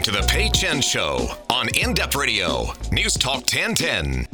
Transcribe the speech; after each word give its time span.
listening 0.00 0.14
to 0.14 0.26
The 0.26 0.32
Pay 0.32 0.48
Chen 0.48 0.80
Show 0.80 1.28
on 1.50 1.68
In 1.76 1.92
Depth 1.92 2.16
Radio, 2.16 2.72
News 2.90 3.14
Talk 3.14 3.40
1010. 3.40 4.26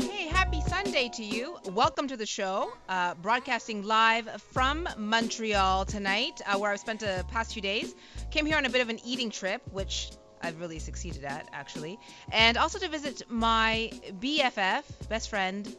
Hey, 0.00 0.26
happy 0.26 0.60
Sunday 0.62 1.08
to 1.10 1.22
you. 1.22 1.58
Welcome 1.66 2.08
to 2.08 2.16
the 2.16 2.26
show. 2.26 2.72
Uh, 2.88 3.14
broadcasting 3.14 3.84
live 3.84 4.28
from 4.52 4.88
Montreal 4.96 5.84
tonight, 5.84 6.40
uh, 6.44 6.58
where 6.58 6.72
I've 6.72 6.80
spent 6.80 7.00
the 7.00 7.24
past 7.30 7.52
few 7.52 7.62
days. 7.62 7.94
Came 8.32 8.46
here 8.46 8.56
on 8.56 8.64
a 8.64 8.70
bit 8.70 8.80
of 8.80 8.88
an 8.88 8.98
eating 9.04 9.30
trip, 9.30 9.62
which 9.70 10.10
I've 10.42 10.58
really 10.58 10.80
succeeded 10.80 11.24
at, 11.24 11.48
actually. 11.52 11.98
And 12.32 12.56
also 12.56 12.80
to 12.80 12.88
visit 12.88 13.22
my 13.28 13.92
BFF, 14.18 14.82
best 15.08 15.30
friend 15.30 15.76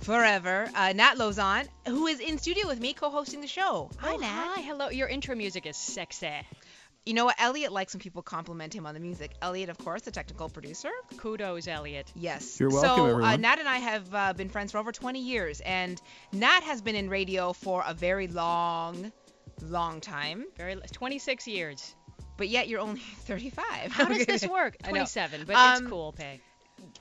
forever, 0.00 0.68
uh, 0.74 0.92
Nat 0.94 1.14
Lauzon, 1.14 1.68
who 1.86 2.08
is 2.08 2.18
in 2.18 2.38
studio 2.38 2.66
with 2.66 2.80
me 2.80 2.92
co 2.92 3.10
hosting 3.10 3.40
the 3.40 3.46
show. 3.46 3.90
Hi, 3.98 4.14
oh, 4.14 4.16
Nat. 4.16 4.52
Hi, 4.54 4.62
hello. 4.62 4.88
Your 4.88 5.06
intro 5.06 5.36
music 5.36 5.64
is 5.66 5.76
sexy. 5.76 6.32
You 7.06 7.14
know 7.14 7.24
what? 7.24 7.36
Elliot 7.38 7.72
likes 7.72 7.94
when 7.94 8.00
people 8.00 8.22
compliment 8.22 8.74
him 8.74 8.84
on 8.86 8.92
the 8.92 9.00
music. 9.00 9.30
Elliot, 9.40 9.70
of 9.70 9.78
course, 9.78 10.02
the 10.02 10.10
technical 10.10 10.48
producer. 10.48 10.90
Kudos, 11.16 11.66
Elliot. 11.66 12.12
Yes. 12.14 12.60
You're 12.60 12.68
welcome, 12.70 13.20
so, 13.20 13.24
uh. 13.24 13.36
Nat 13.36 13.58
and 13.58 13.68
I 13.68 13.78
have 13.78 14.14
uh, 14.14 14.32
been 14.34 14.50
friends 14.50 14.72
for 14.72 14.78
over 14.78 14.92
20 14.92 15.18
years, 15.20 15.60
and 15.60 16.00
Nat 16.32 16.62
has 16.64 16.82
been 16.82 16.96
in 16.96 17.08
radio 17.08 17.54
for 17.54 17.82
a 17.86 17.94
very 17.94 18.28
long, 18.28 19.10
long 19.62 20.00
time. 20.02 20.44
Very 20.56 20.76
26 20.76 21.46
years. 21.46 21.94
But 22.36 22.48
yet 22.48 22.68
you're 22.68 22.80
only 22.80 23.00
35. 23.20 23.90
How 23.90 24.04
does 24.04 24.26
this 24.26 24.46
work? 24.46 24.76
I 24.84 24.88
know. 24.88 24.92
27, 24.92 25.44
but 25.46 25.56
Um, 25.56 25.82
it's 25.82 25.90
cool, 25.90 26.12
Pay. 26.12 26.40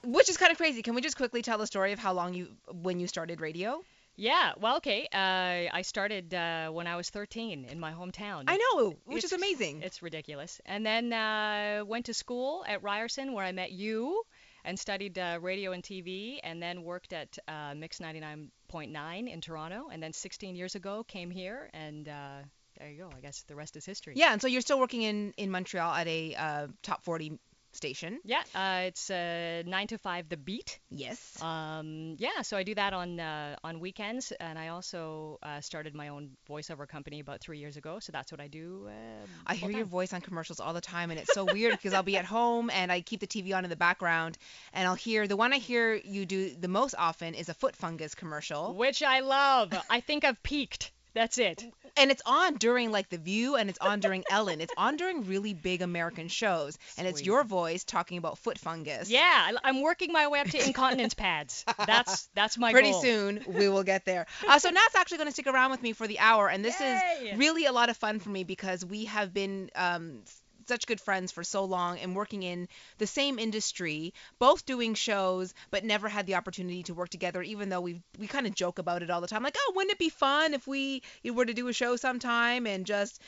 Which 0.04 0.30
is 0.30 0.38
kind 0.38 0.52
of 0.52 0.58
crazy. 0.58 0.82
Can 0.82 0.95
we 0.95 1.02
just 1.02 1.18
quickly 1.18 1.42
tell 1.42 1.58
the 1.58 1.68
story 1.68 1.92
of 1.92 2.00
how 2.00 2.14
long 2.14 2.34
you, 2.34 2.48
when 2.82 3.00
you 3.00 3.08
started 3.08 3.42
radio? 3.42 3.84
Yeah, 4.17 4.53
well, 4.59 4.78
okay. 4.78 5.08
Uh, 5.14 5.72
I 5.72 5.83
started 5.83 6.33
uh, 6.33 6.69
when 6.69 6.88
I 6.88 6.95
was 6.95 7.09
13 7.11 7.66
in 7.66 7.80
my 7.80 7.92
hometown. 7.92 8.45
I 8.47 8.58
know, 8.58 8.95
which 9.05 9.23
is 9.23 9.31
amazing. 9.31 9.83
It's 9.83 10.02
ridiculous. 10.02 10.59
And 10.66 10.83
then 10.83 11.14
uh, 11.14 11.83
went 11.86 12.08
to 12.08 12.16
school 12.16 12.66
at 12.67 12.81
Ryerson 12.81 13.33
where 13.33 13.45
I 13.45 13.52
met 13.52 13.72
you 13.72 14.23
and 14.66 14.77
studied 14.80 15.19
uh, 15.19 15.38
radio 15.39 15.72
and 15.72 15.83
TV 15.83 16.39
and 16.44 16.61
then 16.61 16.83
worked 16.83 17.14
at 17.14 17.38
uh, 17.47 17.75
Mix 17.75 18.00
99.9 18.00 19.31
in 19.31 19.42
Toronto. 19.42 19.89
And 19.92 20.02
then 20.02 20.14
16 20.14 20.55
years 20.55 20.73
ago 20.73 21.03
came 21.08 21.30
here 21.30 21.70
and 21.73 22.09
uh, 22.09 22.39
there 22.80 22.89
you 22.89 22.97
go. 22.97 23.11
I 23.16 23.22
guess 23.22 23.44
the 23.44 23.55
rest 23.55 23.77
is 23.77 23.86
history. 23.86 24.14
Yeah, 24.16 24.31
and 24.33 24.42
so 24.42 24.47
you're 24.47 24.61
still 24.61 24.80
working 24.80 25.03
in, 25.03 25.33
in 25.38 25.52
Montreal 25.52 25.94
at 25.94 26.08
a 26.08 26.36
uh, 26.36 26.67
top 26.81 27.03
40 27.03 27.39
station. 27.78 28.20
Yeah, 28.25 28.42
uh, 28.53 28.88
it's 28.88 29.09
uh, 29.09 29.64
92.5 29.66 30.30
The 30.30 30.38
Beat. 30.38 30.80
Yes. 30.89 31.42
Um, 31.42 32.16
yeah, 32.17 32.42
so 32.42 32.58
I 32.58 32.64
do 32.64 32.75
that 32.75 32.94
on 32.94 33.20
uh, 33.20 33.56
on 33.64 33.80
weekends, 33.80 34.33
and 34.33 34.59
I 34.59 34.70
also 34.70 35.39
uh, 35.44 35.61
started 35.61 35.95
my 35.95 36.09
own 36.09 36.31
voiceover 36.50 36.88
company 36.88 37.20
about 37.20 37.39
three 37.39 37.59
years 37.59 37.78
ago. 37.78 38.00
So 38.00 38.11
that's 38.11 38.31
what 38.31 38.42
I 38.42 38.48
do. 38.48 38.88
Uh, 38.88 39.25
I 39.45 39.55
hear 39.55 39.72
your 39.72 39.86
voice 39.86 40.14
on 40.14 40.22
commercials 40.22 40.59
all 40.59 40.73
the 40.73 40.81
time, 40.81 41.11
and 41.11 41.20
it's 41.20 41.33
so 41.33 41.45
weird 41.45 41.72
because 41.72 41.94
I'll 41.94 42.03
be 42.03 42.17
at 42.17 42.25
home 42.25 42.70
and 42.70 42.92
I 42.92 43.02
keep 43.02 43.20
the 43.20 43.28
TV 43.28 43.55
on 43.55 43.64
in 43.64 43.70
the 43.70 43.75
background, 43.75 44.38
and 44.73 44.88
I'll 44.88 44.95
hear 44.95 45.28
the 45.28 45.38
one 45.38 45.53
I 45.53 45.58
hear 45.58 45.94
you 45.94 46.25
do 46.25 46.53
the 46.55 46.67
most 46.67 46.95
often 46.98 47.36
is 47.36 47.50
a 47.50 47.53
foot 47.53 47.75
fungus 47.75 48.16
commercial, 48.16 48.73
which 48.73 49.03
I 49.03 49.20
love. 49.22 49.73
I 49.89 50.02
think 50.02 50.25
I've 50.25 50.42
peaked. 50.44 50.92
That's 51.13 51.38
it. 51.38 51.63
and 51.95 52.11
it's 52.11 52.22
on 52.25 52.55
during 52.55 52.91
like 52.91 53.09
The 53.09 53.17
View, 53.17 53.55
and 53.55 53.69
it's 53.69 53.80
on 53.80 54.00
during 54.00 54.23
Ellen. 54.30 54.61
It's 54.61 54.73
on 54.77 54.97
during 54.97 55.25
really 55.25 55.53
big 55.53 55.81
American 55.81 56.27
shows, 56.27 56.77
and 56.97 57.08
it's 57.08 57.23
your 57.23 57.44
voice 57.44 57.83
talking 57.83 58.17
about 58.17 58.38
foot 58.38 58.58
fungus. 58.59 59.09
Yeah, 59.09 59.52
I'm 59.64 59.81
working 59.81 60.11
my 60.11 60.27
way 60.27 60.39
up 60.39 60.47
to 60.47 60.64
incontinence 60.66 61.14
pads. 61.16 61.66
That's 61.86 62.30
that's 62.36 62.58
my 62.58 62.72
Pretty 62.72 62.91
goal. 62.91 63.02
soon 63.02 63.44
we 63.47 63.67
will 63.67 63.83
get 63.83 64.05
there. 64.05 64.27
Uh, 64.47 64.59
so 64.59 64.69
Nat's 64.69 64.95
actually 64.95 65.17
going 65.17 65.27
to 65.27 65.33
stick 65.33 65.47
around 65.47 65.72
with 65.72 65.81
me 65.81 65.94
for 65.94 66.08
the 66.08 66.19
hour, 66.19 66.49
and 66.49 66.64
this 66.64 66.80
Yay! 66.80 67.31
is 67.31 67.38
really 67.39 67.66
a 67.66 67.71
lot 67.71 67.89
of 67.89 67.97
fun 67.97 68.19
for 68.19 68.30
me 68.30 68.43
because 68.43 68.86
we 68.86 69.05
have 69.05 69.33
been 69.33 69.71
um, 69.76 70.20
such 70.67 70.88
good 70.88 71.02
friends 71.02 71.32
for 71.32 71.44
so 71.44 71.64
long 71.64 72.00
and 72.00 72.16
working 72.16 72.44
in 72.44 72.67
the 72.98 73.08
same 73.08 73.39
industry, 73.39 74.14
both 74.39 74.66
doing 74.66 74.94
shows, 74.94 75.54
but 75.72 75.83
never 75.83 76.08
had 76.10 76.26
the 76.26 76.36
opportunity 76.36 76.83
to 76.83 76.94
work 76.94 77.10
together. 77.10 77.42
Even 77.42 77.70
though 77.70 77.82
we 77.82 78.02
we 78.20 78.28
kind 78.28 78.48
of 78.48 78.55
joke 78.55 78.80
about 78.80 79.04
it 79.04 79.10
all 79.10 79.22
the 79.22 79.27
time, 79.27 79.44
like, 79.44 79.56
oh, 79.58 79.73
wouldn't 79.76 79.92
it 79.94 80.00
be 80.00 80.10
fun 80.10 80.54
if 80.54 80.67
we 80.67 81.02
were 81.23 81.45
to 81.45 81.54
do 81.54 81.67
a 81.67 81.73
show 81.73 81.95
sometime 81.95 82.67
and 82.67 82.86
just 82.86 83.22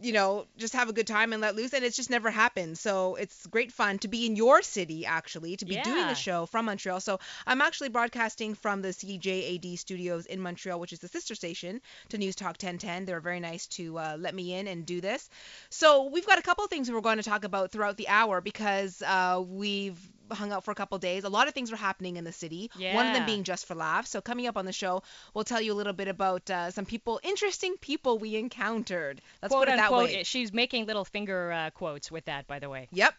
you 0.00 0.12
know, 0.12 0.46
just 0.58 0.74
have 0.74 0.88
a 0.88 0.92
good 0.92 1.06
time 1.06 1.32
and 1.32 1.40
let 1.40 1.56
loose. 1.56 1.72
And 1.72 1.84
it's 1.84 1.96
just 1.96 2.10
never 2.10 2.30
happened. 2.30 2.78
So 2.78 3.14
it's 3.14 3.46
great 3.46 3.72
fun 3.72 3.98
to 4.00 4.08
be 4.08 4.26
in 4.26 4.36
your 4.36 4.62
city, 4.62 5.06
actually, 5.06 5.56
to 5.56 5.64
be 5.64 5.76
doing 5.78 6.06
Yeah. 6.06 6.08
the 6.08 6.14
show 6.14 6.46
from 6.46 6.66
Montreal. 6.66 7.00
So 7.00 7.18
I'm 7.46 7.60
actually 7.62 7.88
broadcasting 7.88 8.54
from 8.54 8.82
the 8.82 8.92
CJAD 8.92 9.76
studios 9.78 10.26
in 10.26 10.40
Montreal, 10.40 10.78
which 10.80 10.92
is 10.92 10.98
the 10.98 11.08
sister 11.08 11.34
station 11.34 11.80
to 12.10 12.18
News 12.18 12.36
Talk 12.36 12.56
1010. 12.58 13.04
They're 13.06 13.20
very 13.20 13.40
nice 13.40 13.66
to 13.68 13.98
uh, 13.98 14.16
let 14.18 14.34
me 14.34 14.52
in 14.54 14.66
and 14.68 14.84
do 14.84 15.00
this. 15.00 15.28
So 15.70 16.04
we've 16.10 16.26
got 16.26 16.38
a 16.38 16.42
couple 16.42 16.64
of 16.64 16.70
things 16.70 16.90
we're 16.90 17.00
going 17.00 17.16
to 17.18 17.22
talk 17.22 17.44
about 17.44 17.72
throughout 17.72 17.96
the 17.96 18.08
hour 18.08 18.40
because 18.40 19.00
uh, 19.02 19.42
we've 19.46 19.98
hung 20.32 20.52
out 20.52 20.64
for 20.64 20.70
a 20.70 20.74
couple 20.74 20.98
days. 20.98 21.24
A 21.24 21.28
lot 21.28 21.48
of 21.48 21.54
things 21.54 21.70
were 21.70 21.76
happening 21.76 22.16
in 22.16 22.24
the 22.24 22.32
city. 22.32 22.70
Yeah. 22.78 22.94
One 22.94 23.06
of 23.06 23.14
them 23.14 23.26
being 23.26 23.44
just 23.44 23.66
for 23.66 23.74
laughs. 23.74 24.10
So 24.10 24.20
coming 24.20 24.46
up 24.46 24.56
on 24.56 24.64
the 24.66 24.72
show, 24.72 25.02
we'll 25.34 25.44
tell 25.44 25.60
you 25.60 25.72
a 25.72 25.74
little 25.74 25.92
bit 25.92 26.08
about 26.08 26.48
uh, 26.50 26.70
some 26.70 26.84
people, 26.84 27.20
interesting 27.22 27.76
people 27.80 28.18
we 28.18 28.36
encountered. 28.36 29.20
Let's 29.42 29.52
Quote 29.52 29.66
put 29.66 29.72
it 29.74 29.76
that 29.76 29.84
unquote. 29.90 30.08
way. 30.10 30.22
She's 30.24 30.52
making 30.52 30.86
little 30.86 31.04
finger 31.04 31.52
uh, 31.52 31.70
quotes 31.70 32.10
with 32.10 32.24
that, 32.26 32.46
by 32.46 32.58
the 32.58 32.68
way. 32.68 32.88
Yep. 32.92 33.14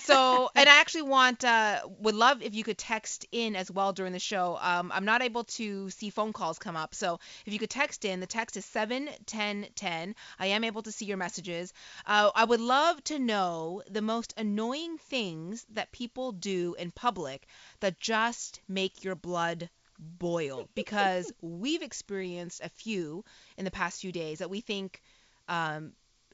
So, 0.00 0.50
and 0.54 0.68
I 0.68 0.80
actually 0.80 1.02
want, 1.02 1.44
uh, 1.44 1.80
would 2.00 2.14
love 2.14 2.42
if 2.42 2.54
you 2.54 2.64
could 2.64 2.78
text 2.78 3.26
in 3.32 3.54
as 3.56 3.70
well 3.70 3.92
during 3.92 4.12
the 4.12 4.18
show. 4.18 4.58
Um, 4.60 4.90
I'm 4.92 5.04
not 5.04 5.22
able 5.22 5.44
to 5.44 5.90
see 5.90 6.10
phone 6.10 6.32
calls 6.32 6.58
come 6.58 6.76
up, 6.76 6.94
so 6.94 7.20
if 7.46 7.52
you 7.52 7.58
could 7.58 7.70
text 7.70 8.04
in, 8.04 8.20
the 8.20 8.26
text 8.26 8.56
is 8.56 8.64
71010. 8.64 10.14
I 10.38 10.46
am 10.46 10.64
able 10.64 10.82
to 10.82 10.92
see 10.92 11.04
your 11.04 11.16
messages. 11.16 11.72
Uh, 12.06 12.30
I 12.34 12.44
would 12.44 12.60
love 12.60 13.02
to 13.04 13.18
know 13.18 13.82
the 13.90 14.02
most 14.02 14.34
annoying 14.36 14.98
things 14.98 15.66
that 15.70 15.92
people 15.92 16.32
do 16.32 16.74
in 16.78 16.90
public 16.90 17.46
that 17.80 18.00
just 18.00 18.60
make 18.68 19.04
your 19.04 19.14
blood 19.14 19.68
boil 19.98 20.68
because 20.74 21.32
we've 21.40 21.82
experienced 21.82 22.60
a 22.62 22.68
few 22.68 23.24
in 23.56 23.64
the 23.64 23.70
past 23.70 24.00
few 24.00 24.12
days 24.12 24.38
that 24.38 24.50
we 24.50 24.60
think 24.60 25.02
um, 25.48 25.92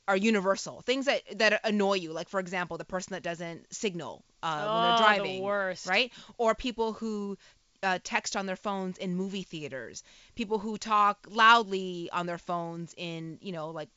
are 0.08 0.16
universal 0.16 0.82
things 0.82 1.06
that 1.06 1.22
that 1.38 1.60
annoy 1.64 1.94
you 1.94 2.12
like 2.12 2.28
for 2.28 2.40
example 2.40 2.76
the 2.78 2.84
person 2.84 3.12
that 3.14 3.22
doesn't 3.22 3.72
signal 3.74 4.24
uh, 4.42 4.68
when 4.68 4.82
Oh, 4.82 4.82
they're 4.82 4.92
the 5.14 5.26
driving 5.26 5.42
worst. 5.42 5.84
right 5.84 6.12
or 6.38 6.54
people 6.54 6.92
who 6.92 7.36
uh, 7.82 7.98
text 8.02 8.36
on 8.36 8.46
their 8.46 8.56
phones 8.56 8.98
in 8.98 9.14
movie 9.16 9.42
theaters 9.42 10.02
people 10.34 10.58
who 10.58 10.76
talk 10.78 11.26
loudly 11.30 12.08
on 12.12 12.26
their 12.26 12.38
phones 12.38 12.94
in 12.96 13.38
you 13.40 13.52
know 13.52 13.70
like 13.70 13.88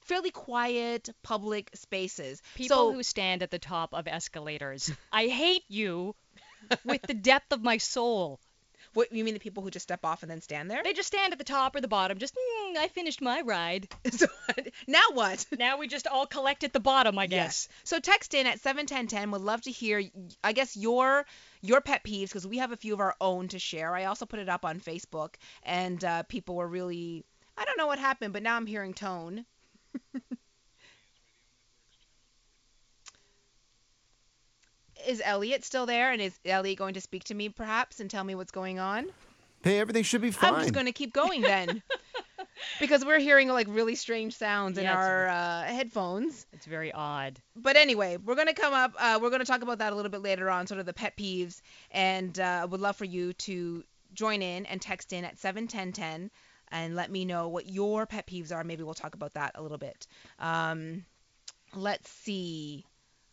fairly 0.00 0.30
quiet 0.30 1.08
public 1.22 1.70
spaces 1.74 2.42
People 2.54 2.76
so 2.76 2.92
who 2.92 3.02
stand 3.02 3.42
at 3.42 3.50
the 3.50 3.58
top 3.58 3.94
of 3.94 4.06
escalators. 4.08 4.90
I 5.12 5.28
hate 5.28 5.64
you 5.68 6.14
with 6.84 7.06
the 7.06 7.14
depth 7.14 7.52
of 7.52 7.62
my 7.62 7.78
soul. 7.78 8.40
What 8.94 9.12
you 9.12 9.24
mean 9.24 9.34
the 9.34 9.40
people 9.40 9.62
who 9.62 9.70
just 9.70 9.84
step 9.84 10.04
off 10.04 10.22
and 10.22 10.30
then 10.30 10.40
stand 10.40 10.70
there 10.70 10.82
They 10.82 10.92
just 10.92 11.08
stand 11.08 11.32
at 11.32 11.38
the 11.38 11.44
top 11.44 11.76
or 11.76 11.80
the 11.80 11.88
bottom, 11.88 12.18
just, 12.18 12.34
mm, 12.34 12.76
I 12.76 12.88
finished 12.88 13.20
my 13.20 13.40
ride. 13.42 13.88
so, 14.10 14.26
now 14.86 15.02
what 15.12 15.46
Now 15.58 15.78
we 15.78 15.86
just 15.88 16.06
all 16.06 16.26
collect 16.26 16.64
at 16.64 16.72
the 16.72 16.80
bottom, 16.80 17.18
I 17.18 17.26
guess. 17.26 17.68
Yes. 17.68 17.68
So 17.84 18.00
text 18.00 18.34
in 18.34 18.46
at 18.46 18.60
71010. 18.60 19.30
Would 19.30 19.40
love 19.42 19.62
to 19.62 19.70
hear, 19.70 20.02
I 20.42 20.52
guess, 20.52 20.76
your 20.76 21.26
your 21.62 21.80
pet 21.80 22.02
peeves 22.04 22.28
because 22.28 22.46
we 22.46 22.58
have 22.58 22.72
a 22.72 22.76
few 22.76 22.94
of 22.94 23.00
our 23.00 23.14
own 23.20 23.48
to 23.48 23.58
share. 23.58 23.94
I 23.94 24.04
also 24.04 24.26
put 24.26 24.38
it 24.38 24.48
up 24.48 24.64
on 24.64 24.80
Facebook, 24.80 25.34
and 25.62 26.02
uh, 26.04 26.22
people 26.24 26.56
were 26.56 26.66
really, 26.68 27.24
I 27.56 27.64
don't 27.64 27.78
know 27.78 27.86
what 27.86 27.98
happened, 27.98 28.32
but 28.32 28.42
now 28.42 28.56
I'm 28.56 28.66
hearing 28.66 28.94
tone. 28.94 29.44
Is 35.06 35.22
Elliot 35.24 35.64
still 35.64 35.86
there? 35.86 36.12
And 36.12 36.20
is 36.20 36.38
Elliot 36.44 36.78
going 36.78 36.94
to 36.94 37.00
speak 37.00 37.24
to 37.24 37.34
me 37.34 37.48
perhaps 37.48 38.00
and 38.00 38.10
tell 38.10 38.24
me 38.24 38.34
what's 38.34 38.50
going 38.52 38.78
on? 38.78 39.06
Hey, 39.62 39.78
everything 39.78 40.02
should 40.04 40.22
be 40.22 40.30
fine. 40.30 40.54
I'm 40.54 40.60
just 40.62 40.72
going 40.74 40.86
to 40.86 40.92
keep 40.92 41.12
going 41.12 41.42
then. 41.42 41.82
because 42.80 43.04
we're 43.04 43.18
hearing 43.18 43.48
like 43.48 43.66
really 43.70 43.94
strange 43.94 44.36
sounds 44.36 44.78
in 44.78 44.84
Yeah, 44.84 44.92
it's- 44.92 45.06
our 45.06 45.28
uh, 45.28 45.62
headphones. 45.64 46.46
It's 46.52 46.66
very 46.66 46.92
odd. 46.92 47.38
but 47.56 47.76
anyway, 47.76 48.16
we're 48.18 48.34
gonna 48.34 48.54
come 48.54 48.74
up. 48.74 48.92
Uh, 48.98 49.18
we're 49.20 49.30
gonna 49.30 49.44
talk 49.44 49.62
about 49.62 49.78
that 49.78 49.92
a 49.92 49.96
little 49.96 50.10
bit 50.10 50.20
later 50.22 50.50
on, 50.50 50.66
sort 50.66 50.80
of 50.80 50.86
the 50.86 50.92
pet 50.92 51.16
peeves, 51.16 51.60
and 51.90 52.38
uh, 52.38 52.60
I 52.62 52.64
would 52.66 52.80
love 52.80 52.96
for 52.96 53.04
you 53.06 53.32
to 53.34 53.82
join 54.12 54.42
in 54.42 54.66
and 54.66 54.80
text 54.80 55.12
in 55.12 55.24
at 55.24 55.38
seven 55.38 55.68
ten 55.68 55.92
ten 55.92 56.30
and 56.68 56.94
let 56.96 57.10
me 57.10 57.24
know 57.24 57.48
what 57.48 57.66
your 57.68 58.04
pet 58.06 58.26
peeves 58.26 58.54
are. 58.54 58.62
Maybe 58.64 58.82
we'll 58.82 58.94
talk 58.94 59.14
about 59.14 59.34
that 59.34 59.52
a 59.54 59.62
little 59.62 59.78
bit. 59.78 60.06
Um, 60.38 61.04
let's 61.74 62.10
see. 62.10 62.84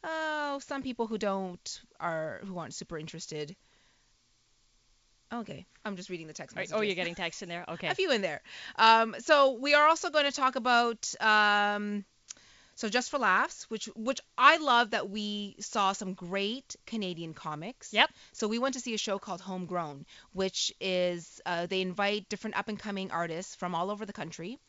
Oh, 0.03 0.59
some 0.65 0.83
people 0.83 1.07
who 1.07 1.17
don't 1.17 1.81
are 1.99 2.41
who 2.45 2.57
aren't 2.57 2.73
super 2.73 2.97
interested. 2.97 3.55
Okay, 5.33 5.65
I'm 5.83 5.97
just 5.97 6.09
reading 6.09 6.27
the 6.27 6.33
text 6.33 6.55
messages. 6.55 6.73
Oh, 6.73 6.81
you're 6.81 6.95
getting 6.95 7.15
text 7.15 7.44
in 7.44 7.49
there? 7.49 7.65
Okay. 7.69 7.89
a 7.89 7.95
few 7.95 8.11
in 8.11 8.21
there. 8.21 8.41
Um, 8.77 9.15
so 9.19 9.57
we 9.59 9.73
are 9.73 9.88
also 9.88 10.09
going 10.09 10.25
to 10.25 10.31
talk 10.31 10.55
about 10.55 11.13
um, 11.19 12.05
so 12.77 12.89
just 12.89 13.09
for 13.09 13.17
laughs, 13.17 13.63
which 13.71 13.88
which 13.95 14.19
I 14.38 14.57
love 14.57 14.91
that 14.91 15.09
we 15.09 15.55
saw 15.59 15.94
some 15.94 16.13
great 16.13 16.75
Canadian 16.85 17.33
comics. 17.33 17.91
Yep. 17.91 18.11
So 18.33 18.47
we 18.47 18.59
went 18.59 18.75
to 18.75 18.79
see 18.79 18.94
a 18.94 18.99
show 18.99 19.17
called 19.17 19.41
Homegrown, 19.41 20.05
which 20.31 20.71
is 20.79 21.41
uh, 21.47 21.65
they 21.65 21.81
invite 21.81 22.29
different 22.29 22.55
up 22.55 22.69
and 22.69 22.77
coming 22.77 23.09
artists 23.09 23.55
from 23.55 23.73
all 23.73 23.89
over 23.89 24.05
the 24.05 24.13
country, 24.13 24.59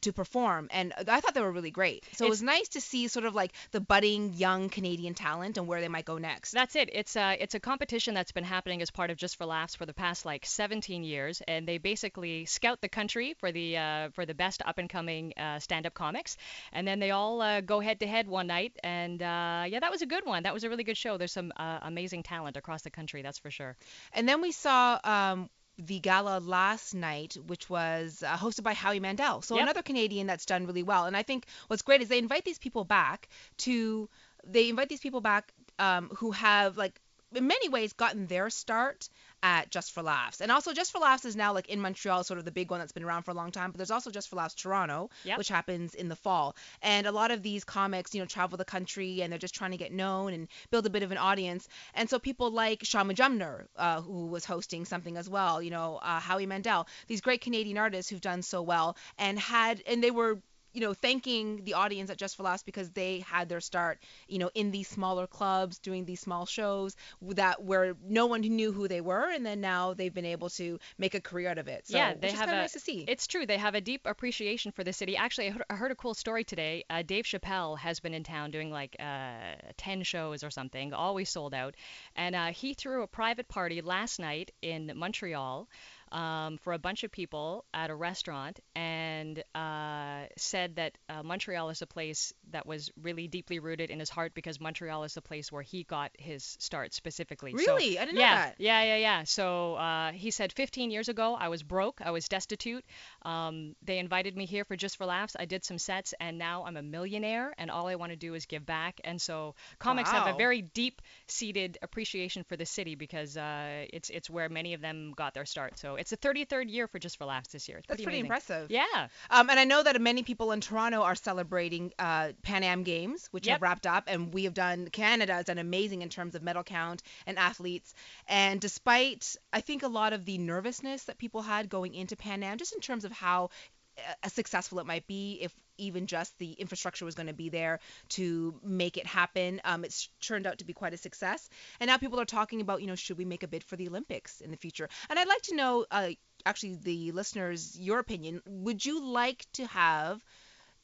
to 0.00 0.12
perform, 0.12 0.68
and 0.70 0.92
I 1.08 1.20
thought 1.20 1.34
they 1.34 1.40
were 1.40 1.52
really 1.52 1.70
great. 1.70 2.04
So 2.12 2.26
it 2.26 2.28
was 2.28 2.42
nice 2.42 2.68
to 2.70 2.80
see 2.80 3.08
sort 3.08 3.26
of 3.26 3.34
like 3.34 3.52
the 3.70 3.80
budding 3.80 4.34
young 4.34 4.68
Canadian 4.68 5.14
talent 5.14 5.58
and 5.58 5.66
where 5.66 5.80
they 5.80 5.88
might 5.88 6.04
go 6.04 6.18
next. 6.18 6.52
That's 6.52 6.76
it. 6.76 6.90
It's 6.92 7.16
a 7.16 7.36
it's 7.40 7.54
a 7.54 7.60
competition 7.60 8.14
that's 8.14 8.32
been 8.32 8.44
happening 8.44 8.82
as 8.82 8.90
part 8.90 9.10
of 9.10 9.16
Just 9.16 9.36
for 9.36 9.46
Laughs 9.46 9.74
for 9.74 9.86
the 9.86 9.94
past 9.94 10.24
like 10.24 10.46
17 10.46 11.04
years, 11.04 11.42
and 11.46 11.66
they 11.66 11.78
basically 11.78 12.44
scout 12.46 12.80
the 12.80 12.88
country 12.88 13.34
for 13.38 13.52
the 13.52 13.76
uh, 13.76 14.10
for 14.10 14.26
the 14.26 14.34
best 14.34 14.62
up 14.64 14.78
and 14.78 14.88
coming 14.88 15.32
uh, 15.36 15.58
stand-up 15.58 15.94
comics, 15.94 16.36
and 16.72 16.86
then 16.86 16.98
they 16.98 17.10
all 17.10 17.40
uh, 17.40 17.60
go 17.60 17.80
head 17.80 18.00
to 18.00 18.06
head 18.06 18.28
one 18.28 18.46
night, 18.46 18.72
and 18.82 19.22
uh, 19.22 19.64
yeah, 19.66 19.80
that 19.80 19.90
was 19.90 20.02
a 20.02 20.06
good 20.06 20.24
one. 20.24 20.42
That 20.44 20.54
was 20.54 20.64
a 20.64 20.68
really 20.68 20.84
good 20.84 20.96
show. 20.96 21.16
There's 21.18 21.32
some 21.32 21.52
uh, 21.56 21.78
amazing 21.82 22.22
talent 22.22 22.56
across 22.56 22.82
the 22.82 22.90
country, 22.90 23.22
that's 23.22 23.38
for 23.38 23.50
sure. 23.50 23.76
And 24.12 24.28
then 24.28 24.40
we 24.40 24.52
saw 24.52 24.98
um, 25.04 25.50
the 25.78 26.00
gala 26.00 26.38
last 26.38 26.94
night, 26.94 27.36
which 27.46 27.68
was 27.70 28.22
uh, 28.26 28.36
hosted 28.36 28.62
by 28.62 28.74
Howie 28.74 29.00
Mandel. 29.00 29.42
So 29.42 29.54
Yep. 29.56 29.62
another 29.62 29.82
Canadian 29.82 30.26
that's 30.26 30.46
done 30.46 30.66
really 30.66 30.82
well. 30.82 31.06
And 31.06 31.16
I 31.16 31.22
think 31.22 31.46
what's 31.68 31.82
great 31.82 32.02
is 32.02 32.08
they 32.08 32.18
invite 32.18 32.44
these 32.44 32.58
people 32.58 32.84
back 32.84 33.28
to, 33.58 34.08
they 34.44 34.68
invite 34.68 34.88
these 34.88 35.00
people 35.00 35.20
back 35.20 35.52
um, 35.78 36.10
who 36.16 36.30
have 36.32 36.76
like 36.76 37.00
in 37.34 37.46
many 37.46 37.68
ways 37.68 37.92
gotten 37.92 38.26
their 38.26 38.50
start 38.50 39.08
at 39.42 39.70
Just 39.70 39.92
for 39.92 40.02
Laughs. 40.02 40.40
And 40.40 40.52
also 40.52 40.72
Just 40.72 40.92
for 40.92 40.98
Laughs 40.98 41.24
is 41.24 41.34
now 41.34 41.52
like 41.52 41.68
in 41.68 41.80
Montreal, 41.80 42.24
sort 42.24 42.38
of 42.38 42.44
the 42.44 42.52
big 42.52 42.70
one 42.70 42.78
that's 42.80 42.92
been 42.92 43.02
around 43.02 43.22
for 43.22 43.32
a 43.32 43.34
long 43.34 43.50
time. 43.50 43.70
But 43.70 43.78
there's 43.78 43.90
also 43.90 44.10
Just 44.10 44.28
for 44.28 44.36
Laughs 44.36 44.54
Toronto, 44.54 45.10
Yep. 45.24 45.38
which 45.38 45.48
happens 45.48 45.94
in 45.94 46.08
the 46.08 46.16
fall. 46.16 46.54
And 46.80 47.06
a 47.06 47.12
lot 47.12 47.30
of 47.30 47.42
these 47.42 47.64
comics, 47.64 48.14
you 48.14 48.20
know, 48.20 48.26
travel 48.26 48.56
the 48.56 48.64
country 48.64 49.20
and 49.22 49.32
they're 49.32 49.38
just 49.38 49.54
trying 49.54 49.72
to 49.72 49.76
get 49.76 49.92
known 49.92 50.32
and 50.32 50.48
build 50.70 50.86
a 50.86 50.90
bit 50.90 51.02
of 51.02 51.10
an 51.10 51.18
audience. 51.18 51.68
And 51.94 52.08
so 52.08 52.18
people 52.18 52.50
like 52.50 52.84
Shaun 52.84 53.08
Majumder, 53.08 53.66
uh, 53.76 54.00
who 54.00 54.26
was 54.26 54.44
hosting 54.44 54.84
something 54.84 55.16
as 55.16 55.28
well, 55.28 55.60
you 55.62 55.70
know, 55.70 55.98
uh, 56.02 56.20
Howie 56.20 56.46
Mandel, 56.46 56.86
these 57.08 57.20
great 57.20 57.40
Canadian 57.40 57.78
artists 57.78 58.10
who've 58.10 58.20
done 58.20 58.42
so 58.42 58.62
well 58.62 58.96
and 59.18 59.38
had, 59.38 59.82
and 59.86 60.02
they 60.02 60.10
were 60.10 60.40
you 60.72 60.80
know, 60.80 60.94
thanking 60.94 61.64
the 61.64 61.74
audience 61.74 62.10
at 62.10 62.16
Just 62.16 62.36
for 62.36 62.42
Laughs 62.42 62.62
because 62.62 62.90
they 62.90 63.20
had 63.20 63.48
their 63.48 63.60
start, 63.60 64.02
you 64.28 64.38
know, 64.38 64.50
in 64.54 64.70
these 64.70 64.88
smaller 64.88 65.26
clubs, 65.26 65.78
doing 65.78 66.04
these 66.04 66.20
small 66.20 66.46
shows 66.46 66.96
that 67.22 67.62
where 67.62 67.94
no 68.02 68.26
one 68.26 68.40
knew 68.40 68.72
who 68.72 68.88
they 68.88 69.00
were, 69.00 69.30
and 69.30 69.44
then 69.44 69.60
now 69.60 69.94
they've 69.94 70.14
been 70.14 70.24
able 70.24 70.50
to 70.50 70.78
make 70.98 71.14
a 71.14 71.20
career 71.20 71.48
out 71.48 71.58
of 71.58 71.68
it. 71.68 71.86
So, 71.86 71.96
yeah, 71.96 72.14
they 72.14 72.30
have 72.32 72.48
a. 72.48 72.52
nice 72.52 72.72
to 72.72 72.80
see. 72.80 73.04
It's 73.06 73.26
true. 73.26 73.46
They 73.46 73.58
have 73.58 73.74
a 73.74 73.80
deep 73.80 74.02
appreciation 74.06 74.72
for 74.72 74.84
the 74.84 74.92
city. 74.92 75.16
Actually, 75.16 75.48
I 75.48 75.50
heard, 75.50 75.64
I 75.70 75.74
heard 75.74 75.90
a 75.90 75.96
cool 75.96 76.14
story 76.14 76.44
today. 76.44 76.84
Uh, 76.88 77.02
Dave 77.02 77.24
Chappelle 77.24 77.78
has 77.78 78.00
been 78.00 78.14
in 78.14 78.24
town 78.24 78.50
doing 78.50 78.70
like 78.70 78.96
uh, 78.98 79.54
10 79.76 80.02
shows 80.02 80.44
or 80.44 80.50
something, 80.50 80.92
always 80.92 81.28
sold 81.30 81.54
out. 81.54 81.74
And 82.16 82.34
uh, 82.34 82.46
he 82.52 82.74
threw 82.74 83.02
a 83.02 83.06
private 83.06 83.48
party 83.48 83.80
last 83.80 84.18
night 84.18 84.50
in 84.62 84.92
Montreal. 84.94 85.68
Um, 86.12 86.58
for 86.58 86.74
a 86.74 86.78
bunch 86.78 87.04
of 87.04 87.10
people 87.10 87.64
at 87.72 87.88
a 87.88 87.94
restaurant 87.94 88.60
and 88.76 89.42
uh, 89.54 90.24
said 90.36 90.76
that 90.76 90.98
uh, 91.08 91.22
Montreal 91.22 91.70
is 91.70 91.80
a 91.80 91.86
place 91.86 92.34
that 92.50 92.66
was 92.66 92.90
really 93.00 93.28
deeply 93.28 93.60
rooted 93.60 93.90
in 93.90 93.98
his 93.98 94.10
heart 94.10 94.34
because 94.34 94.60
Montreal 94.60 95.04
is 95.04 95.14
the 95.14 95.22
place 95.22 95.50
where 95.50 95.62
he 95.62 95.84
got 95.84 96.10
his 96.18 96.56
start 96.60 96.92
specifically. 96.92 97.52
So- 97.52 97.56
Really? 97.56 97.98
I 97.98 98.04
didn't 98.04 98.16
know 98.16 98.20
yeah, 98.20 98.34
that. 98.46 98.54
Yeah, 98.58 98.82
yeah, 98.82 98.96
yeah. 98.96 99.24
So 99.24 99.74
uh, 99.76 100.12
he 100.12 100.30
said 100.30 100.52
15 100.52 100.90
years 100.90 101.08
ago, 101.08 101.34
I 101.34 101.48
was 101.48 101.62
broke, 101.62 102.02
I 102.04 102.10
was 102.10 102.28
destitute. 102.28 102.84
Um, 103.22 103.74
they 103.82 103.98
invited 103.98 104.36
me 104.36 104.44
here 104.44 104.64
for 104.66 104.76
Just 104.76 104.98
for 104.98 105.06
Laughs. 105.06 105.34
I 105.38 105.46
did 105.46 105.64
some 105.64 105.78
sets, 105.78 106.12
and 106.20 106.38
now 106.38 106.64
I'm 106.66 106.76
a 106.76 106.82
millionaire, 106.82 107.54
and 107.56 107.70
all 107.70 107.86
I 107.86 107.94
want 107.94 108.12
to 108.12 108.16
do 108.16 108.34
is 108.34 108.44
give 108.44 108.66
back. 108.66 109.00
And 109.04 109.20
so 109.20 109.54
comics 109.78 110.10
have 110.10 110.34
a 110.34 110.36
very 110.36 110.60
deep-seated 110.60 111.78
appreciation 111.80 112.44
for 112.44 112.56
the 112.56 112.66
city 112.66 112.96
because 112.96 113.36
uh, 113.36 113.86
it's 113.92 114.10
it's 114.10 114.28
where 114.28 114.48
many 114.50 114.74
of 114.74 114.80
them 114.82 115.14
got 115.16 115.32
their 115.32 115.46
start. 115.46 115.78
So 115.78 115.96
it's 116.02 116.10
the 116.10 116.16
33rd 116.16 116.68
year 116.68 116.88
for 116.88 116.98
Just 116.98 117.16
for 117.16 117.24
Laughs 117.24 117.52
this 117.52 117.68
year. 117.68 117.78
It's 117.78 117.86
That's 117.86 118.02
pretty 118.02 118.18
amazing. 118.18 118.26
impressive. 118.26 118.70
Yeah. 118.70 119.08
Um, 119.30 119.48
and 119.48 119.58
I 119.58 119.64
know 119.64 119.82
that 119.82 120.00
many 120.00 120.24
people 120.24 120.50
in 120.50 120.60
Toronto 120.60 121.02
are 121.02 121.14
celebrating 121.14 121.92
uh, 121.96 122.32
Pan 122.42 122.64
Am 122.64 122.82
Games, 122.82 123.28
which 123.30 123.46
have 123.46 123.62
wrapped 123.62 123.86
up, 123.86 124.04
and 124.08 124.34
we 124.34 124.44
have 124.44 124.54
done. 124.54 124.88
Canada 124.88 125.34
has 125.34 125.44
done 125.44 125.58
amazing 125.58 126.02
in 126.02 126.08
terms 126.08 126.34
of 126.34 126.42
medal 126.42 126.64
count 126.64 127.02
and 127.24 127.38
athletes. 127.38 127.94
And 128.26 128.60
despite, 128.60 129.36
I 129.52 129.60
think, 129.60 129.84
a 129.84 129.88
lot 129.88 130.12
of 130.12 130.24
the 130.24 130.38
nervousness 130.38 131.04
that 131.04 131.18
people 131.18 131.40
had 131.42 131.68
going 131.68 131.94
into 131.94 132.16
Pan 132.16 132.42
Am, 132.42 132.58
just 132.58 132.74
in 132.74 132.80
terms 132.80 133.04
of 133.04 133.12
how 133.12 133.50
uh, 133.96 134.28
successful 134.28 134.80
it 134.80 134.86
might 134.86 135.06
be 135.06 135.38
if 135.40 135.54
even 135.82 136.06
just 136.06 136.38
the 136.38 136.52
infrastructure 136.52 137.04
was 137.04 137.14
going 137.14 137.26
to 137.26 137.32
be 137.32 137.48
there 137.48 137.80
to 138.10 138.54
make 138.62 138.96
it 138.96 139.06
happen. 139.06 139.60
Um, 139.64 139.84
it's 139.84 140.08
turned 140.20 140.46
out 140.46 140.58
to 140.58 140.64
be 140.64 140.72
quite 140.72 140.94
a 140.94 140.96
success, 140.96 141.48
and 141.80 141.88
now 141.88 141.98
people 141.98 142.20
are 142.20 142.24
talking 142.24 142.60
about, 142.60 142.80
you 142.80 142.86
know, 142.86 142.94
should 142.94 143.18
we 143.18 143.24
make 143.24 143.42
a 143.42 143.48
bid 143.48 143.64
for 143.64 143.76
the 143.76 143.88
Olympics 143.88 144.40
in 144.40 144.50
the 144.50 144.56
future? 144.56 144.88
And 145.10 145.18
I'd 145.18 145.28
like 145.28 145.42
to 145.42 145.56
know, 145.56 145.86
uh, 145.90 146.10
actually, 146.46 146.76
the 146.76 147.12
listeners, 147.12 147.78
your 147.78 147.98
opinion. 147.98 148.42
Would 148.46 148.84
you 148.84 149.04
like 149.04 149.46
to 149.54 149.66
have 149.66 150.24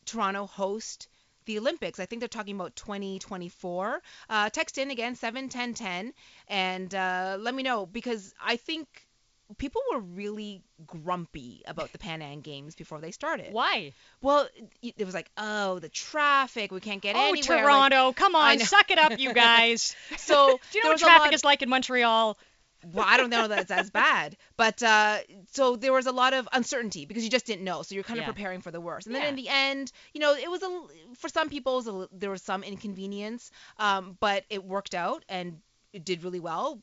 Toronto 0.05 0.47
host? 0.47 1.09
The 1.45 1.59
Olympics. 1.59 1.99
I 1.99 2.05
think 2.05 2.21
they're 2.21 2.29
talking 2.29 2.57
about 2.57 2.77
2024. 2.77 4.03
Uh, 4.29 4.51
text 4.51 4.77
in 4.77 4.91
again 4.91 5.15
71010 5.15 6.13
and 6.47 6.95
uh, 6.95 7.39
let 7.41 7.55
me 7.55 7.63
know 7.63 7.87
because 7.87 8.35
I 8.39 8.57
think 8.57 9.08
people 9.57 9.81
were 9.93 10.01
really 10.01 10.63
grumpy 10.87 11.63
about 11.67 11.93
the 11.93 11.99
Pan 11.99 12.21
Am 12.21 12.41
Games 12.41 12.75
before 12.75 13.01
they 13.01 13.11
started. 13.11 13.53
Why? 13.53 13.93
Well, 14.21 14.49
it 14.83 14.95
it 14.99 15.05
was 15.05 15.15
like, 15.15 15.31
oh, 15.39 15.79
the 15.79 15.89
traffic, 15.89 16.71
we 16.71 16.81
can't 16.81 17.01
get 17.01 17.17
Oh, 17.17 17.29
anywhere. 17.31 17.57
like- 17.57 17.65
Toronto, 17.65 18.13
come 18.13 18.35
on, 18.35 18.59
suck 18.59 18.91
it 18.91 18.99
up, 18.99 19.19
you 19.19 19.33
guys. 19.47 19.97
so 20.19 20.59
Do 20.73 20.79
you 20.79 20.85
know 20.85 20.91
what 20.91 20.99
traffic 20.99 21.33
is 21.33 21.45
like 21.45 21.63
in 21.63 21.69
Montreal? 21.69 22.37
well, 22.93 23.05
I 23.09 23.17
don't 23.17 23.31
know 23.31 23.49
that 23.49 23.59
it's 23.59 23.71
as 23.73 23.91
bad, 23.91 24.37
but 24.57 24.81
uh, 24.85 25.19
so 25.51 25.75
there 25.75 25.93
was 25.93 26.07
a 26.07 26.13
lot 26.13 26.33
of 26.33 26.49
uncertainty 26.53 27.07
because 27.07 27.25
you 27.25 27.31
just 27.31 27.45
didn't 27.45 27.65
know, 27.65 27.83
so 27.83 27.95
you're 27.97 28.05
kind 28.05 28.21
of 28.21 28.23
Yeah. 28.27 28.31
preparing 28.33 28.61
for 28.61 28.71
the 28.71 28.81
worst. 28.81 29.07
And 29.09 29.17
then 29.17 29.23
Yeah. 29.23 29.29
in 29.31 29.35
the 29.35 29.49
end, 29.49 29.93
you 30.15 30.21
know, 30.21 30.35
it 30.35 30.49
was 30.49 30.63
a 30.63 30.83
for 31.17 31.29
some 31.29 31.49
people 31.49 31.73
it 31.81 31.87
was 31.87 31.89
a, 31.89 32.09
there 32.13 32.31
was 32.31 32.41
some 32.43 32.63
inconvenience, 32.63 33.51
um, 33.79 34.17
but 34.21 34.45
it 34.49 34.63
worked 34.63 34.95
out 34.95 35.25
and 35.29 35.61
it 35.93 36.05
did 36.05 36.23
really 36.23 36.39
well. 36.39 36.81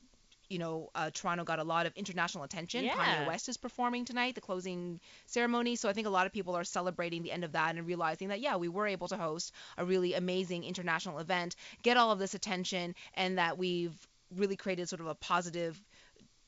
You 0.50 0.59
know, 0.59 0.89
uh, 0.95 1.09
Toronto 1.13 1.44
got 1.44 1.59
a 1.59 1.63
lot 1.63 1.86
of 1.86 1.94
international 1.95 2.44
attention. 2.44 2.86
Kanye 2.86 3.27
West 3.27 3.50
is 3.50 3.57
performing 3.57 4.06
tonight, 4.06 4.36
the 4.36 4.42
closing 4.42 5.00
ceremony. 5.25 5.75
So 5.75 5.89
I 5.89 5.94
think 5.94 6.07
a 6.07 6.12
lot 6.12 6.25
of 6.25 6.33
people 6.33 6.56
are 6.56 6.63
celebrating 6.63 7.24
the 7.24 7.31
end 7.31 7.44
of 7.44 7.53
that 7.53 7.75
and 7.75 7.86
realizing 7.88 8.30
that 8.30 8.39
yeah, 8.39 8.56
we 8.57 8.68
were 8.68 8.88
able 8.88 9.07
to 9.07 9.18
host 9.18 9.53
a 9.77 9.86
really 9.86 10.13
amazing 10.13 10.63
international 10.63 11.19
event, 11.19 11.56
get 11.83 11.97
all 11.97 12.12
of 12.12 12.19
this 12.19 12.33
attention, 12.33 12.95
and 13.15 13.38
that 13.38 13.57
we've 13.57 13.95
really 14.36 14.56
created 14.56 14.89
sort 14.89 15.01
of 15.01 15.07
a 15.07 15.15
positive 15.15 15.80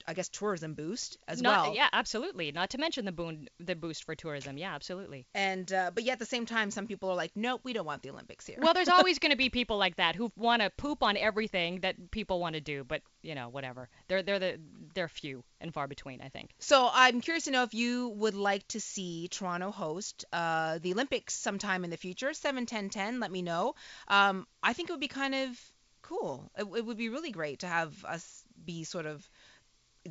I 0.08 0.14
guess 0.14 0.30
tourism 0.30 0.74
boost 0.74 1.18
as 1.28 1.42
Not, 1.42 1.68
well. 1.68 1.76
Yeah, 1.76 1.90
absolutely. 1.92 2.52
Not 2.52 2.70
to 2.72 2.78
mention 2.78 3.04
the 3.04 3.12
boon, 3.12 3.50
the 3.60 3.76
boost 3.76 4.06
for 4.06 4.16
tourism. 4.16 4.58
Yeah, 4.58 4.74
absolutely. 4.74 5.28
And 5.36 5.72
uh, 5.72 5.92
but 5.94 6.04
yet 6.04 6.14
at 6.14 6.20
the 6.20 6.26
same 6.26 6.46
time, 6.46 6.72
some 6.72 6.88
people 6.88 7.10
are 7.10 7.16
like, 7.16 7.32
nope, 7.36 7.62
we 7.64 7.74
don't 7.74 7.86
want 7.86 8.04
the 8.04 8.12
Olympics 8.12 8.48
here. 8.48 8.58
Well, 8.62 8.74
there's 8.74 8.88
always 8.88 9.20
going 9.20 9.32
to 9.32 9.38
be 9.38 9.50
people 9.50 9.78
like 9.78 9.98
that 9.98 10.16
who 10.16 10.32
want 10.38 10.62
to 10.62 10.70
poop 10.70 11.04
on 11.04 11.18
everything 11.18 11.82
that 11.82 12.12
people 12.12 12.40
want 12.40 12.56
to 12.56 12.62
do, 12.62 12.86
but 12.86 13.02
you 13.22 13.36
know, 13.36 13.50
whatever. 13.50 13.90
They're 14.08 14.24
they're 14.24 14.40
the 14.40 14.60
they're 14.94 15.10
few 15.10 15.44
and 15.60 15.74
far 15.74 15.88
between, 15.88 16.22
I 16.22 16.30
think. 16.30 16.52
so 16.60 16.90
I'm 16.92 17.20
curious 17.20 17.46
to 17.46 17.52
know 17.52 17.64
if 17.64 17.74
you 17.74 18.10
would 18.10 18.36
like 18.36 18.68
to 18.70 18.80
see 18.80 19.28
Toronto 19.28 19.72
host 19.72 20.24
uh, 20.32 20.80
the 20.80 20.94
Olympics 20.94 21.34
sometime 21.34 21.84
in 21.84 21.90
the 21.90 21.98
future. 21.98 22.34
Seven, 22.34 22.66
ten, 22.66 22.90
ten. 22.90 23.20
Let 23.20 23.32
me 23.32 23.42
know. 23.42 23.76
Um, 24.08 24.48
I 24.64 24.74
think 24.74 24.90
it 24.90 24.94
would 24.94 25.02
be 25.02 25.08
kind 25.08 25.36
of 25.36 25.60
cool. 26.02 26.50
It, 26.58 26.66
it 26.78 26.86
would 26.86 26.98
be 26.98 27.10
really 27.10 27.32
great 27.32 27.60
to 27.60 27.68
have 27.68 28.06
us 28.06 28.44
be 28.66 28.84
sort 28.84 29.06
of 29.06 29.28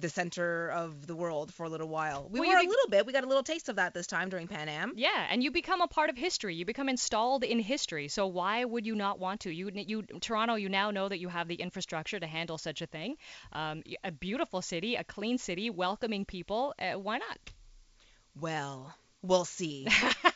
the 0.01 0.09
center 0.09 0.69
of 0.71 1.07
the 1.07 1.15
world 1.17 1.53
for 1.55 1.65
a 1.65 1.69
little 1.69 1.89
while. 1.89 2.29
We 2.31 2.41
Well, 2.41 2.49
were 2.51 2.61
you 2.61 2.69
a 2.69 2.71
little 2.71 2.89
bit. 2.91 3.07
We 3.07 3.13
got 3.13 3.25
a 3.25 3.27
little 3.27 3.43
taste 3.43 3.69
of 3.69 3.77
that 3.77 3.95
this 3.95 4.07
time 4.07 4.29
during 4.29 4.47
Pan 4.49 4.69
Am. 4.69 4.93
Yeah, 4.97 5.27
and 5.31 5.43
you 5.43 5.51
become 5.51 5.81
a 5.81 5.89
part 5.89 6.11
of 6.11 6.17
history. 6.17 6.55
You 6.55 6.65
become 6.65 6.89
installed 6.89 7.45
in 7.45 7.59
history. 7.59 8.09
So 8.09 8.27
why 8.27 8.65
would 8.65 8.87
you 8.87 8.95
not 8.95 9.19
want 9.19 9.41
to? 9.41 9.51
You 9.51 9.71
you 9.75 10.03
Toronto, 10.21 10.55
you 10.55 10.69
now 10.69 10.91
know 10.91 11.09
that 11.09 11.19
you 11.19 11.29
have 11.29 11.49
the 11.49 11.57
infrastructure 11.57 12.21
to 12.21 12.27
handle 12.27 12.59
such 12.59 12.83
a 12.83 12.87
thing. 12.87 13.17
Um, 13.53 13.83
a 14.05 14.13
beautiful 14.13 14.63
city, 14.63 14.97
a 14.97 15.05
clean 15.05 15.39
city, 15.39 15.71
welcoming 15.71 16.25
people. 16.25 16.75
Uh, 16.79 16.99
why 16.99 17.19
not? 17.19 17.39
Well, 18.39 18.95
we'll 19.23 19.45
see. 19.45 19.87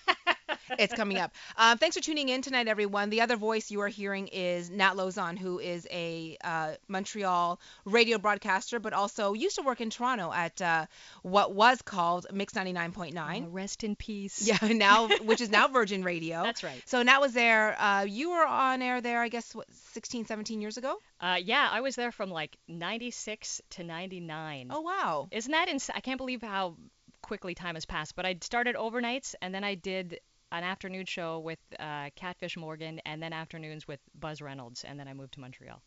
it's 0.79 0.95
coming 0.95 1.19
up. 1.19 1.33
Um, 1.57 1.79
thanks 1.79 1.97
for 1.97 2.03
tuning 2.03 2.29
in 2.29 2.43
tonight, 2.43 2.69
everyone. 2.69 3.11
The 3.11 3.21
other 3.23 3.37
voice 3.37 3.71
you 3.71 3.81
are 3.81 3.89
hearing 3.89 4.29
is 4.29 4.71
Nat 4.71 4.95
Lauzon, 4.95 5.39
who 5.39 5.59
is 5.59 5.87
a 5.91 6.37
uh, 6.43 6.73
Montreal 6.89 7.61
radio 7.85 8.19
broadcaster, 8.19 8.79
but 8.79 8.93
also 8.93 9.33
used 9.33 9.57
to 9.57 9.63
work 9.63 9.81
in 9.81 9.91
Toronto 9.91 10.33
at 10.33 10.61
uh, 10.63 10.87
what 11.23 11.55
was 11.55 11.83
called 11.83 12.27
Mix 12.33 12.53
99.9. 12.53 13.45
Uh, 13.45 13.49
rest 13.49 13.85
in 13.85 13.97
peace. 13.97 14.47
Yeah, 14.47 14.59
now 14.73 15.09
which 15.23 15.41
is 15.41 15.51
now 15.51 15.69
Virgin 15.69 16.03
Radio. 16.03 16.43
That's 16.45 16.63
right. 16.63 16.83
So 16.87 17.03
Nat 17.03 17.21
was 17.21 17.33
there. 17.33 17.81
Uh, 17.81 18.03
you 18.03 18.31
were 18.31 18.47
on 18.47 18.83
air 18.83 19.01
there, 19.01 19.21
I 19.21 19.29
guess, 19.29 19.55
what, 19.55 19.67
16, 19.93 20.27
17 20.27 20.61
years 20.61 20.77
ago? 20.77 20.97
Uh, 21.21 21.39
yeah, 21.43 21.69
I 21.71 21.81
was 21.81 21.97
there 21.97 22.13
from 22.13 22.31
like 22.31 22.57
96 22.69 23.61
to 23.71 23.85
99. 23.85 24.69
Oh 24.71 24.81
wow. 24.81 25.29
Isn't 25.31 25.53
that 25.53 25.69
insane? 25.69 25.95
I 25.97 26.01
can't 26.01 26.19
believe 26.19 26.43
how 26.43 26.77
quickly 27.23 27.55
time 27.55 27.75
has 27.75 27.87
passed. 27.87 28.17
But 28.17 28.27
I 28.27 28.37
started 28.41 28.77
overnights, 28.77 29.35
and 29.41 29.55
then 29.55 29.65
I 29.65 29.75
did 29.75 30.21
an 30.53 30.65
afternoon 30.65 31.07
show 31.07 31.39
with 31.39 31.59
uh, 31.79 32.11
Catfish 32.17 32.57
Morgan, 32.57 33.01
and 33.07 33.23
then 33.23 33.33
afternoons 33.33 33.87
with 33.87 34.01
Buzz 34.19 34.43
Reynolds, 34.43 34.85
and 34.85 34.99
then 34.99 35.09
I 35.09 35.15
moved 35.15 35.35
to 35.35 35.41
Montreal. 35.41 35.83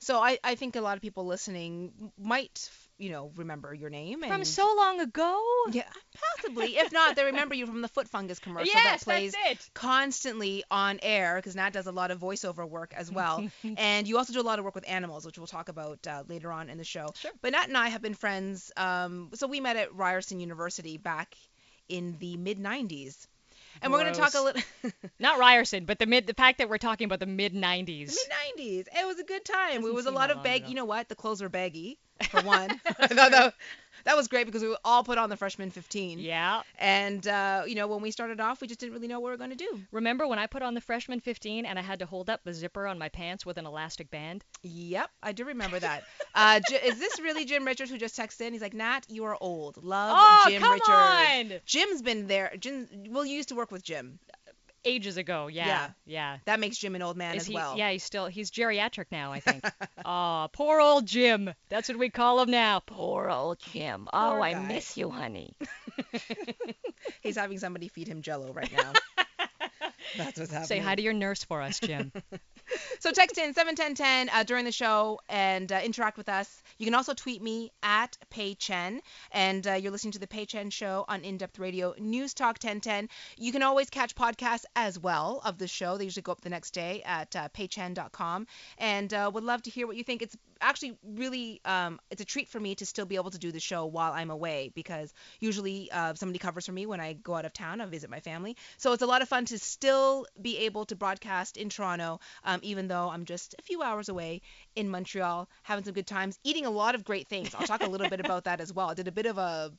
So 0.00 0.20
I, 0.20 0.38
I 0.44 0.54
think 0.54 0.76
a 0.76 0.80
lot 0.80 0.96
of 0.96 1.02
people 1.02 1.26
listening 1.26 2.12
might, 2.16 2.70
you 2.98 3.10
know, 3.10 3.32
remember 3.34 3.74
your 3.74 3.90
name. 3.90 4.22
And 4.22 4.32
From 4.32 4.44
so 4.44 4.74
long 4.76 5.00
ago? 5.00 5.42
Yeah, 5.72 5.82
possibly. 6.36 6.76
if 6.76 6.92
not, 6.92 7.16
they 7.16 7.24
remember 7.24 7.56
you 7.56 7.66
from 7.66 7.82
the 7.82 7.88
foot 7.88 8.08
fungus 8.08 8.38
commercial 8.38 8.72
yes, 8.72 9.04
that 9.04 9.04
plays 9.04 9.34
constantly 9.74 10.62
on 10.70 11.00
air 11.02 11.36
because 11.36 11.56
Nat 11.56 11.72
does 11.72 11.88
a 11.88 11.92
lot 11.92 12.12
of 12.12 12.20
voiceover 12.20 12.68
work 12.68 12.94
as 12.96 13.10
well. 13.10 13.44
and 13.76 14.06
you 14.06 14.18
also 14.18 14.32
do 14.32 14.40
a 14.40 14.42
lot 14.42 14.60
of 14.60 14.64
work 14.64 14.76
with 14.76 14.88
animals, 14.88 15.26
which 15.26 15.36
we'll 15.36 15.48
talk 15.48 15.68
about 15.68 16.06
uh, 16.06 16.22
later 16.28 16.52
on 16.52 16.70
in 16.70 16.78
the 16.78 16.84
show. 16.84 17.08
Sure. 17.16 17.32
But 17.42 17.52
Nat 17.52 17.66
and 17.66 17.76
I 17.76 17.88
have 17.88 18.02
been 18.02 18.14
friends. 18.14 18.70
Um, 18.76 19.30
so 19.34 19.48
we 19.48 19.58
met 19.58 19.76
at 19.76 19.92
Ryerson 19.94 20.38
University 20.38 20.96
back 20.96 21.34
in 21.88 22.16
the 22.20 22.36
mid 22.36 22.58
90s. 22.58 23.26
And 23.82 23.92
we're 23.92 24.00
going 24.00 24.12
to 24.12 24.20
talk 24.20 24.34
a 24.34 24.40
little. 24.40 24.62
Not 25.18 25.38
Ryerson, 25.38 25.84
but 25.84 25.98
the 25.98 26.06
mid 26.06 26.26
the 26.26 26.34
fact 26.34 26.58
that 26.58 26.68
we're 26.68 26.78
talking 26.78 27.04
about 27.04 27.20
the 27.20 27.26
mid 27.26 27.54
90s. 27.54 27.86
mid 27.86 28.58
90s. 28.58 28.86
It 28.94 29.06
was 29.06 29.18
a 29.18 29.24
good 29.24 29.44
time. 29.44 29.70
It 29.70 29.80
Doesn't 29.80 29.94
was 29.94 30.06
a 30.06 30.10
lot 30.10 30.30
of 30.30 30.36
long 30.38 30.44
bag. 30.44 30.68
You 30.68 30.74
know 30.74 30.84
what? 30.84 31.08
The 31.08 31.14
clothes 31.14 31.42
were 31.42 31.48
baggy 31.48 31.98
for 32.30 32.40
one. 32.42 32.80
I 32.98 33.06
thought 33.06 33.54
that, 34.04 34.16
was 34.16 34.28
great 34.28 34.46
because 34.46 34.62
we 34.62 34.76
all 34.84 35.04
put 35.04 35.18
on 35.18 35.30
the 35.30 35.36
freshman 35.36 35.70
15. 35.70 36.18
Yeah. 36.18 36.62
And 36.78 37.26
uh, 37.26 37.62
you 37.66 37.74
know, 37.74 37.86
when 37.86 38.00
we 38.00 38.10
started 38.10 38.40
off, 38.40 38.60
we 38.60 38.66
just 38.66 38.80
didn't 38.80 38.94
really 38.94 39.08
know 39.08 39.20
what 39.20 39.28
we 39.28 39.30
were 39.32 39.36
going 39.36 39.50
to 39.50 39.56
do. 39.56 39.80
Remember 39.92 40.26
when 40.26 40.38
I 40.38 40.46
put 40.46 40.62
on 40.62 40.74
the 40.74 40.80
freshman 40.80 41.20
15 41.20 41.66
and 41.66 41.78
I 41.78 41.82
had 41.82 41.98
to 42.00 42.06
hold 42.06 42.30
up 42.30 42.40
the 42.44 42.52
zipper 42.52 42.86
on 42.86 42.98
my 42.98 43.08
pants 43.08 43.46
with 43.46 43.58
an 43.58 43.66
elastic 43.66 44.10
band? 44.10 44.44
Yep, 44.62 45.10
I 45.22 45.32
do 45.32 45.44
remember 45.44 45.78
that. 45.78 46.04
Uh, 46.34 46.60
J- 46.68 46.80
is 46.84 46.98
this 46.98 47.20
really 47.20 47.44
Jim 47.44 47.64
Richards 47.64 47.90
who 47.90 47.98
just 47.98 48.16
texted 48.16 48.42
in? 48.42 48.52
He's 48.52 48.62
like, 48.62 48.74
Nat, 48.74 49.00
you 49.08 49.24
are 49.24 49.36
old. 49.40 49.82
Love 49.82 50.16
oh, 50.18 50.50
Jim 50.50 50.62
come 50.62 50.72
Richards. 50.72 50.88
on! 50.88 51.60
Jim's 51.64 52.02
been 52.02 52.26
there. 52.26 52.52
Jim, 52.58 52.88
well, 53.10 53.24
you 53.24 53.34
used 53.34 53.48
to 53.48 53.54
work 53.54 53.70
with 53.70 53.82
Jim. 53.82 54.18
Ages 54.84 55.16
ago, 55.16 55.48
yeah. 55.48 55.66
Yeah. 55.66 55.88
Yeah. 56.06 56.38
That 56.46 56.60
makes 56.60 56.78
Jim 56.78 56.94
an 56.94 57.02
old 57.02 57.16
man 57.16 57.34
Is 57.36 57.42
as 57.42 57.46
he, 57.48 57.54
well. 57.54 57.76
Yeah, 57.76 57.90
he's 57.90 58.04
still 58.04 58.26
he's 58.26 58.50
geriatric 58.50 59.06
now, 59.10 59.32
I 59.32 59.40
think. 59.40 59.64
Aw, 60.04 60.46
poor 60.48 60.80
old 60.80 61.06
Jim. 61.06 61.52
That's 61.68 61.88
what 61.88 61.98
we 61.98 62.10
call 62.10 62.40
him 62.40 62.50
now. 62.50 62.80
Poor 62.86 63.28
old 63.28 63.58
Jim. 63.72 64.08
Oh, 64.12 64.30
Poor 64.30 64.40
I 64.42 64.54
miss 64.54 64.96
you, 64.96 65.10
honey. 65.10 65.56
He's 67.22 67.36
having 67.36 67.58
somebody 67.58 67.88
feed 67.88 68.08
him 68.08 68.22
Jello 68.22 68.52
right 68.52 68.72
now. 68.72 68.92
That's 70.16 70.38
what's 70.38 70.52
happening. 70.52 70.66
Say 70.68 70.78
hi 70.78 70.94
to 70.94 71.02
your 71.02 71.12
nurse 71.12 71.44
for 71.44 71.60
us, 71.60 71.80
Jim. 71.80 72.12
So 73.00 73.12
text 73.12 73.38
in 73.38 73.54
71010 73.54 74.28
uh, 74.28 74.42
during 74.44 74.64
the 74.64 74.72
show 74.72 75.20
and 75.28 75.70
uh, 75.70 75.80
interact 75.82 76.16
with 76.16 76.28
us. 76.28 76.62
You 76.78 76.86
can 76.86 76.94
also 76.94 77.12
tweet 77.12 77.42
me 77.42 77.72
at 77.82 78.16
PayChen, 78.30 79.00
and 79.32 79.66
uh, 79.66 79.72
you're 79.74 79.90
listening 79.90 80.12
to 80.12 80.20
the 80.20 80.28
PayChen 80.28 80.72
Show 80.72 81.04
on 81.08 81.24
In 81.24 81.36
Depth 81.36 81.58
Radio 81.58 81.92
News 81.98 82.34
Talk 82.34 82.58
1010. 82.62 83.08
You 83.36 83.50
can 83.50 83.64
always 83.64 83.90
catch 83.90 84.14
podcasts 84.14 84.64
as 84.76 84.96
well 84.96 85.40
of 85.44 85.58
the 85.58 85.66
show. 85.66 85.98
They 85.98 86.04
usually 86.04 86.22
go 86.22 86.30
up 86.32 86.40
the 86.40 86.50
next 86.50 86.70
day 86.70 87.02
at 87.04 87.34
uh, 87.34 87.48
paychen.com, 87.48 88.46
and 88.78 89.12
uh, 89.12 89.28
would 89.34 89.42
love 89.42 89.62
to 89.64 89.70
hear 89.70 89.88
what 89.88 89.96
you 89.96 90.04
think. 90.04 90.22
It's 90.22 90.36
actually 90.60 90.98
really 91.04 91.60
um, 91.64 91.98
it's 92.10 92.22
a 92.22 92.24
treat 92.24 92.48
for 92.48 92.60
me 92.60 92.74
to 92.76 92.86
still 92.86 93.06
be 93.06 93.16
able 93.16 93.30
to 93.30 93.38
do 93.38 93.52
the 93.52 93.60
show 93.60 93.86
while 93.86 94.12
I'm 94.12 94.30
away 94.30 94.70
because 94.74 95.12
usually 95.40 95.90
uh, 95.90 96.14
somebody 96.14 96.38
covers 96.38 96.66
for 96.66 96.72
me 96.72 96.86
when 96.86 97.00
I 97.00 97.12
go 97.14 97.34
out 97.34 97.44
of 97.44 97.52
town. 97.52 97.80
I 97.80 97.86
visit 97.86 98.10
my 98.10 98.20
family, 98.20 98.56
so 98.76 98.92
it's 98.92 99.02
a 99.02 99.06
lot 99.06 99.22
of 99.22 99.28
fun 99.28 99.44
to 99.46 99.58
still 99.58 100.26
be 100.40 100.58
able 100.58 100.84
to 100.86 100.96
broadcast 100.96 101.56
in 101.56 101.68
Toronto, 101.68 102.20
um, 102.44 102.60
even 102.62 102.88
though 102.88 103.08
I'm 103.08 103.24
just 103.24 103.54
a 103.58 103.62
few 103.62 103.82
hours 103.82 104.08
away 104.08 104.42
in 104.74 104.88
Montreal, 104.88 105.48
having 105.62 105.84
some 105.84 105.94
good 105.94 106.06
times, 106.06 106.38
eating 106.44 106.66
a 106.66 106.70
lot 106.70 106.94
of 106.94 107.04
great 107.04 107.28
things. 107.28 107.54
I'll 107.54 107.66
talk 107.66 107.82
a 107.82 107.88
little 107.88 108.08
bit 108.08 108.20
about 108.20 108.44
that 108.44 108.60
as 108.60 108.72
well. 108.72 108.90
I 108.90 108.94
did 108.94 109.08
a 109.08 109.12
bit 109.12 109.26
of 109.26 109.38
a 109.38 109.72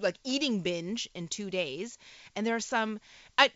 like 0.00 0.16
eating 0.24 0.60
binge 0.60 1.08
in 1.14 1.28
two 1.28 1.50
days. 1.50 1.98
And 2.34 2.46
there 2.46 2.56
are 2.56 2.60
some 2.60 3.00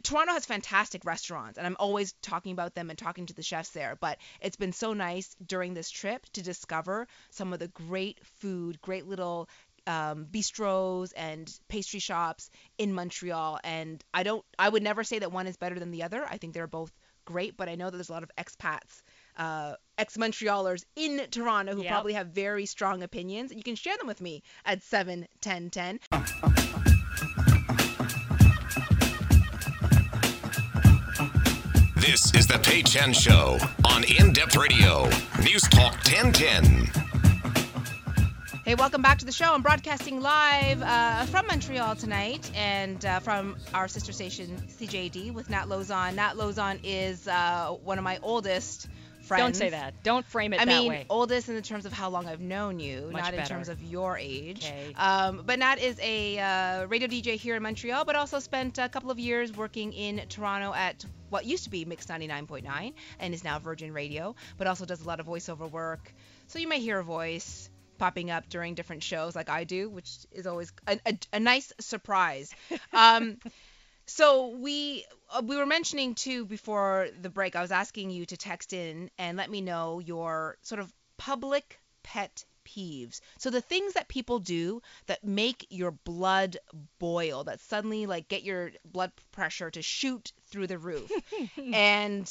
toronto 0.02 0.32
has 0.32 0.44
fantastic 0.44 1.04
restaurants 1.04 1.56
and 1.56 1.66
i'm 1.66 1.76
always 1.78 2.12
talking 2.20 2.52
about 2.52 2.74
them 2.74 2.90
and 2.90 2.98
talking 2.98 3.26
to 3.26 3.34
the 3.34 3.42
chefs 3.42 3.70
there 3.70 3.96
but 4.00 4.18
it's 4.40 4.56
been 4.56 4.72
so 4.72 4.92
nice 4.92 5.34
during 5.46 5.72
this 5.72 5.90
trip 5.90 6.26
to 6.32 6.42
discover 6.42 7.08
some 7.30 7.52
of 7.52 7.58
the 7.58 7.68
great 7.68 8.18
food 8.40 8.80
great 8.82 9.06
little 9.06 9.48
um, 9.86 10.26
bistros 10.30 11.12
and 11.16 11.50
pastry 11.68 12.00
shops 12.00 12.50
in 12.78 12.92
montreal. 12.92 13.58
And 13.64 14.02
i 14.12 14.22
don't 14.22 14.44
i 14.58 14.68
would 14.68 14.82
never 14.82 15.04
say 15.04 15.18
that 15.18 15.32
one 15.32 15.46
is 15.46 15.56
better 15.56 15.78
than 15.78 15.90
the 15.90 16.02
other. 16.02 16.24
I 16.24 16.36
think 16.36 16.54
they're 16.54 16.66
both 16.66 16.92
great 17.26 17.56
but 17.56 17.68
i 17.68 17.74
know 17.74 17.90
that 17.90 17.96
there's 17.96 18.08
a 18.08 18.12
lot 18.12 18.22
of 18.22 18.30
expats 18.38 19.02
uh, 19.36 19.74
ex-Montrealers 19.98 20.84
in 20.96 21.20
Toronto 21.30 21.74
who 21.74 21.82
Yep. 21.82 21.90
probably 21.92 22.12
have 22.14 22.28
very 22.28 22.66
strong 22.66 23.02
opinions. 23.02 23.52
You 23.54 23.62
can 23.62 23.74
share 23.76 23.96
them 23.98 24.06
with 24.06 24.20
me 24.20 24.42
at 24.64 24.82
7 24.82 25.26
10 25.40 25.70
10. 25.70 26.00
This 31.96 32.34
is 32.34 32.46
the 32.46 32.58
Pay 32.62 32.82
Chen 32.82 33.12
Show 33.12 33.58
on 33.84 34.04
In 34.04 34.32
Depth 34.32 34.56
Radio, 34.56 35.04
News 35.42 35.62
Talk 35.62 35.92
1010. 36.04 36.86
Hey, 38.64 38.74
welcome 38.74 39.00
back 39.02 39.18
to 39.18 39.24
the 39.24 39.32
show. 39.32 39.54
I'm 39.54 39.62
broadcasting 39.62 40.20
live 40.20 40.82
uh, 40.82 41.24
from 41.26 41.46
Montreal 41.46 41.96
tonight 41.96 42.50
and 42.54 43.04
uh, 43.04 43.20
from 43.20 43.56
our 43.74 43.86
sister 43.88 44.12
station 44.12 44.56
CJAD 44.68 45.32
with 45.32 45.48
Nat 45.50 45.66
Lauzon. 45.66 46.14
Nat 46.14 46.34
Lauzon 46.34 46.80
is 46.82 47.26
uh, 47.28 47.76
one 47.82 47.98
of 47.98 48.04
my 48.04 48.18
oldest 48.22 48.88
friends. 49.30 49.42
Don't 49.42 49.56
say 49.56 49.70
that. 49.70 50.02
Don't 50.02 50.26
frame 50.26 50.52
it 50.52 50.60
I 50.60 50.64
mean, 50.64 50.88
way. 50.88 51.06
oldest 51.08 51.48
in 51.48 51.54
the 51.54 51.62
terms 51.62 51.86
of 51.86 51.92
how 51.92 52.10
long 52.10 52.26
I've 52.26 52.40
known 52.40 52.78
you, 52.80 53.08
Much 53.12 53.22
not 53.22 53.34
in 53.34 53.44
terms 53.44 53.68
of 53.68 53.82
your 53.82 54.18
age. 54.18 54.64
Okay. 54.66 54.92
Um, 54.96 55.42
but 55.46 55.58
Nat 55.58 55.78
is 55.78 55.98
a 56.00 56.38
uh, 56.38 56.86
radio 56.86 57.08
DJ 57.08 57.36
here 57.36 57.56
in 57.56 57.62
Montreal, 57.62 58.04
but 58.04 58.16
also 58.16 58.38
spent 58.40 58.78
a 58.78 58.88
couple 58.88 59.10
of 59.10 59.18
years 59.18 59.56
working 59.56 59.92
in 59.92 60.22
Toronto 60.28 60.74
at 60.74 61.04
what 61.30 61.44
used 61.46 61.64
to 61.64 61.70
be 61.70 61.84
Mix 61.84 62.06
99.9 62.06 62.92
and 63.20 63.34
is 63.34 63.44
now 63.44 63.58
Virgin 63.58 63.92
Radio, 63.92 64.34
but 64.58 64.66
also 64.66 64.84
does 64.84 65.00
a 65.00 65.06
lot 65.06 65.20
of 65.20 65.26
voiceover 65.26 65.70
work. 65.70 66.12
So 66.48 66.58
you 66.58 66.68
may 66.68 66.80
hear 66.80 66.98
a 66.98 67.04
voice 67.04 67.70
popping 67.98 68.30
up 68.30 68.48
during 68.48 68.74
different 68.74 69.02
shows 69.02 69.36
like 69.36 69.48
I 69.48 69.64
do, 69.64 69.88
which 69.88 70.10
is 70.32 70.46
always 70.46 70.72
a, 70.86 70.98
a, 71.06 71.18
a 71.34 71.40
nice 71.40 71.72
surprise. 71.78 72.52
Um, 72.92 73.38
so 74.10 74.48
we 74.48 75.04
uh, 75.30 75.42
we 75.44 75.56
were 75.56 75.66
mentioning 75.66 76.14
too 76.14 76.44
before 76.44 77.08
the 77.20 77.30
break. 77.30 77.54
I 77.54 77.62
was 77.62 77.70
asking 77.70 78.10
you 78.10 78.26
to 78.26 78.36
text 78.36 78.72
in 78.72 79.08
and 79.18 79.36
let 79.36 79.50
me 79.50 79.60
know 79.60 80.00
your 80.00 80.58
sort 80.62 80.80
of 80.80 80.92
public 81.16 81.78
pet 82.02 82.44
peeves. 82.66 83.20
So 83.38 83.50
the 83.50 83.60
things 83.60 83.94
that 83.94 84.08
people 84.08 84.40
do 84.40 84.82
that 85.06 85.22
make 85.24 85.66
your 85.70 85.92
blood 85.92 86.56
boil, 86.98 87.44
that 87.44 87.60
suddenly 87.60 88.06
like 88.06 88.28
get 88.28 88.42
your 88.42 88.72
blood 88.84 89.12
pressure 89.30 89.70
to 89.70 89.82
shoot 89.82 90.32
through 90.46 90.66
the 90.66 90.78
roof, 90.78 91.10
and 91.72 92.28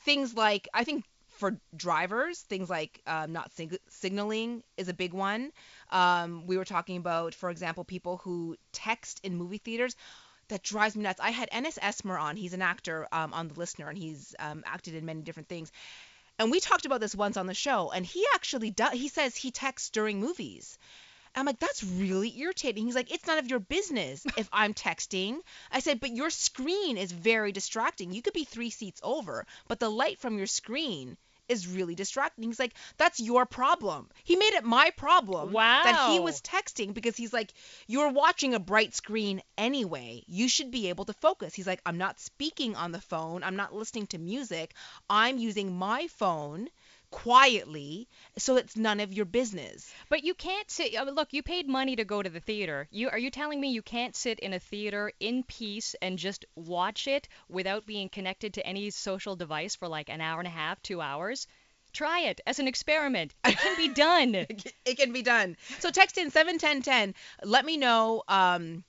things 0.00 0.34
like 0.34 0.68
I 0.72 0.84
think 0.84 1.04
for 1.36 1.58
drivers, 1.76 2.40
things 2.40 2.68
like 2.68 3.00
um, 3.06 3.32
not 3.32 3.52
sig- 3.52 3.78
signaling 3.88 4.62
is 4.76 4.88
a 4.88 4.94
big 4.94 5.12
one. 5.12 5.52
Um, 5.90 6.46
we 6.46 6.56
were 6.56 6.64
talking 6.64 6.96
about, 6.96 7.34
for 7.34 7.50
example, 7.50 7.84
people 7.84 8.18
who 8.18 8.56
text 8.72 9.20
in 9.22 9.36
movie 9.36 9.58
theaters 9.58 9.96
that 10.50 10.62
drives 10.62 10.94
me 10.94 11.02
nuts. 11.02 11.20
I 11.20 11.30
had 11.30 11.48
Ennis 11.50 11.78
Esmer 11.78 12.20
on. 12.20 12.36
He's 12.36 12.54
an 12.54 12.62
actor 12.62 13.08
um, 13.10 13.32
on 13.32 13.48
The 13.48 13.54
Listener, 13.54 13.88
and 13.88 13.98
he's 13.98 14.34
um, 14.38 14.62
acted 14.66 14.94
in 14.94 15.04
many 15.04 15.22
different 15.22 15.48
things. 15.48 15.72
And 16.38 16.50
we 16.50 16.60
talked 16.60 16.86
about 16.86 17.00
this 17.00 17.14
once 17.14 17.36
on 17.36 17.46
the 17.46 17.54
show, 17.54 17.90
and 17.90 18.04
he 18.04 18.24
actually 18.34 18.70
does. 18.70 18.92
He 18.92 19.08
says 19.08 19.34
he 19.34 19.50
texts 19.50 19.90
during 19.90 20.20
movies. 20.20 20.78
I'm 21.34 21.46
like, 21.46 21.60
that's 21.60 21.84
really 21.84 22.36
irritating. 22.38 22.86
He's 22.86 22.94
like, 22.94 23.12
it's 23.12 23.26
none 23.26 23.38
of 23.38 23.48
your 23.48 23.60
business 23.60 24.26
if 24.36 24.48
I'm 24.52 24.74
texting. 24.74 25.38
I 25.70 25.80
said, 25.80 26.00
but 26.00 26.10
your 26.10 26.30
screen 26.30 26.96
is 26.96 27.12
very 27.12 27.52
distracting. 27.52 28.12
You 28.12 28.22
could 28.22 28.32
be 28.32 28.44
three 28.44 28.70
seats 28.70 29.00
over, 29.04 29.46
but 29.68 29.78
the 29.78 29.90
light 29.90 30.18
from 30.18 30.38
your 30.38 30.48
screen 30.48 31.16
is 31.50 31.66
really 31.66 31.94
distracting. 31.94 32.44
He's 32.44 32.58
like, 32.60 32.74
that's 32.96 33.20
your 33.20 33.44
problem. 33.44 34.08
He 34.24 34.36
made 34.36 34.54
it 34.54 34.64
my 34.64 34.90
problem 34.96 35.52
that 35.52 36.10
he 36.12 36.20
was 36.20 36.40
texting 36.40 36.94
because 36.94 37.16
he's 37.16 37.32
like, 37.32 37.52
you're 37.86 38.10
watching 38.12 38.54
a 38.54 38.60
bright 38.60 38.94
screen 38.94 39.42
anyway. 39.58 40.22
You 40.26 40.48
should 40.48 40.70
be 40.70 40.88
able 40.88 41.04
to 41.06 41.12
focus. 41.14 41.52
He's 41.54 41.66
like, 41.66 41.82
I'm 41.84 41.98
not 41.98 42.20
speaking 42.20 42.76
on 42.76 42.92
the 42.92 43.00
phone. 43.00 43.42
I'm 43.42 43.56
not 43.56 43.74
listening 43.74 44.06
to 44.08 44.18
music. 44.18 44.74
I'm 45.08 45.38
using 45.38 45.76
my 45.76 46.06
phone 46.06 46.68
quietly 47.10 48.08
so 48.38 48.56
it's 48.56 48.76
none 48.76 49.00
of 49.00 49.12
your 49.12 49.24
business. 49.24 49.92
But 50.08 50.24
you 50.24 50.34
can't 50.34 50.70
sit. 50.70 50.98
I 50.98 51.04
mean, 51.04 51.14
look, 51.14 51.32
you 51.32 51.42
paid 51.42 51.68
money 51.68 51.96
to 51.96 52.04
go 52.04 52.22
to 52.22 52.30
the 52.30 52.40
theater. 52.40 52.88
You 52.90 53.10
are 53.10 53.18
you 53.18 53.30
telling 53.30 53.60
me 53.60 53.70
you 53.70 53.82
can't 53.82 54.16
sit 54.16 54.38
in 54.40 54.52
a 54.52 54.60
theater 54.60 55.12
in 55.20 55.42
peace 55.42 55.94
and 56.00 56.18
just 56.18 56.44
watch 56.54 57.06
it 57.08 57.28
without 57.48 57.86
being 57.86 58.08
connected 58.08 58.54
to 58.54 58.66
any 58.66 58.90
social 58.90 59.36
device 59.36 59.76
for 59.76 59.88
like 59.88 60.08
an 60.08 60.20
hour 60.20 60.38
and 60.38 60.48
a 60.48 60.50
half, 60.50 60.82
two 60.82 61.00
hours? 61.00 61.46
Try 61.92 62.20
it 62.20 62.40
as 62.46 62.60
an 62.60 62.68
experiment. 62.68 63.34
It 63.44 63.58
can 63.58 63.76
be 63.76 63.88
done. 63.88 64.34
it 64.84 64.96
can 64.96 65.12
be 65.12 65.22
done. 65.22 65.56
So 65.80 65.90
text 65.90 66.18
in 66.18 66.30
71010. 66.30 67.14
Let 67.42 67.64
me 67.64 67.76
know. 67.76 68.22
Um, 68.28 68.84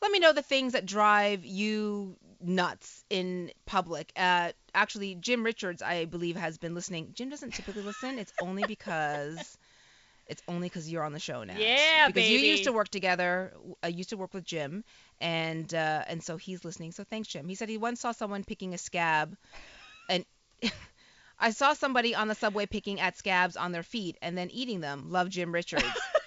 let 0.00 0.10
me 0.10 0.18
know 0.18 0.32
the 0.32 0.42
things 0.42 0.72
that 0.72 0.86
drive 0.86 1.44
you 1.44 2.16
nuts 2.44 3.04
in 3.10 3.50
public. 3.66 4.12
Uh, 4.16 4.52
actually, 4.74 5.14
Jim 5.14 5.44
Richards, 5.44 5.82
I 5.82 6.04
believe, 6.04 6.36
has 6.36 6.58
been 6.58 6.74
listening. 6.74 7.10
Jim 7.14 7.30
doesn't 7.30 7.54
typically 7.54 7.82
listen. 7.82 8.18
It's 8.18 8.32
only 8.40 8.64
because. 8.68 9.58
It's 10.26 10.42
only 10.48 10.68
because 10.68 10.90
you're 10.90 11.04
on 11.04 11.12
the 11.12 11.20
show 11.20 11.44
now. 11.44 11.52
Yeah, 11.58 12.06
because 12.06 12.30
you 12.30 12.38
used 12.38 12.64
to 12.64 12.72
work 12.72 12.88
together. 12.88 13.52
I 13.82 13.88
used 13.88 14.08
to 14.08 14.16
work 14.16 14.32
with 14.32 14.42
Jim, 14.42 14.82
and 15.20 15.72
uh, 15.74 16.02
and 16.08 16.22
so 16.22 16.38
he's 16.38 16.64
listening. 16.64 16.92
So 16.92 17.04
thanks, 17.04 17.28
Jim. 17.28 17.46
He 17.46 17.54
said 17.54 17.68
he 17.68 17.76
once 17.76 18.00
saw 18.00 18.12
someone 18.12 18.42
picking 18.42 18.72
a 18.72 18.78
scab, 18.78 19.36
and 20.08 20.24
I 21.38 21.50
saw 21.50 21.74
somebody 21.74 22.14
on 22.14 22.28
the 22.28 22.34
subway 22.34 22.64
picking 22.64 23.00
at 23.00 23.18
scabs 23.18 23.56
on 23.56 23.72
their 23.72 23.82
feet 23.82 24.16
and 24.22 24.36
then 24.36 24.50
eating 24.50 24.80
them. 24.80 25.10
Love 25.10 25.28
Jim 25.28 25.52
Richards. 25.52 25.84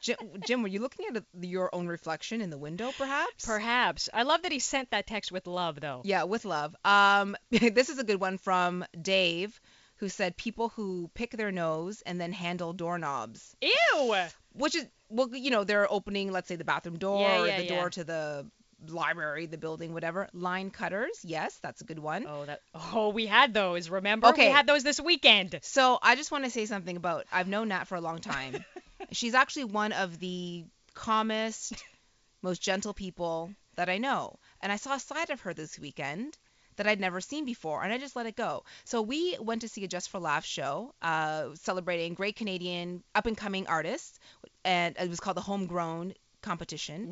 Jim, 0.00 0.16
Jim, 0.46 0.62
were 0.62 0.68
you 0.68 0.80
looking 0.80 1.06
at 1.14 1.22
your 1.40 1.74
own 1.74 1.86
reflection 1.88 2.40
in 2.40 2.50
the 2.50 2.58
window, 2.58 2.92
perhaps? 2.96 3.44
Perhaps. 3.44 4.08
I 4.12 4.22
love 4.22 4.42
that 4.42 4.52
he 4.52 4.58
sent 4.58 4.90
that 4.90 5.06
text 5.06 5.32
with 5.32 5.46
love, 5.46 5.80
though. 5.80 6.02
Yeah, 6.04 6.24
with 6.24 6.44
love. 6.44 6.74
Um, 6.84 7.36
this 7.50 7.88
is 7.88 7.98
a 7.98 8.04
good 8.04 8.20
one 8.20 8.38
from 8.38 8.84
Dave, 9.00 9.60
who 9.96 10.08
said 10.08 10.36
people 10.36 10.68
who 10.70 11.10
pick 11.14 11.32
their 11.32 11.52
nose 11.52 12.02
and 12.06 12.20
then 12.20 12.32
handle 12.32 12.72
doorknobs, 12.72 13.56
Ew. 13.60 14.14
which 14.52 14.74
is 14.76 14.86
well, 15.10 15.28
you 15.34 15.50
know, 15.50 15.64
they're 15.64 15.90
opening, 15.90 16.30
let's 16.32 16.48
say, 16.48 16.56
the 16.56 16.64
bathroom 16.64 16.98
door 16.98 17.20
Yeah, 17.20 17.40
or 17.40 17.46
the 17.56 17.64
yeah. 17.64 17.68
door 17.76 17.90
to 17.90 18.04
the 18.04 18.46
library, 18.86 19.46
the 19.46 19.58
building, 19.58 19.92
whatever. 19.92 20.28
Line 20.32 20.70
cutters, 20.70 21.18
yes, 21.24 21.58
that's 21.62 21.80
a 21.80 21.84
good 21.84 21.98
one. 21.98 22.26
Oh, 22.28 22.44
that. 22.44 22.60
Oh, 22.74 23.08
we 23.08 23.26
had 23.26 23.52
those. 23.54 23.88
Remember? 23.88 24.28
Okay. 24.28 24.46
We 24.46 24.52
had 24.52 24.66
those 24.66 24.84
this 24.84 25.00
weekend. 25.00 25.58
So 25.62 25.98
I 26.00 26.14
just 26.14 26.30
want 26.30 26.44
to 26.44 26.50
say 26.50 26.66
something 26.66 26.96
about 26.96 27.24
I've 27.32 27.48
known 27.48 27.68
Nat 27.68 27.84
for 27.84 27.96
a 27.96 28.00
long 28.00 28.18
time. 28.20 28.64
She's 29.12 29.34
actually 29.34 29.64
one 29.64 29.92
of 29.92 30.18
the 30.18 30.64
calmest, 30.94 31.74
most 32.42 32.62
gentle 32.62 32.94
people 32.94 33.52
that 33.76 33.88
I 33.88 33.98
know. 33.98 34.38
And 34.60 34.72
I 34.72 34.76
saw 34.76 34.94
a 34.94 35.00
side 35.00 35.30
of 35.30 35.40
her 35.42 35.54
this 35.54 35.78
weekend 35.78 36.36
that 36.76 36.86
I'd 36.86 37.00
never 37.00 37.20
seen 37.20 37.44
before, 37.44 37.82
and 37.82 37.92
I 37.92 37.98
just 37.98 38.16
let 38.16 38.26
it 38.26 38.36
go. 38.36 38.64
So 38.84 39.02
we 39.02 39.36
went 39.40 39.62
to 39.62 39.68
see 39.68 39.84
a 39.84 39.88
Just 39.88 40.10
for 40.10 40.18
Laughs 40.20 40.46
show, 40.48 40.94
uh, 41.02 41.54
celebrating 41.54 42.14
great 42.14 42.36
Canadian 42.36 43.02
up 43.14 43.26
and 43.26 43.36
coming 43.36 43.66
artists, 43.66 44.18
and 44.64 44.96
it 44.98 45.08
was 45.08 45.20
called 45.20 45.36
the 45.36 45.42
Homegrown 45.42 46.14
Competition. 46.42 47.10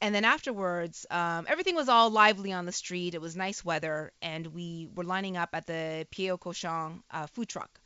And 0.00 0.14
then 0.14 0.24
afterwards, 0.24 1.06
um, 1.10 1.46
everything 1.48 1.74
was 1.74 1.88
all 1.88 2.10
lively 2.10 2.52
on 2.52 2.66
the 2.66 2.72
street. 2.72 3.14
It 3.14 3.20
was 3.20 3.36
nice 3.36 3.64
weather, 3.64 4.12
and 4.22 4.46
we 4.48 4.88
were 4.94 5.04
lining 5.04 5.36
up 5.36 5.50
at 5.52 5.66
the 5.66 6.06
Pied 6.10 6.28
de 6.30 6.38
Cochon 6.38 7.02
uh, 7.10 7.26
food 7.26 7.48
truck. 7.48 7.80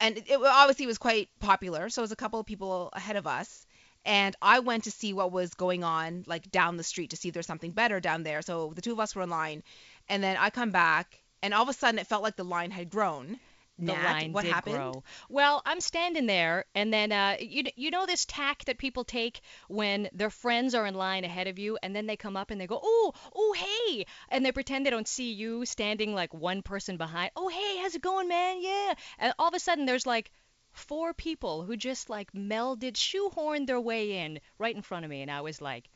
And 0.00 0.18
it, 0.18 0.40
obviously 0.40 0.86
was 0.86 0.98
quite 0.98 1.28
popular, 1.40 1.88
so 1.88 2.02
it 2.02 2.04
was 2.04 2.12
a 2.12 2.16
couple 2.16 2.38
of 2.38 2.46
people 2.46 2.90
ahead 2.92 3.16
of 3.16 3.26
us. 3.26 3.66
And 4.04 4.34
I 4.40 4.60
went 4.60 4.84
to 4.84 4.90
see 4.90 5.12
what 5.12 5.32
was 5.32 5.54
going 5.54 5.82
on, 5.84 6.24
like 6.26 6.50
down 6.50 6.76
the 6.76 6.84
street, 6.84 7.10
to 7.10 7.16
see 7.16 7.28
if 7.28 7.34
there's 7.34 7.46
something 7.46 7.72
better 7.72 8.00
down 8.00 8.22
there. 8.22 8.42
So 8.42 8.72
the 8.74 8.80
two 8.80 8.92
of 8.92 9.00
us 9.00 9.14
were 9.14 9.22
in 9.22 9.30
line, 9.30 9.62
and 10.08 10.22
then 10.22 10.36
I 10.38 10.50
come 10.50 10.70
back, 10.70 11.20
and 11.42 11.52
all 11.52 11.64
of 11.64 11.68
a 11.68 11.72
sudden 11.72 11.98
it 11.98 12.06
felt 12.06 12.22
like 12.22 12.36
the 12.36 12.44
line 12.44 12.70
had 12.70 12.90
grown. 12.90 13.38
The 13.78 13.94
Nat, 13.94 14.02
line 14.02 14.32
what 14.32 14.44
did 14.44 14.52
happened? 14.52 14.76
grow. 14.76 15.04
Well, 15.28 15.62
I'm 15.64 15.80
standing 15.80 16.26
there, 16.26 16.64
and 16.74 16.92
then 16.92 17.12
uh, 17.12 17.36
you 17.40 17.64
you 17.76 17.90
know 17.90 18.06
this 18.06 18.24
tack 18.24 18.64
that 18.64 18.78
people 18.78 19.04
take 19.04 19.40
when 19.68 20.08
their 20.12 20.30
friends 20.30 20.74
are 20.74 20.86
in 20.86 20.94
line 20.94 21.24
ahead 21.24 21.46
of 21.46 21.58
you, 21.58 21.78
and 21.82 21.94
then 21.94 22.06
they 22.06 22.16
come 22.16 22.36
up 22.36 22.50
and 22.50 22.60
they 22.60 22.66
go, 22.66 22.80
oh, 22.82 23.12
oh, 23.34 23.52
hey, 23.52 24.06
and 24.28 24.44
they 24.44 24.52
pretend 24.52 24.84
they 24.84 24.90
don't 24.90 25.08
see 25.08 25.32
you 25.32 25.64
standing 25.64 26.14
like 26.14 26.34
one 26.34 26.62
person 26.62 26.96
behind. 26.96 27.30
Oh, 27.36 27.48
hey, 27.48 27.78
how's 27.78 27.94
it 27.94 28.02
going, 28.02 28.28
man? 28.28 28.60
Yeah. 28.60 28.94
And 29.18 29.32
all 29.38 29.48
of 29.48 29.54
a 29.54 29.60
sudden, 29.60 29.86
there's 29.86 30.06
like 30.06 30.30
four 30.72 31.14
people 31.14 31.62
who 31.64 31.76
just 31.76 32.10
like 32.10 32.32
melded, 32.32 32.94
shoehorned 32.94 33.66
their 33.66 33.80
way 33.80 34.18
in 34.18 34.40
right 34.58 34.74
in 34.74 34.82
front 34.82 35.04
of 35.04 35.10
me, 35.10 35.22
and 35.22 35.30
I 35.30 35.40
was 35.42 35.60
like, 35.60 35.88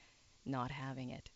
not 0.45 0.71
having 0.71 1.11
it. 1.11 1.31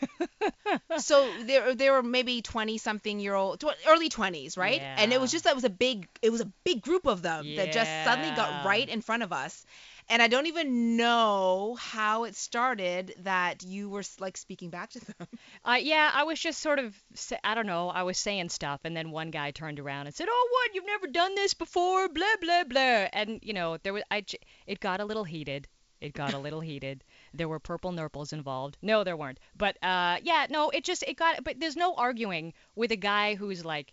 so 0.98 1.28
there 1.44 1.74
there 1.74 1.92
were 1.92 2.02
maybe 2.02 2.42
20 2.42 2.78
something 2.78 3.18
year 3.20 3.34
old 3.34 3.60
tw- 3.60 3.66
early 3.88 4.08
20s 4.08 4.56
right 4.56 4.82
and 4.96 5.12
it 5.12 5.20
was 5.20 5.30
just 5.30 5.44
that 5.44 5.54
was 5.54 5.64
a 5.64 5.70
big 5.70 6.08
it 6.22 6.30
was 6.30 6.40
a 6.40 6.50
big 6.64 6.82
group 6.82 7.06
of 7.06 7.22
them 7.22 7.54
that 7.56 7.72
just 7.72 7.90
suddenly 8.04 8.30
got 8.30 8.64
right 8.64 8.88
in 8.88 9.00
front 9.00 9.22
of 9.22 9.32
us 9.32 9.64
and 10.08 10.22
i 10.22 10.28
don't 10.28 10.46
even 10.46 10.96
know 10.96 11.76
how 11.78 12.24
it 12.24 12.34
started 12.36 13.14
that 13.18 13.62
you 13.62 13.88
were 13.88 14.02
like 14.18 14.36
speaking 14.36 14.70
back 14.70 14.90
to 14.90 15.00
them 15.00 15.28
Uh, 15.64 15.78
yeah, 15.80 16.10
I 16.14 16.22
was 16.24 16.40
just 16.40 16.60
sort 16.62 16.78
of, 16.78 16.96
I 17.44 17.54
don't 17.54 17.66
know, 17.66 17.90
I 17.90 18.02
was 18.04 18.16
saying 18.16 18.48
stuff, 18.48 18.80
and 18.84 18.96
then 18.96 19.10
one 19.10 19.30
guy 19.30 19.50
turned 19.50 19.78
around 19.80 20.06
and 20.06 20.14
said, 20.14 20.28
"Oh, 20.30 20.48
what? 20.50 20.74
You've 20.74 20.86
never 20.86 21.06
done 21.08 21.34
this 21.34 21.52
before?" 21.52 22.08
Blah 22.08 22.36
blah 22.40 22.64
blah. 22.64 23.08
And 23.12 23.40
you 23.42 23.52
know, 23.52 23.76
there 23.76 23.92
was, 23.92 24.02
I, 24.10 24.24
it 24.66 24.80
got 24.80 25.00
a 25.00 25.04
little 25.04 25.24
heated. 25.24 25.68
It 26.00 26.12
got 26.14 26.34
a 26.34 26.38
little 26.38 26.60
heated. 26.60 27.04
There 27.34 27.48
were 27.48 27.58
purple 27.58 27.92
nurples 27.92 28.32
involved. 28.32 28.78
No, 28.82 29.04
there 29.04 29.16
weren't. 29.16 29.40
But 29.56 29.82
uh, 29.82 30.18
yeah, 30.22 30.46
no, 30.48 30.70
it 30.70 30.84
just, 30.84 31.02
it 31.02 31.16
got. 31.16 31.42
But 31.44 31.60
there's 31.60 31.76
no 31.76 31.94
arguing 31.94 32.54
with 32.76 32.92
a 32.92 32.96
guy 32.96 33.34
who's 33.34 33.64
like 33.64 33.92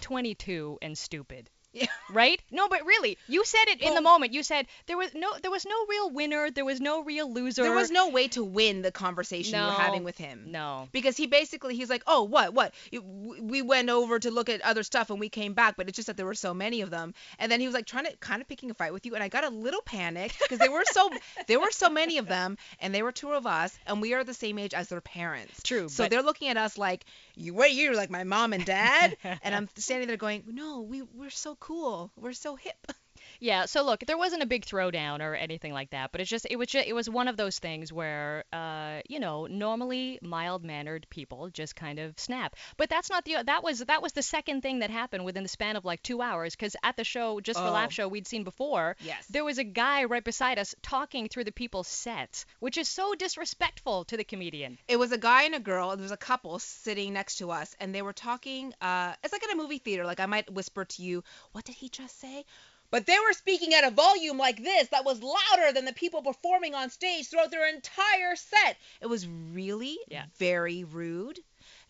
22 0.00 0.78
and 0.80 0.96
stupid. 0.96 1.50
Yeah. 1.80 1.86
Right? 2.10 2.40
No, 2.50 2.68
but 2.68 2.86
really, 2.86 3.18
you 3.28 3.44
said 3.44 3.64
it 3.68 3.82
in 3.82 3.94
the 3.94 4.00
moment. 4.00 4.32
You 4.32 4.42
said 4.42 4.64
there 4.86 4.96
was 4.96 5.14
no, 5.14 5.28
there 5.42 5.50
was 5.50 5.66
no 5.66 5.74
real 5.90 6.08
winner. 6.10 6.50
There 6.50 6.64
was 6.64 6.80
no 6.80 7.02
real 7.04 7.30
loser. 7.30 7.62
there 7.62 7.74
was 7.74 7.90
no 7.90 8.08
way 8.08 8.28
to 8.28 8.42
win 8.42 8.80
the 8.80 8.90
conversation 8.90 9.58
you 9.60 9.64
were 9.66 9.72
having 9.72 10.04
with 10.04 10.16
him 10.16 10.44
No. 10.46 10.88
because 10.90 11.18
he 11.18 11.26
basically 11.26 11.76
he's 11.76 11.90
like 11.90 12.02
oh 12.06 12.22
what 12.22 12.54
what 12.54 12.72
w- 12.92 13.42
we 13.42 13.60
went 13.60 13.90
over 13.90 14.18
to 14.18 14.30
look 14.30 14.48
at 14.48 14.62
other 14.62 14.82
stuff 14.82 15.10
and 15.10 15.20
we 15.20 15.28
came 15.28 15.52
back 15.52 15.76
but 15.76 15.86
it's 15.88 15.96
just 15.96 16.06
that 16.06 16.16
there 16.16 16.24
were 16.24 16.34
so 16.34 16.54
many 16.54 16.80
of 16.80 16.88
them 16.88 17.12
and 17.38 17.52
then 17.52 17.60
he 17.60 17.66
was 17.66 17.74
like 17.74 17.84
trying 17.84 18.04
to 18.06 18.16
kind 18.16 18.40
of 18.40 18.48
picking 18.48 18.70
a 18.70 18.74
fight 18.74 18.92
with 18.94 19.04
you 19.04 19.14
and 19.14 19.22
i 19.22 19.28
got 19.28 19.44
a 19.44 19.50
little 19.50 19.82
panicked 19.82 20.38
because 20.40 20.58
there 20.58 20.72
were 20.72 20.84
so 20.90 21.10
there 21.46 21.60
were 21.60 21.70
so 21.70 21.90
many 21.90 22.16
of 22.18 22.26
them 22.26 22.56
and 22.80 22.94
they 22.94 23.02
were 23.02 23.12
two 23.12 23.32
of 23.32 23.46
us 23.46 23.78
and 23.86 24.00
we 24.00 24.14
are 24.14 24.24
the 24.24 24.34
same 24.34 24.58
age 24.58 24.72
as 24.72 24.88
their 24.88 25.00
parents 25.02 25.62
True, 25.62 25.88
so 25.90 26.04
but- 26.04 26.10
they're 26.10 26.22
looking 26.22 26.48
at 26.48 26.56
us 26.56 26.78
like 26.78 27.04
you 27.38 27.54
what 27.54 27.72
you're 27.72 27.94
like 27.94 28.10
my 28.10 28.24
mom 28.24 28.52
and 28.52 28.64
dad? 28.64 29.16
And 29.42 29.54
i'm 29.54 29.68
standing 29.76 30.08
there 30.08 30.16
going 30.16 30.44
no 30.46 30.82
we 30.82 31.02
we're 31.02 31.30
so 31.30 31.56
cool. 31.56 32.10
We're 32.16 32.32
so 32.32 32.56
hip 32.56 32.92
Yeah, 33.40 33.66
so 33.66 33.82
look, 33.84 34.00
there 34.06 34.18
wasn't 34.18 34.42
a 34.42 34.46
big 34.46 34.64
throwdown 34.66 35.20
or 35.20 35.34
anything 35.34 35.72
like 35.72 35.90
that, 35.90 36.10
but 36.12 36.20
it's 36.20 36.30
just 36.30 36.46
it 36.50 36.56
was 36.56 36.68
just, 36.68 36.86
it 36.88 36.92
was 36.92 37.08
one 37.08 37.28
of 37.28 37.36
those 37.36 37.58
things 37.58 37.92
where 37.92 38.44
uh, 38.52 39.00
you 39.08 39.20
know, 39.20 39.46
normally 39.46 40.18
mild-mannered 40.22 41.06
people 41.10 41.48
just 41.50 41.76
kind 41.76 41.98
of 41.98 42.18
snap. 42.18 42.56
But 42.76 42.88
that's 42.88 43.10
not 43.10 43.24
the 43.24 43.36
that 43.46 43.62
was 43.62 43.80
that 43.80 44.02
was 44.02 44.12
the 44.12 44.22
second 44.22 44.62
thing 44.62 44.80
that 44.80 44.90
happened 44.90 45.24
within 45.24 45.42
the 45.42 45.48
span 45.48 45.76
of 45.76 45.84
like 45.84 46.02
2 46.02 46.20
hours 46.22 46.56
cuz 46.56 46.74
at 46.82 46.96
the 46.96 47.04
show 47.04 47.40
just 47.40 47.58
for 47.60 47.66
Oh. 47.66 47.72
laugh 47.72 47.92
show 47.92 48.08
we'd 48.08 48.26
seen 48.26 48.44
before, 48.44 48.96
Yes. 49.00 49.26
there 49.28 49.44
was 49.44 49.58
a 49.58 49.64
guy 49.64 50.04
right 50.04 50.24
beside 50.24 50.58
us 50.58 50.74
talking 50.82 51.28
through 51.28 51.44
the 51.44 51.52
people's 51.52 51.88
sets, 51.88 52.46
which 52.60 52.76
is 52.76 52.88
so 52.88 53.14
disrespectful 53.14 54.04
to 54.06 54.16
the 54.16 54.24
comedian. 54.24 54.78
It 54.88 54.98
was 54.98 55.12
a 55.12 55.18
guy 55.18 55.44
and 55.44 55.54
a 55.54 55.60
girl. 55.60 55.90
There 55.90 56.02
was 56.02 56.10
a 56.12 56.16
couple 56.16 56.58
sitting 56.58 57.12
next 57.12 57.36
to 57.38 57.50
us, 57.50 57.74
and 57.80 57.94
they 57.94 58.02
were 58.02 58.12
talking. 58.12 58.74
Uh, 58.80 59.14
it's 59.22 59.32
like 59.32 59.44
in 59.44 59.50
a 59.50 59.56
movie 59.56 59.78
theater. 59.78 60.04
Like 60.04 60.20
I 60.20 60.26
might 60.26 60.52
whisper 60.52 60.84
to 60.84 61.02
you, 61.02 61.22
"What 61.52 61.64
did 61.64 61.76
he 61.76 61.88
just 61.88 62.18
say?" 62.18 62.44
But 62.90 63.06
they 63.06 63.18
were 63.18 63.32
speaking 63.32 63.74
at 63.74 63.84
a 63.84 63.90
volume 63.90 64.38
like 64.38 64.62
this 64.62 64.88
that 64.88 65.04
was 65.04 65.22
louder 65.22 65.72
than 65.72 65.84
the 65.84 65.92
people 65.92 66.22
performing 66.22 66.74
on 66.74 66.90
stage 66.90 67.28
throughout 67.28 67.50
their 67.50 67.68
entire 67.68 68.34
set. 68.36 68.76
It 69.00 69.06
was 69.06 69.26
really 69.26 69.98
Yeah. 70.08 70.24
very 70.38 70.84
rude, 70.84 71.40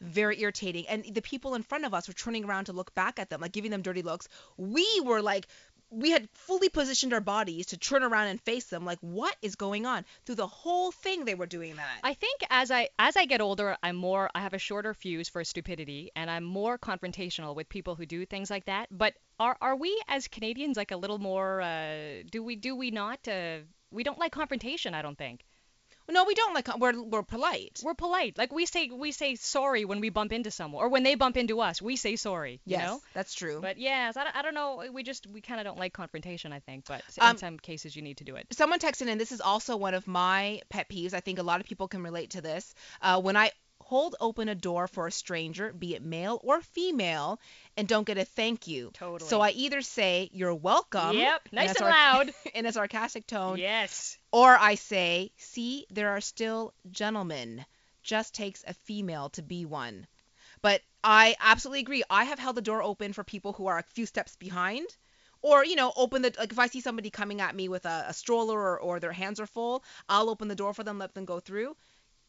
very 0.00 0.40
irritating. 0.40 0.86
And 0.88 1.04
the 1.04 1.22
people 1.22 1.54
in 1.54 1.62
front 1.62 1.84
of 1.84 1.94
us 1.94 2.08
were 2.08 2.14
turning 2.14 2.44
around 2.44 2.64
to 2.66 2.72
look 2.72 2.94
back 2.94 3.18
at 3.18 3.30
them, 3.30 3.40
like 3.40 3.52
giving 3.52 3.70
them 3.70 3.82
dirty 3.82 4.02
looks. 4.02 4.28
We 4.56 4.86
were 5.04 5.22
like, 5.22 5.46
we 5.90 6.10
had 6.10 6.28
fully 6.34 6.68
positioned 6.68 7.12
our 7.12 7.20
bodies 7.20 7.66
to 7.66 7.76
turn 7.76 8.02
around 8.02 8.28
and 8.28 8.40
face 8.40 8.66
them. 8.66 8.84
Like, 8.84 8.98
what 9.00 9.34
is 9.42 9.56
going 9.56 9.86
on? 9.86 10.04
Through 10.26 10.36
the 10.36 10.46
whole 10.46 10.92
thing, 10.92 11.24
they 11.24 11.34
were 11.34 11.46
doing 11.46 11.76
that. 11.76 12.00
I 12.02 12.14
think 12.14 12.40
as 12.50 12.70
I 12.70 12.88
as 12.98 13.16
I 13.16 13.24
get 13.24 13.40
older, 13.40 13.76
I'm 13.82 13.96
more 13.96 14.30
I 14.34 14.40
have 14.40 14.54
a 14.54 14.58
shorter 14.58 14.94
fuse 14.94 15.28
for 15.28 15.42
stupidity 15.44 16.10
and 16.14 16.30
I'm 16.30 16.44
more 16.44 16.78
confrontational 16.78 17.54
with 17.54 17.68
people 17.68 17.94
who 17.94 18.06
do 18.06 18.26
things 18.26 18.50
like 18.50 18.66
that. 18.66 18.88
But 18.90 19.14
are 19.40 19.56
are 19.60 19.76
we 19.76 20.00
as 20.08 20.28
Canadians 20.28 20.76
like 20.76 20.90
a 20.90 20.96
little 20.96 21.18
more 21.18 21.60
uh, 21.60 22.22
do 22.30 22.42
we 22.42 22.56
do 22.56 22.76
we 22.76 22.90
not 22.90 23.26
uh, 23.26 23.58
we 23.90 24.02
don't 24.02 24.18
like 24.18 24.32
confrontation, 24.32 24.94
I 24.94 25.02
don't 25.02 25.18
think. 25.18 25.44
No, 26.10 26.24
we 26.24 26.34
don't 26.34 26.54
like. 26.54 26.68
We're 26.78 27.02
we're 27.02 27.22
polite. 27.22 27.80
We're 27.84 27.94
polite. 27.94 28.38
Like 28.38 28.52
we 28.52 28.66
say 28.66 28.88
we 28.88 29.12
say 29.12 29.34
sorry 29.34 29.84
when 29.84 30.00
we 30.00 30.08
bump 30.08 30.32
into 30.32 30.50
someone 30.50 30.82
or 30.82 30.88
when 30.88 31.02
they 31.02 31.14
bump 31.14 31.36
into 31.36 31.60
us, 31.60 31.82
we 31.82 31.96
say 31.96 32.16
sorry, 32.16 32.60
you 32.64 32.76
yes, 32.76 32.86
know? 32.86 33.00
that's 33.14 33.34
true. 33.34 33.60
But 33.60 33.78
yes, 33.78 34.16
I 34.16 34.24
don't, 34.24 34.36
I 34.36 34.42
don't 34.42 34.54
know. 34.54 34.84
We 34.92 35.02
just 35.02 35.26
we 35.26 35.40
kind 35.40 35.60
of 35.60 35.66
don't 35.66 35.78
like 35.78 35.92
confrontation, 35.92 36.52
I 36.52 36.60
think. 36.60 36.86
But 36.86 37.02
Um, 37.20 37.32
in 37.32 37.38
some 37.38 37.58
cases, 37.58 37.94
you 37.94 38.02
need 38.02 38.18
to 38.18 38.24
do 38.24 38.36
it. 38.36 38.46
Someone 38.52 38.78
texted 38.78 39.08
in. 39.08 39.18
This 39.18 39.32
is 39.32 39.40
also 39.40 39.76
one 39.76 39.94
of 39.94 40.06
my 40.06 40.62
pet 40.70 40.88
peeves. 40.88 41.14
I 41.14 41.20
think 41.20 41.38
a 41.38 41.42
lot 41.42 41.60
of 41.60 41.66
people 41.66 41.88
can 41.88 42.02
relate 42.02 42.30
to 42.30 42.40
this. 42.40 42.74
Uh, 43.02 43.20
when 43.20 43.36
I 43.36 43.50
hold 43.88 44.14
open 44.20 44.50
a 44.50 44.54
door 44.54 44.86
for 44.86 45.06
a 45.06 45.10
stranger, 45.10 45.72
be 45.72 45.94
it 45.94 46.02
male 46.02 46.38
or 46.44 46.60
female, 46.60 47.40
and 47.74 47.88
don't 47.88 48.06
get 48.06 48.18
a 48.18 48.24
thank 48.26 48.66
you. 48.66 48.90
Totally. 48.92 49.28
So 49.30 49.40
I 49.40 49.50
either 49.50 49.80
say 49.80 50.28
you're 50.30 50.54
welcome. 50.54 51.16
Yep, 51.16 51.48
nice 51.52 51.80
a 51.80 51.84
and 51.84 51.90
loud. 51.90 52.34
in 52.54 52.66
a 52.66 52.72
sarcastic 52.72 53.26
tone. 53.26 53.56
Yes. 53.56 54.18
Or 54.30 54.54
I 54.58 54.74
say, 54.74 55.32
see, 55.38 55.86
there 55.90 56.10
are 56.10 56.20
still 56.20 56.74
gentlemen. 56.90 57.64
Just 58.02 58.34
takes 58.34 58.62
a 58.66 58.74
female 58.74 59.30
to 59.30 59.42
be 59.42 59.64
one. 59.64 60.06
But 60.60 60.82
I 61.02 61.36
absolutely 61.40 61.80
agree. 61.80 62.02
I 62.10 62.24
have 62.24 62.38
held 62.38 62.56
the 62.56 62.62
door 62.62 62.82
open 62.82 63.14
for 63.14 63.24
people 63.24 63.54
who 63.54 63.68
are 63.68 63.78
a 63.78 63.94
few 63.94 64.04
steps 64.04 64.36
behind. 64.36 64.86
Or, 65.40 65.64
you 65.64 65.76
know, 65.76 65.92
open 65.96 66.22
the, 66.22 66.34
like 66.38 66.52
if 66.52 66.58
I 66.58 66.66
see 66.66 66.80
somebody 66.80 67.10
coming 67.10 67.40
at 67.40 67.54
me 67.54 67.68
with 67.68 67.86
a, 67.86 68.06
a 68.08 68.12
stroller 68.12 68.58
or, 68.58 68.78
or 68.78 69.00
their 69.00 69.12
hands 69.12 69.40
are 69.40 69.46
full, 69.46 69.84
I'll 70.08 70.28
open 70.28 70.48
the 70.48 70.56
door 70.56 70.74
for 70.74 70.82
them, 70.82 70.98
let 70.98 71.14
them 71.14 71.24
go 71.24 71.40
through. 71.40 71.76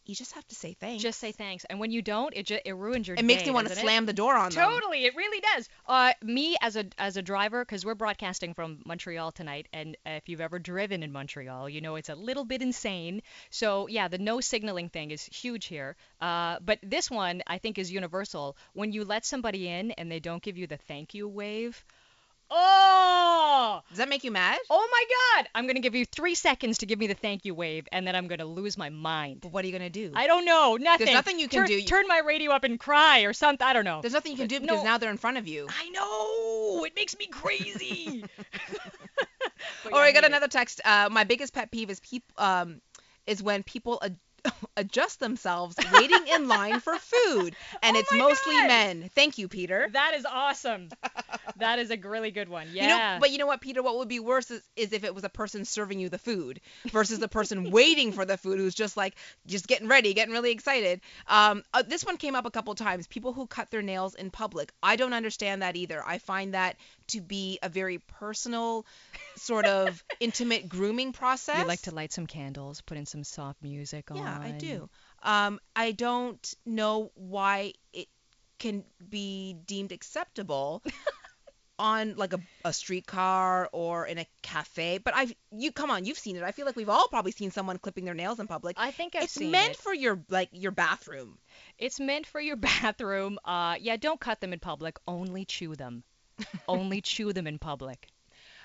You 0.05 0.15
just 0.15 0.33
have 0.33 0.47
to 0.47 0.55
say 0.55 0.75
thanks. 0.79 1.03
Just 1.03 1.19
say 1.19 1.31
thanks. 1.31 1.65
And 1.65 1.79
when 1.79 1.91
you 1.91 2.01
don't, 2.01 2.33
it 2.35 2.45
just 2.45 2.61
it 2.65 2.75
ruins 2.75 3.07
your 3.07 3.15
day. 3.15 3.21
it 3.21 3.25
makes 3.25 3.43
day, 3.43 3.49
me 3.49 3.53
want 3.53 3.67
to 3.67 3.69
doesn't 3.69 3.83
it? 3.83 3.87
slam 3.87 4.05
the 4.05 4.13
door 4.13 4.35
on 4.35 4.49
them. 4.49 4.71
Totally, 4.71 5.05
it 5.05 5.15
really 5.15 5.41
does. 5.41 5.69
Uh, 5.87 6.13
me 6.23 6.55
as 6.61 6.75
a 6.75 6.85
as 6.97 7.17
a 7.17 7.21
driver, 7.21 7.63
because 7.63 7.85
we're 7.85 7.95
broadcasting 7.95 8.53
from 8.53 8.79
Montreal 8.85 9.31
tonight, 9.31 9.67
and 9.71 9.95
uh, 10.05 10.11
if 10.11 10.27
you've 10.27 10.41
ever 10.41 10.57
driven 10.59 11.03
in 11.03 11.11
Montreal, 11.11 11.69
you 11.69 11.81
know 11.81 11.95
it's 11.95 12.09
a 12.09 12.15
little 12.15 12.45
bit 12.45 12.61
insane. 12.61 13.21
So 13.49 13.87
yeah, 13.87 14.07
the 14.07 14.17
no 14.17 14.41
signaling 14.41 14.89
thing 14.89 15.11
is 15.11 15.23
huge 15.23 15.65
here. 15.65 15.95
Uh, 16.19 16.57
but 16.65 16.79
this 16.81 17.11
one 17.11 17.43
I 17.45 17.57
think 17.59 17.77
is 17.77 17.91
universal. 17.91 18.57
When 18.73 18.91
you 18.91 19.05
let 19.05 19.25
somebody 19.25 19.67
in 19.67 19.91
and 19.91 20.11
they 20.11 20.19
don't 20.19 20.41
give 20.41 20.57
you 20.57 20.67
the 20.67 20.77
thank 20.77 21.13
you 21.13 21.27
wave, 21.27 21.83
oh, 22.51 23.81
Does 23.89 23.97
that 23.97 24.09
make 24.09 24.23
you 24.23 24.31
mad? 24.31 24.57
oh 24.69 24.87
my 24.91 25.03
God! 25.37 25.49
I'm 25.55 25.67
gonna 25.67 25.79
give 25.79 25.95
you 25.95 26.05
three 26.05 26.35
seconds 26.35 26.79
to 26.79 26.85
give 26.85 26.99
me 26.99 27.07
the 27.07 27.13
thank 27.13 27.45
you 27.45 27.53
wave, 27.55 27.87
and 27.91 28.05
then 28.07 28.15
I'm 28.15 28.27
gonna 28.27 28.45
lose 28.45 28.77
my 28.77 28.89
mind. 28.89 29.41
But 29.41 29.51
what 29.51 29.63
are 29.63 29.67
you 29.67 29.73
gonna 29.73 29.89
do? 29.89 30.11
I 30.15 30.27
don't 30.27 30.45
know, 30.45 30.77
nothing. 30.79 31.05
There's 31.05 31.15
nothing 31.15 31.39
you 31.39 31.47
can 31.47 31.59
turn, 31.59 31.67
do. 31.67 31.81
Turn 31.83 32.07
my 32.07 32.19
radio 32.19 32.51
up 32.51 32.63
and 32.63 32.79
cry 32.79 33.21
or 33.21 33.33
something. 33.33 33.65
I 33.65 33.73
don't 33.73 33.85
know. 33.85 34.01
There's 34.01 34.13
nothing 34.13 34.33
you 34.33 34.37
can 34.37 34.47
do 34.47 34.59
because 34.59 34.79
no. 34.79 34.83
now 34.83 34.97
they're 34.97 35.11
in 35.11 35.17
front 35.17 35.37
of 35.37 35.47
you. 35.47 35.67
I 35.69 35.89
know. 35.89 36.85
It 36.85 36.95
makes 36.95 37.17
me 37.17 37.27
crazy. 37.27 38.23
Or 39.85 39.91
yeah, 39.91 39.97
I 39.97 40.11
got 40.11 40.23
hate 40.23 40.25
it. 40.25 40.31
another 40.31 40.47
text. 40.47 40.81
Uh, 40.85 41.09
my 41.11 41.23
biggest 41.23 41.53
pet 41.53 41.71
peeve 41.71 41.89
is 41.89 41.99
peop- 41.99 42.31
um, 42.37 42.81
is 43.25 43.41
when 43.41 43.63
people 43.63 43.99
ad- 44.03 44.17
adjust 44.77 45.19
themselves 45.19 45.75
waiting 45.93 46.27
in 46.27 46.47
line 46.47 46.79
for 46.79 46.95
food, 46.97 47.55
and 47.83 47.95
Oh 47.95 47.99
it's 47.99 48.11
mostly 48.13 48.55
God. 48.55 48.67
men. 48.67 49.09
Thank 49.15 49.37
you, 49.37 49.47
Peter. 49.47 49.89
That 49.91 50.13
is 50.15 50.25
awesome. 50.25 50.89
that 51.57 51.79
is 51.79 51.91
a 51.91 51.97
really 51.97 52.31
good 52.31 52.49
one. 52.49 52.67
Yeah. 52.71 52.83
You 52.83 52.89
know, 52.89 53.17
but 53.19 53.31
you 53.31 53.37
know 53.37 53.47
what, 53.47 53.61
Peter? 53.61 53.81
What 53.83 53.97
would 53.97 54.07
be 54.07 54.19
worse 54.19 54.51
is, 54.51 54.61
is 54.75 54.93
if 54.93 55.03
it 55.03 55.13
was 55.13 55.23
a 55.23 55.29
person 55.29 55.65
serving 55.65 55.99
you 55.99 56.09
the 56.09 56.17
food 56.17 56.61
versus 56.91 57.19
the 57.19 57.27
person 57.27 57.71
waiting 57.71 58.11
for 58.11 58.25
the 58.25 58.37
food 58.37 58.59
who's 58.59 58.75
just 58.75 58.97
like 58.97 59.15
just 59.45 59.67
getting 59.67 59.87
ready, 59.87 60.13
getting 60.13 60.33
really 60.33 60.51
excited. 60.51 61.01
Um, 61.27 61.63
uh, 61.73 61.83
this 61.83 62.05
one 62.05 62.17
came 62.17 62.35
up 62.35 62.45
a 62.45 62.51
couple 62.51 62.73
times. 62.75 63.07
People 63.07 63.33
who 63.33 63.47
cut 63.47 63.69
their 63.71 63.81
nails 63.81 64.15
in 64.15 64.31
public. 64.31 64.71
I 64.81 64.95
don't 64.95 65.13
understand 65.13 65.61
that 65.61 65.75
either. 65.75 66.03
I 66.05 66.17
find 66.19 66.53
that 66.53 66.75
to 67.09 67.21
be 67.21 67.59
a 67.61 67.69
very 67.69 67.99
personal, 67.99 68.85
sort 69.35 69.65
of 69.65 70.03
intimate 70.19 70.69
grooming 70.69 71.13
process. 71.13 71.59
you 71.59 71.65
like 71.65 71.81
to 71.83 71.93
light 71.93 72.11
some 72.11 72.27
candles, 72.27 72.81
put 72.81 72.97
in 72.97 73.05
some 73.05 73.23
soft 73.23 73.61
music 73.61 74.11
on. 74.11 74.17
Yeah, 74.17 74.39
I 74.41 74.51
do. 74.51 74.89
Um, 75.23 75.59
I 75.75 75.91
don't 75.91 76.53
know 76.65 77.11
why 77.15 77.73
it 77.93 78.07
can 78.57 78.83
be 79.09 79.55
deemed 79.65 79.91
acceptable 79.91 80.83
on 81.79 82.15
like 82.17 82.33
a, 82.33 82.39
a 82.65 82.73
streetcar 82.73 83.69
or 83.71 84.05
in 84.05 84.17
a 84.19 84.27
cafe. 84.41 84.99
But 84.99 85.15
I've 85.15 85.33
you 85.51 85.71
come 85.71 85.89
on, 85.89 86.05
you've 86.05 86.19
seen 86.19 86.35
it. 86.35 86.43
I 86.43 86.51
feel 86.51 86.65
like 86.65 86.75
we've 86.75 86.89
all 86.89 87.07
probably 87.07 87.31
seen 87.31 87.51
someone 87.51 87.77
clipping 87.77 88.05
their 88.05 88.13
nails 88.13 88.39
in 88.39 88.47
public. 88.47 88.75
I 88.77 88.91
think 88.91 89.15
I've 89.15 89.23
it's 89.23 89.33
seen 89.33 89.51
meant 89.51 89.71
it. 89.71 89.77
for 89.77 89.93
your 89.93 90.19
like 90.29 90.49
your 90.51 90.71
bathroom. 90.71 91.39
It's 91.77 91.99
meant 91.99 92.27
for 92.27 92.41
your 92.41 92.55
bathroom. 92.57 93.39
Uh, 93.43 93.75
yeah, 93.79 93.97
don't 93.97 94.19
cut 94.19 94.41
them 94.41 94.53
in 94.53 94.59
public. 94.59 94.99
Only 95.07 95.45
chew 95.45 95.75
them. 95.75 96.03
Only 96.67 97.01
chew 97.01 97.33
them 97.33 97.47
in 97.47 97.59
public. 97.59 98.07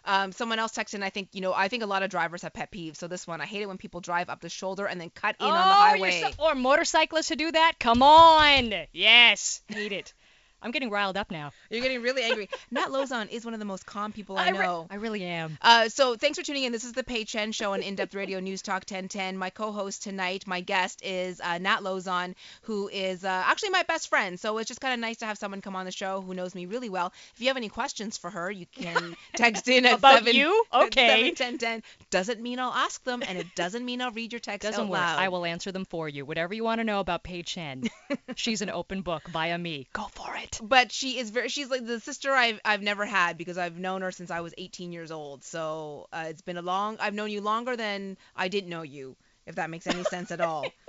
Um, 0.07 0.33
someone 0.33 0.59
else 0.59 0.73
texted, 0.73 0.95
and 0.95 1.05
I 1.05 1.09
think 1.09 1.31
you 1.33 1.41
know, 1.41 1.55
I 1.55 1.69
think 1.69 1.83
a 1.83 1.87
lot 1.87 2.03
of 2.03 2.11
drivers 2.11 2.43
have 2.43 2.53
pet 2.53 2.71
peeves. 2.71 2.97
So 2.97 3.09
this 3.09 3.27
one, 3.27 3.41
I 3.41 3.47
hate 3.47 3.63
it 3.63 3.67
when 3.69 3.79
people 3.79 4.01
drive 4.03 4.29
up 4.29 4.41
the 4.43 4.51
shoulder 4.51 4.85
and 4.85 5.01
then 5.01 5.09
cut 5.11 5.35
in 5.41 5.47
on 5.47 5.53
the 5.53 5.59
Oh, 5.75 5.79
highway. 5.79 6.21
so- 6.21 6.45
or 6.45 6.55
motorcyclists 6.55 7.31
who 7.31 7.37
do 7.37 7.53
that? 7.53 7.75
Come 7.81 8.03
on. 8.03 8.75
Yes. 8.93 9.63
Hate 9.69 9.93
it. 9.93 10.13
I'm 10.65 10.71
getting 10.71 10.91
riled 10.91 11.17
up 11.17 11.31
now. 11.31 11.53
You're 11.71 11.83
getting 11.83 12.01
really 12.03 12.23
angry. 12.23 12.49
Nat 12.71 12.89
Lauzon 12.89 13.31
is 13.31 13.45
one 13.45 13.53
of 13.55 13.61
the 13.61 13.67
most 13.67 13.85
calm 13.87 14.13
people 14.13 14.39
I 14.39 14.49
re- 14.51 14.59
know. 14.59 14.87
I 14.91 14.97
really 14.97 15.23
am. 15.23 15.59
Uh, 15.61 15.89
so 15.91 16.17
thanks 16.17 16.39
for 16.39 16.45
tuning 16.45 16.65
in. 16.65 16.73
This 16.73 16.85
is 16.85 16.93
the 16.95 17.05
Pay 17.05 17.25
Chen 17.25 17.53
Show 17.53 17.75
on 17.75 17.83
In 17.83 17.95
Depth 17.97 18.15
Radio 18.15 18.41
News 18.41 18.63
Talk 18.63 18.85
1010. 18.89 19.37
My 19.37 19.51
co-host 19.51 20.03
tonight, 20.03 20.47
my 20.47 20.61
guest 20.63 21.03
is 21.05 21.41
uh, 21.41 21.59
Nat 21.59 21.81
Lauzon, 21.83 22.35
who 22.63 22.89
is 22.89 23.25
uh, 23.25 23.29
actually 23.47 23.71
my 23.71 23.83
best 23.83 24.09
friend. 24.09 24.41
So 24.41 24.57
it's 24.59 24.69
just 24.69 24.81
kind 24.81 24.95
of 24.95 25.01
nice 25.01 25.19
to 25.19 25.27
have 25.27 25.37
someone 25.39 25.61
come 25.61 25.77
on 25.77 25.85
the 25.85 25.93
show 25.93 26.23
who 26.23 26.33
knows 26.35 26.55
me 26.55 26.65
really 26.67 26.89
well. 26.89 27.13
If 27.35 27.41
you 27.43 27.49
have 27.49 27.57
any 27.59 27.69
questions 27.69 28.17
for 28.17 28.31
her, 28.31 28.51
you 28.51 28.65
can 28.67 29.17
text 29.37 29.69
in 29.69 29.85
at 29.85 29.99
About 29.99 30.19
7, 30.25 30.35
you? 30.35 30.65
at 30.73 30.83
Okay. 30.87 31.07
71010. 31.35 31.83
Doesn't 32.11 32.41
mean 32.41 32.59
I'll 32.59 32.73
ask 32.73 33.05
them, 33.05 33.23
and 33.27 33.37
it 33.37 33.55
doesn't 33.55 33.85
mean 33.85 34.01
I'll 34.01 34.13
read 34.13 34.33
your 34.33 34.41
text 34.41 34.63
Doesn't 34.63 34.85
out 34.85 34.89
work. 34.91 34.99
loud. 35.01 35.19
I 35.19 35.29
will 35.29 35.45
answer 35.45 35.73
them 35.73 35.85
for 35.85 36.09
you. 36.09 36.25
Whatever 36.25 36.55
you 36.55 36.65
want 36.65 36.79
to 36.81 36.85
know 36.85 37.01
about 37.01 37.23
Pay 37.23 37.43
Chen, 37.43 37.85
she's 38.35 38.63
an 38.63 38.71
open 38.71 39.03
book 39.03 39.29
via 39.29 39.59
me. 39.59 39.87
Go 39.93 40.05
for 40.13 40.35
it. 40.37 40.54
But 40.63 40.93
she 40.93 41.19
is 41.19 41.31
very 41.31 41.49
she's 41.49 41.69
like 41.71 41.85
the 41.87 42.01
sister 42.01 42.33
I've 42.33 42.61
I've 42.65 42.83
never 42.83 43.05
had 43.05 43.37
because 43.39 43.59
I've 43.59 43.79
known 43.79 44.03
her 44.03 44.13
since 44.13 44.31
I 44.31 44.41
was 44.41 44.55
18 44.59 44.93
years 44.93 45.11
old. 45.11 45.45
So 45.45 46.07
uh, 46.13 46.27
it's 46.29 46.43
been 46.43 46.57
a 46.57 46.63
long 46.63 46.97
I've 47.01 47.15
known 47.15 47.31
you 47.31 47.41
longer 47.41 47.77
than 47.77 48.17
I 48.37 48.49
didn't 48.49 48.71
know 48.71 48.83
you, 48.83 49.17
if 49.47 49.57
that 49.57 49.71
makes 49.71 49.87
any 49.87 50.05
sense 50.05 50.31
at 50.31 50.41
all. 50.41 50.75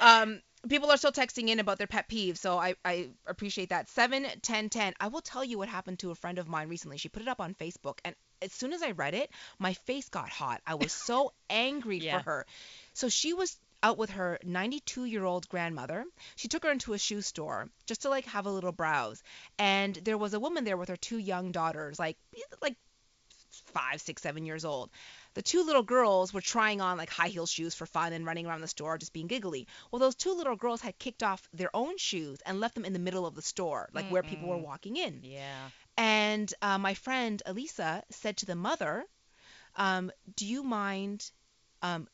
Um, 0.00 0.40
people 0.68 0.90
are 0.90 0.96
still 0.96 1.12
texting 1.12 1.48
in 1.48 1.60
about 1.60 1.78
their 1.78 1.86
pet 1.86 2.08
peeves, 2.08 2.38
so 2.38 2.58
I, 2.58 2.74
I 2.84 3.10
appreciate 3.26 3.68
that. 3.70 3.88
7 3.88 4.26
10 4.42 4.68
10. 4.68 4.94
I 5.00 5.08
will 5.08 5.20
tell 5.20 5.44
you 5.44 5.58
what 5.58 5.68
happened 5.68 6.00
to 6.00 6.10
a 6.10 6.14
friend 6.16 6.38
of 6.38 6.48
mine 6.48 6.68
recently. 6.68 6.98
She 6.98 7.08
put 7.08 7.22
it 7.22 7.28
up 7.28 7.40
on 7.40 7.54
Facebook, 7.54 7.98
and 8.04 8.14
as 8.42 8.52
soon 8.52 8.72
as 8.72 8.82
I 8.82 8.90
read 8.92 9.14
it, 9.14 9.30
my 9.58 9.74
face 9.74 10.08
got 10.08 10.28
hot. 10.30 10.60
I 10.66 10.74
was 10.74 10.92
so 10.92 11.32
angry 11.50 12.00
Yeah. 12.00 12.18
for 12.18 12.20
her. 12.20 12.46
So 12.94 13.08
she 13.08 13.32
was 13.32 13.56
out 13.82 13.98
with 13.98 14.10
her 14.10 14.38
92 14.44 15.04
year 15.04 15.24
old 15.24 15.48
grandmother. 15.48 16.04
She 16.36 16.48
took 16.48 16.64
her 16.64 16.70
into 16.70 16.92
a 16.92 16.98
shoe 16.98 17.22
store 17.22 17.68
just 17.86 18.02
to 18.02 18.08
like 18.08 18.24
have 18.26 18.46
a 18.46 18.50
little 18.50 18.72
browse. 18.72 19.22
And 19.58 19.94
there 19.94 20.18
was 20.18 20.34
a 20.34 20.40
woman 20.40 20.64
there 20.64 20.76
with 20.76 20.88
her 20.88 20.96
two 20.96 21.18
young 21.18 21.52
daughters, 21.52 21.98
like 21.98 22.16
like 22.60 22.76
five, 23.66 24.00
six, 24.00 24.22
seven 24.22 24.44
years 24.44 24.64
old. 24.64 24.90
The 25.34 25.42
two 25.42 25.64
little 25.64 25.82
girls 25.82 26.32
were 26.32 26.40
trying 26.40 26.80
on 26.80 26.98
like 26.98 27.10
high 27.10 27.28
heel 27.28 27.46
shoes 27.46 27.74
for 27.74 27.86
fun 27.86 28.12
and 28.12 28.26
running 28.26 28.46
around 28.46 28.60
the 28.60 28.68
store 28.68 28.98
just 28.98 29.12
being 29.12 29.26
giggly. 29.26 29.66
Well, 29.90 30.00
those 30.00 30.14
two 30.14 30.34
little 30.34 30.56
girls 30.56 30.80
had 30.80 30.98
kicked 30.98 31.22
off 31.22 31.48
their 31.52 31.74
own 31.74 31.96
shoes 31.98 32.40
and 32.44 32.60
left 32.60 32.74
them 32.74 32.84
in 32.84 32.92
the 32.92 32.98
middle 32.98 33.26
of 33.26 33.34
the 33.34 33.42
store, 33.42 33.88
like 33.92 34.10
where 34.10 34.22
people 34.22 34.48
were 34.48 34.58
walking 34.58 34.96
in. 34.96 35.20
Yeah. 35.22 35.70
And 35.96 36.52
uh, 36.62 36.78
my 36.78 36.94
friend 36.94 37.42
Elisa 37.46 38.02
said 38.10 38.38
to 38.38 38.46
the 38.46 38.54
mother, 38.54 39.04
um, 39.76 40.10
"Do 40.36 40.46
you 40.46 40.62
mind 40.62 41.30
um, 41.82 42.08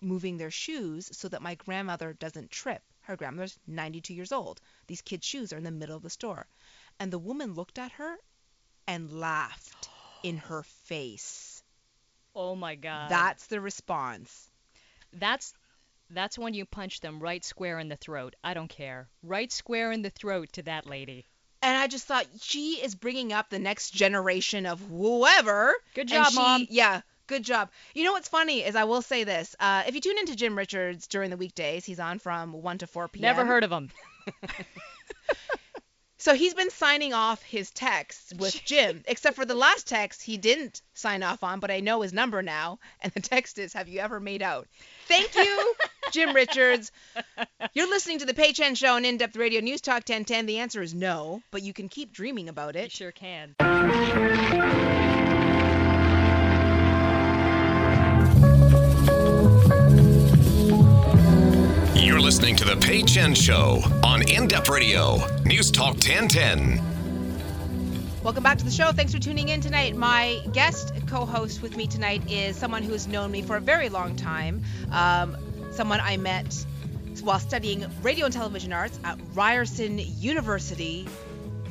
moving 0.00 0.36
their 0.36 0.50
shoes 0.50 1.08
so 1.16 1.28
that 1.28 1.42
my 1.42 1.54
grandmother 1.54 2.12
doesn't 2.12 2.50
trip?" 2.50 2.82
Her 3.02 3.16
grandmother's 3.16 3.58
92 3.66 4.14
years 4.14 4.32
old. 4.32 4.60
These 4.86 5.02
kids' 5.02 5.26
shoes 5.26 5.52
are 5.52 5.56
in 5.58 5.64
the 5.64 5.70
middle 5.70 5.96
of 5.96 6.02
the 6.02 6.10
store. 6.10 6.46
And 6.98 7.12
the 7.12 7.18
woman 7.18 7.54
looked 7.54 7.78
at 7.78 7.92
her 7.92 8.16
and 8.86 9.10
laughed 9.12 9.88
in 10.22 10.36
her 10.48 10.62
face. 10.62 11.62
Oh 12.34 12.54
my 12.54 12.76
God. 12.76 13.10
That's 13.10 13.46
the 13.46 13.60
response. 13.60 14.48
That's 15.12 15.52
that's 16.10 16.38
when 16.38 16.54
you 16.54 16.64
punch 16.66 17.00
them 17.00 17.20
right 17.20 17.44
square 17.44 17.78
in 17.78 17.88
the 17.88 17.96
throat. 17.96 18.34
I 18.42 18.54
don't 18.54 18.68
care. 18.68 19.08
Right 19.22 19.50
square 19.50 19.92
in 19.92 20.02
the 20.02 20.10
throat 20.10 20.52
to 20.54 20.62
that 20.64 20.86
lady. 20.86 21.24
And 21.62 21.76
I 21.76 21.86
just 21.88 22.06
thought 22.06 22.26
she 22.40 22.80
is 22.82 22.94
bringing 22.94 23.32
up 23.32 23.50
the 23.50 23.58
next 23.58 23.90
generation 23.90 24.66
of 24.66 24.80
whoever. 24.80 25.74
Good 25.94 26.08
job, 26.08 26.28
she- 26.30 26.36
Mom. 26.36 26.66
Yeah, 26.70 27.02
good 27.30 27.44
job. 27.44 27.70
You 27.94 28.04
know 28.04 28.12
what's 28.12 28.28
funny 28.28 28.62
is 28.62 28.74
I 28.76 28.84
will 28.84 29.02
say 29.02 29.24
this. 29.24 29.56
Uh, 29.58 29.84
if 29.86 29.94
you 29.94 30.00
tune 30.00 30.18
into 30.18 30.36
Jim 30.36 30.58
Richards 30.58 31.06
during 31.06 31.30
the 31.30 31.36
weekdays, 31.36 31.84
he's 31.84 32.00
on 32.00 32.18
from 32.18 32.52
1 32.52 32.78
to 32.78 32.86
4 32.86 33.08
p.m. 33.08 33.22
Never 33.22 33.46
heard 33.46 33.64
of 33.64 33.70
him. 33.70 33.90
So 36.20 36.34
he's 36.34 36.52
been 36.52 36.68
signing 36.68 37.14
off 37.14 37.42
his 37.42 37.70
texts 37.70 38.34
with 38.34 38.62
Jim, 38.66 39.02
except 39.06 39.36
for 39.36 39.46
the 39.46 39.54
last 39.54 39.88
text 39.88 40.22
he 40.22 40.36
didn't 40.36 40.82
sign 40.92 41.22
off 41.22 41.42
on, 41.42 41.60
but 41.60 41.70
I 41.70 41.80
know 41.80 42.02
his 42.02 42.12
number 42.12 42.42
now, 42.42 42.78
and 43.00 43.10
the 43.14 43.20
text 43.20 43.58
is, 43.58 43.72
"Have 43.72 43.88
you 43.88 44.00
ever 44.00 44.20
made 44.20 44.42
out?" 44.42 44.68
Thank 45.08 45.34
you, 45.34 45.74
Jim 46.12 46.34
Richards. 46.34 46.92
You're 47.72 47.88
listening 47.88 48.18
to 48.18 48.26
the 48.26 48.34
Pay 48.34 48.52
Chen 48.52 48.74
Show 48.74 48.96
on 48.96 49.06
In 49.06 49.16
Depth 49.16 49.36
Radio 49.36 49.62
News 49.62 49.80
Talk 49.80 50.06
1010. 50.06 50.44
The 50.44 50.58
answer 50.58 50.82
is 50.82 50.92
no, 50.92 51.40
but 51.50 51.62
you 51.62 51.72
can 51.72 51.88
keep 51.88 52.12
dreaming 52.12 52.50
about 52.50 52.76
it. 52.76 52.80
You 52.80 52.84
it. 52.84 52.92
sure 52.92 53.12
can. 53.12 54.99
Listening 62.30 62.54
to 62.58 62.64
The 62.64 62.76
Pay 62.76 63.02
Chen 63.02 63.34
Show 63.34 63.82
on 64.04 64.22
In 64.28 64.46
Depth 64.46 64.68
Radio, 64.68 65.18
News 65.44 65.68
Talk 65.68 65.94
1010. 65.94 66.80
Welcome 68.22 68.44
back 68.44 68.56
to 68.58 68.64
the 68.64 68.70
show. 68.70 68.92
Thanks 68.92 69.12
for 69.12 69.18
tuning 69.18 69.48
in 69.48 69.60
tonight. 69.60 69.96
My 69.96 70.40
guest 70.52 70.92
co-host 71.08 71.60
with 71.60 71.76
me 71.76 71.88
tonight 71.88 72.22
is 72.30 72.54
someone 72.54 72.84
who 72.84 72.92
has 72.92 73.08
known 73.08 73.32
me 73.32 73.42
for 73.42 73.56
a 73.56 73.60
very 73.60 73.88
long 73.88 74.14
time. 74.14 74.62
Um, 74.92 75.36
someone 75.72 75.98
I 76.00 76.18
met 76.18 76.64
while 77.24 77.40
studying 77.40 77.84
radio 78.00 78.26
and 78.26 78.32
television 78.32 78.72
arts 78.72 79.00
at 79.02 79.18
Ryerson 79.34 79.98
University 79.98 81.08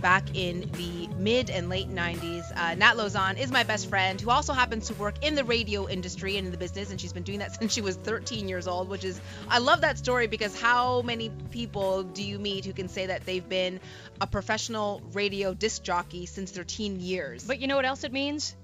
back 0.02 0.36
in 0.36 0.70
the 0.74 1.08
mid 1.18 1.50
and 1.50 1.70
late 1.70 1.90
90s. 1.90 2.52
Uh, 2.56 2.76
Nat 2.76 2.96
Lauzon 2.96 3.38
is 3.38 3.52
my 3.52 3.64
best 3.64 3.90
friend 3.90 4.20
who 4.20 4.30
also 4.30 4.54
happens 4.54 4.88
to 4.88 4.94
work 4.96 5.24
in 5.24 5.36
the 5.36 5.44
radio 5.44 5.88
industry 5.88 6.38
and 6.38 6.46
in 6.46 6.52
the 6.52 6.58
business, 6.58 6.92
and 6.92 7.00
she's 7.00 7.14
been 7.14 7.24
doing 7.24 7.40
that 7.40 7.56
since 7.60 7.74
she 7.74 7.82
was 7.82 7.96
13 7.98 8.48
years 8.48 8.68
old, 8.68 8.90
which 8.90 9.04
is, 9.04 9.20
I 9.48 9.60
love 9.60 9.82
that 9.82 9.98
story 9.98 10.28
because 10.28 10.60
how 10.60 11.02
many 11.02 11.30
people 11.52 12.04
do 12.04 12.24
you 12.24 12.40
meet 12.40 12.66
who 12.66 12.74
can 12.74 12.90
say 12.90 13.08
that 13.08 13.26
they've 13.26 13.48
been 13.48 13.80
a 14.22 14.28
professional 14.28 15.02
radio 15.14 15.54
disc 15.54 15.84
jockey 15.84 16.26
since 16.26 16.52
their 16.52 16.64
teen 16.64 17.00
years? 17.00 17.44
But 17.44 17.60
you 17.60 17.68
know 17.68 17.76
what 17.76 17.86
else 17.86 18.04
it 18.04 18.12
means? 18.12 18.56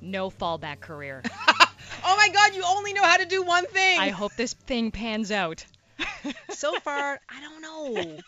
No 0.00 0.30
fallback 0.30 0.80
career. 0.80 1.22
oh 2.04 2.16
my 2.16 2.28
God, 2.28 2.54
you 2.54 2.62
only 2.64 2.92
know 2.92 3.02
how 3.02 3.16
to 3.16 3.26
do 3.26 3.42
one 3.42 3.66
thing. 3.66 3.98
I 3.98 4.10
hope 4.10 4.34
this 4.36 4.52
thing 4.52 4.90
pans 4.90 5.30
out. 5.30 5.64
so 6.50 6.78
far, 6.80 7.20
I 7.28 7.40
don't 7.40 7.62
know. 7.62 8.18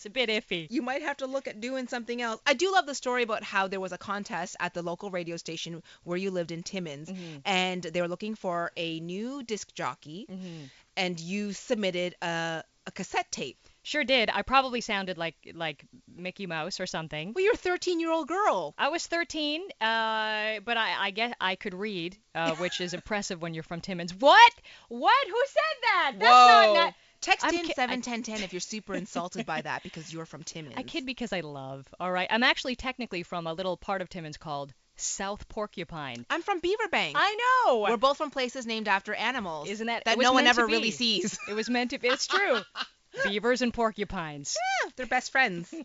It's 0.00 0.06
a 0.06 0.10
bit 0.10 0.30
iffy. 0.30 0.66
You 0.70 0.80
might 0.80 1.02
have 1.02 1.18
to 1.18 1.26
look 1.26 1.46
at 1.46 1.60
doing 1.60 1.86
something 1.86 2.22
else. 2.22 2.40
I 2.46 2.54
do 2.54 2.72
love 2.72 2.86
the 2.86 2.94
story 2.94 3.22
about 3.22 3.42
how 3.42 3.68
there 3.68 3.80
was 3.80 3.92
a 3.92 3.98
contest 3.98 4.56
at 4.58 4.72
the 4.72 4.80
local 4.80 5.10
radio 5.10 5.36
station 5.36 5.82
where 6.04 6.16
you 6.16 6.30
lived 6.30 6.52
in 6.52 6.62
Timmins, 6.62 7.10
mm-hmm. 7.10 7.40
and 7.44 7.82
they 7.82 8.00
were 8.00 8.08
looking 8.08 8.34
for 8.34 8.72
a 8.78 8.98
new 9.00 9.42
disc 9.42 9.74
jockey, 9.74 10.26
mm-hmm. 10.30 10.64
and 10.96 11.20
you 11.20 11.52
submitted 11.52 12.14
a, 12.22 12.64
a 12.86 12.90
cassette 12.92 13.30
tape. 13.30 13.58
Sure 13.82 14.04
did. 14.04 14.28
I 14.32 14.42
probably 14.42 14.80
sounded 14.82 15.16
like 15.16 15.36
like 15.54 15.84
Mickey 16.14 16.46
Mouse 16.46 16.80
or 16.80 16.86
something. 16.86 17.32
Well, 17.34 17.42
you're 17.44 17.54
a 17.54 17.56
13 17.56 17.98
year 17.98 18.10
old 18.12 18.28
girl. 18.28 18.74
I 18.76 18.88
was 18.88 19.06
13, 19.06 19.62
uh, 19.80 20.60
but 20.64 20.76
I, 20.76 20.96
I 21.06 21.10
guess 21.12 21.32
I 21.40 21.54
could 21.56 21.72
read, 21.74 22.16
uh, 22.34 22.54
which 22.56 22.80
is 22.80 22.92
impressive 22.94 23.40
when 23.40 23.54
you're 23.54 23.62
from 23.62 23.80
Timmins. 23.80 24.14
What? 24.14 24.52
What? 24.88 25.26
Who 25.26 25.42
said 25.46 25.78
that? 25.82 26.12
That's 26.18 26.30
Whoa. 26.30 26.74
not. 26.74 26.86
Na- 26.86 26.92
Text 27.22 27.44
I'm 27.46 27.54
in 27.54 27.64
ki- 27.66 27.72
I- 27.72 27.74
71010 27.74 28.42
if 28.44 28.52
you're 28.54 28.60
super 28.60 28.94
insulted 28.94 29.44
by 29.44 29.60
that 29.60 29.82
because 29.82 30.10
you're 30.12 30.24
from 30.24 30.42
Timmins. 30.42 30.74
I 30.78 30.82
kid 30.82 31.04
because 31.04 31.32
I 31.34 31.40
love. 31.40 31.86
All 32.00 32.10
right. 32.10 32.26
I'm 32.30 32.42
actually 32.42 32.76
technically 32.76 33.22
from 33.24 33.46
a 33.46 33.52
little 33.52 33.76
part 33.76 34.00
of 34.00 34.08
Timmins 34.08 34.38
called 34.38 34.72
South 34.96 35.46
Porcupine. 35.48 36.24
I'm 36.30 36.40
from 36.40 36.60
Beaverbank. 36.62 37.12
I 37.14 37.36
know. 37.66 37.80
We're 37.88 37.98
both 37.98 38.16
from 38.16 38.30
places 38.30 38.66
named 38.66 38.88
after 38.88 39.12
animals. 39.14 39.68
Isn't 39.68 39.86
that- 39.88 40.04
that 40.06 40.18
no 40.18 40.32
one 40.32 40.46
ever 40.46 40.66
really 40.66 40.90
sees? 40.90 41.38
It 41.48 41.52
was 41.54 41.68
meant 41.68 41.90
to 41.90 41.98
be. 41.98 42.08
It's 42.08 42.26
true. 42.26 42.58
Beavers 43.24 43.62
and 43.62 43.72
porcupines. 43.72 44.56
Yeah, 44.84 44.90
they're 44.96 45.06
best 45.06 45.32
friends. 45.32 45.72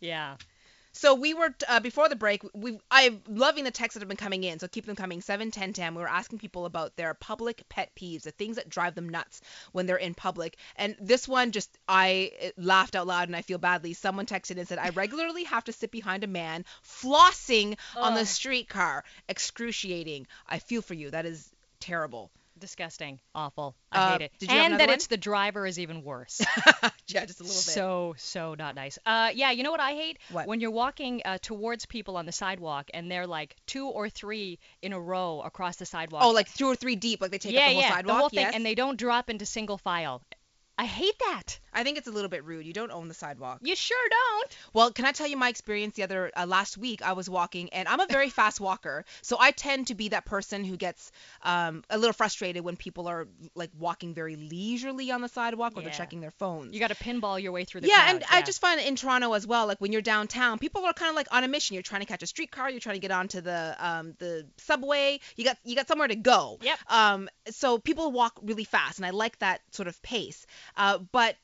Yeah. 0.00 0.36
So 0.92 1.14
we 1.14 1.34
were 1.34 1.54
uh, 1.68 1.80
before 1.80 2.08
the 2.08 2.16
break. 2.16 2.42
We 2.54 2.78
I'm 2.90 3.22
loving 3.28 3.64
the 3.64 3.70
texts 3.70 3.94
that 3.94 4.00
have 4.00 4.08
been 4.08 4.16
coming 4.16 4.44
in. 4.44 4.58
So 4.58 4.66
keep 4.66 4.86
them 4.86 4.96
coming. 4.96 5.20
Seven 5.20 5.50
ten 5.50 5.74
ten. 5.74 5.94
We 5.94 6.00
were 6.00 6.08
asking 6.08 6.38
people 6.38 6.64
about 6.64 6.96
their 6.96 7.12
public 7.12 7.68
pet 7.68 7.90
peeves, 7.94 8.22
the 8.22 8.30
things 8.30 8.56
that 8.56 8.70
drive 8.70 8.94
them 8.94 9.08
nuts 9.10 9.42
when 9.72 9.84
they're 9.84 9.96
in 9.96 10.14
public. 10.14 10.56
And 10.76 10.96
this 10.98 11.28
one 11.28 11.52
just 11.52 11.76
I 11.86 12.52
laughed 12.56 12.96
out 12.96 13.06
loud 13.06 13.28
and 13.28 13.36
I 13.36 13.42
feel 13.42 13.58
badly. 13.58 13.92
Someone 13.92 14.24
texted 14.24 14.56
and 14.58 14.66
said, 14.66 14.78
"I 14.78 14.88
regularly 14.90 15.44
have 15.44 15.64
to 15.64 15.72
sit 15.72 15.90
behind 15.90 16.24
a 16.24 16.28
man 16.28 16.64
flossing 16.82 17.76
on 17.94 18.14
the 18.14 18.24
streetcar. 18.24 19.04
Excruciating. 19.28 20.26
I 20.48 20.60
feel 20.60 20.80
for 20.80 20.94
you. 20.94 21.10
That 21.10 21.26
is 21.26 21.50
terrible." 21.78 22.30
Disgusting. 22.58 23.20
Awful. 23.34 23.76
I 23.92 23.98
Uh, 23.98 24.12
hate 24.12 24.20
it. 24.22 24.32
did 24.38 24.50
you 24.50 24.56
and 24.56 24.80
that 24.80 24.88
one? 24.88 24.94
it's 24.94 25.08
the 25.08 25.16
driver 25.18 25.66
is 25.66 25.78
even 25.78 26.02
worse. 26.02 26.40
yeah, 27.08 27.24
just 27.26 27.40
a 27.40 27.42
little 27.42 27.54
bit. 27.56 27.74
So 27.74 28.14
so 28.16 28.54
not 28.54 28.74
nice. 28.74 28.98
Uh, 29.04 29.30
yeah, 29.34 29.50
you 29.50 29.62
know 29.62 29.70
what 29.70 29.80
I 29.80 29.92
hate? 29.92 30.18
What? 30.30 30.46
When 30.46 30.60
you're 30.60 30.70
walking 30.70 31.20
uh, 31.24 31.36
towards 31.42 31.84
people 31.84 32.16
on 32.16 32.24
the 32.24 32.32
sidewalk 32.32 32.88
and 32.94 33.10
they're 33.10 33.26
like 33.26 33.56
two 33.66 33.86
or 33.88 34.08
three 34.08 34.58
in 34.80 34.92
a 34.94 35.00
row 35.00 35.42
across 35.44 35.76
the 35.76 35.86
sidewalk. 35.86 36.22
oh, 36.24 36.30
like 36.30 36.52
two 36.54 36.66
or 36.66 36.76
three 36.76 36.96
deep, 36.96 37.20
like 37.20 37.30
they 37.30 37.38
take 37.38 37.52
yeah, 37.52 37.60
up 37.60 37.66
the 37.68 37.72
whole 37.74 37.82
yeah, 37.82 37.88
sidewalk. 37.90 38.06
the 38.06 38.18
whole 38.20 38.28
thing, 38.30 38.38
yes. 38.40 38.54
and 38.54 38.64
they 38.64 38.74
don't 38.74 38.98
drop 38.98 39.28
into 39.28 39.44
single 39.44 39.76
file. 39.78 40.22
I 40.78 40.84
hate 40.84 41.18
that. 41.20 41.58
I 41.76 41.84
think 41.84 41.98
it's 41.98 42.08
a 42.08 42.10
little 42.10 42.30
bit 42.30 42.44
rude. 42.44 42.64
You 42.64 42.72
don't 42.72 42.90
own 42.90 43.08
the 43.08 43.14
sidewalk. 43.14 43.60
You 43.62 43.76
sure 43.76 44.08
don't. 44.08 44.56
Well, 44.72 44.90
can 44.92 45.04
I 45.04 45.12
tell 45.12 45.26
you 45.26 45.36
my 45.36 45.50
experience 45.50 45.94
the 45.94 46.04
other 46.04 46.32
uh, 46.34 46.46
last 46.46 46.78
week? 46.78 47.02
I 47.02 47.12
was 47.12 47.28
walking, 47.28 47.68
and 47.68 47.86
I'm 47.86 48.00
a 48.00 48.06
very 48.06 48.30
fast 48.40 48.60
walker, 48.60 49.04
so 49.20 49.36
I 49.38 49.50
tend 49.50 49.88
to 49.88 49.94
be 49.94 50.08
that 50.08 50.24
person 50.24 50.64
who 50.64 50.78
gets 50.78 51.12
um, 51.42 51.84
a 51.90 51.98
little 51.98 52.14
frustrated 52.14 52.64
when 52.64 52.76
people 52.76 53.06
are 53.08 53.28
like 53.54 53.70
walking 53.78 54.14
very 54.14 54.36
leisurely 54.36 55.10
on 55.10 55.20
the 55.20 55.28
sidewalk 55.28 55.74
or 55.76 55.82
they're 55.82 55.92
checking 55.92 56.20
their 56.20 56.30
phones. 56.30 56.72
You 56.72 56.80
got 56.80 56.88
to 56.88 56.94
pinball 56.94 57.40
your 57.40 57.52
way 57.52 57.64
through 57.64 57.82
the 57.82 57.88
yeah, 57.88 58.04
crowd. 58.04 58.14
and 58.14 58.24
I 58.30 58.40
just 58.40 58.60
find 58.60 58.80
in 58.80 58.96
Toronto 58.96 59.34
as 59.34 59.46
well, 59.46 59.66
like 59.66 59.80
when 59.80 59.92
you're 59.92 60.02
downtown, 60.02 60.58
people 60.58 60.84
are 60.86 60.94
kind 60.94 61.10
of 61.10 61.16
like 61.16 61.28
on 61.30 61.44
a 61.44 61.48
mission. 61.48 61.74
You're 61.74 61.82
trying 61.82 62.00
to 62.00 62.06
catch 62.06 62.22
a 62.22 62.26
streetcar, 62.26 62.70
you're 62.70 62.80
trying 62.80 62.96
to 62.96 63.00
get 63.00 63.10
onto 63.10 63.42
the 63.42 63.76
um, 63.78 64.14
the 64.18 64.46
subway. 64.56 65.20
You 65.36 65.44
got 65.44 65.58
you 65.64 65.76
got 65.76 65.88
somewhere 65.88 66.08
to 66.08 66.16
go. 66.16 66.58
Yep. 66.62 66.78
Um, 66.88 67.28
so 67.50 67.78
people 67.78 68.12
walk 68.12 68.38
really 68.42 68.64
fast, 68.64 68.98
and 68.98 69.04
I 69.04 69.10
like 69.10 69.38
that 69.40 69.60
sort 69.72 69.88
of 69.88 70.00
pace. 70.02 70.46
Uh, 70.76 70.98
but 71.12 71.36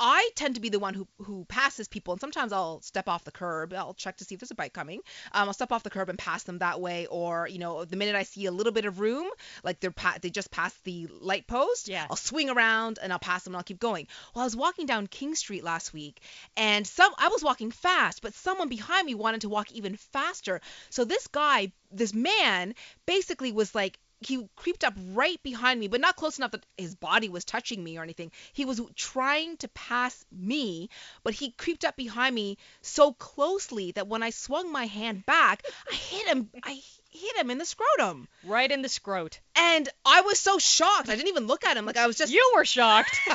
I 0.00 0.30
tend 0.34 0.54
to 0.54 0.60
be 0.60 0.70
the 0.70 0.78
one 0.78 0.94
who 0.94 1.06
who 1.18 1.44
passes 1.44 1.86
people, 1.86 2.14
and 2.14 2.20
sometimes 2.20 2.52
I'll 2.52 2.80
step 2.80 3.08
off 3.08 3.24
the 3.24 3.30
curb. 3.30 3.74
I'll 3.74 3.94
check 3.94 4.16
to 4.16 4.24
see 4.24 4.34
if 4.34 4.40
there's 4.40 4.50
a 4.50 4.54
bike 4.54 4.72
coming. 4.72 5.00
Um, 5.32 5.48
I'll 5.48 5.52
step 5.52 5.72
off 5.72 5.82
the 5.82 5.90
curb 5.90 6.08
and 6.08 6.18
pass 6.18 6.42
them 6.44 6.58
that 6.58 6.80
way, 6.80 7.06
or 7.06 7.46
you 7.46 7.58
know, 7.58 7.84
the 7.84 7.96
minute 7.96 8.14
I 8.14 8.22
see 8.22 8.46
a 8.46 8.50
little 8.50 8.72
bit 8.72 8.86
of 8.86 8.98
room, 8.98 9.28
like 9.62 9.78
they're 9.78 9.90
pa- 9.90 10.16
they 10.20 10.30
just 10.30 10.50
passed 10.50 10.82
the 10.84 11.06
light 11.20 11.46
post, 11.46 11.88
Yeah. 11.88 12.06
I'll 12.08 12.16
swing 12.16 12.48
around 12.48 12.98
and 13.02 13.12
I'll 13.12 13.18
pass 13.18 13.44
them 13.44 13.52
and 13.52 13.58
I'll 13.58 13.64
keep 13.64 13.78
going. 13.78 14.08
Well, 14.34 14.42
I 14.42 14.46
was 14.46 14.56
walking 14.56 14.86
down 14.86 15.06
King 15.06 15.34
Street 15.34 15.62
last 15.64 15.92
week, 15.92 16.22
and 16.56 16.86
some 16.86 17.12
I 17.18 17.28
was 17.28 17.42
walking 17.42 17.70
fast, 17.70 18.22
but 18.22 18.32
someone 18.34 18.68
behind 18.68 19.04
me 19.06 19.14
wanted 19.14 19.42
to 19.42 19.50
walk 19.50 19.70
even 19.72 19.96
faster. 19.96 20.62
So 20.88 21.04
this 21.04 21.26
guy, 21.26 21.72
this 21.92 22.14
man, 22.14 22.74
basically 23.04 23.52
was 23.52 23.74
like 23.74 23.98
he 24.20 24.46
creeped 24.56 24.84
up 24.84 24.94
right 25.12 25.42
behind 25.42 25.80
me, 25.80 25.88
but 25.88 26.00
not 26.00 26.16
close 26.16 26.38
enough 26.38 26.50
that 26.50 26.66
his 26.76 26.94
body 26.94 27.28
was 27.28 27.44
touching 27.44 27.82
me 27.82 27.98
or 27.98 28.02
anything. 28.02 28.30
He 28.52 28.64
was 28.64 28.80
trying 28.94 29.56
to 29.58 29.68
pass 29.68 30.24
me, 30.30 30.90
but 31.24 31.32
he 31.34 31.52
creeped 31.52 31.84
up 31.84 31.96
behind 31.96 32.34
me 32.34 32.58
so 32.82 33.12
closely 33.12 33.92
that 33.92 34.08
when 34.08 34.22
I 34.22 34.30
swung 34.30 34.70
my 34.72 34.84
hand 34.86 35.24
back, 35.24 35.64
I 35.90 35.94
hit 35.94 36.26
him. 36.28 36.50
I 36.62 36.82
hit 37.10 37.36
him 37.36 37.50
in 37.50 37.58
the 37.58 37.64
scrotum. 37.64 38.28
right 38.44 38.70
in 38.70 38.82
the 38.82 38.88
scrot. 38.88 39.40
And 39.56 39.88
I 40.04 40.20
was 40.20 40.38
so 40.38 40.58
shocked. 40.58 41.08
I 41.08 41.16
didn't 41.16 41.28
even 41.28 41.46
look 41.46 41.64
at 41.64 41.76
him. 41.76 41.86
Like 41.86 41.96
I 41.96 42.06
was 42.06 42.16
just 42.18 42.32
You 42.32 42.52
were 42.54 42.64
shocked. 42.64 43.18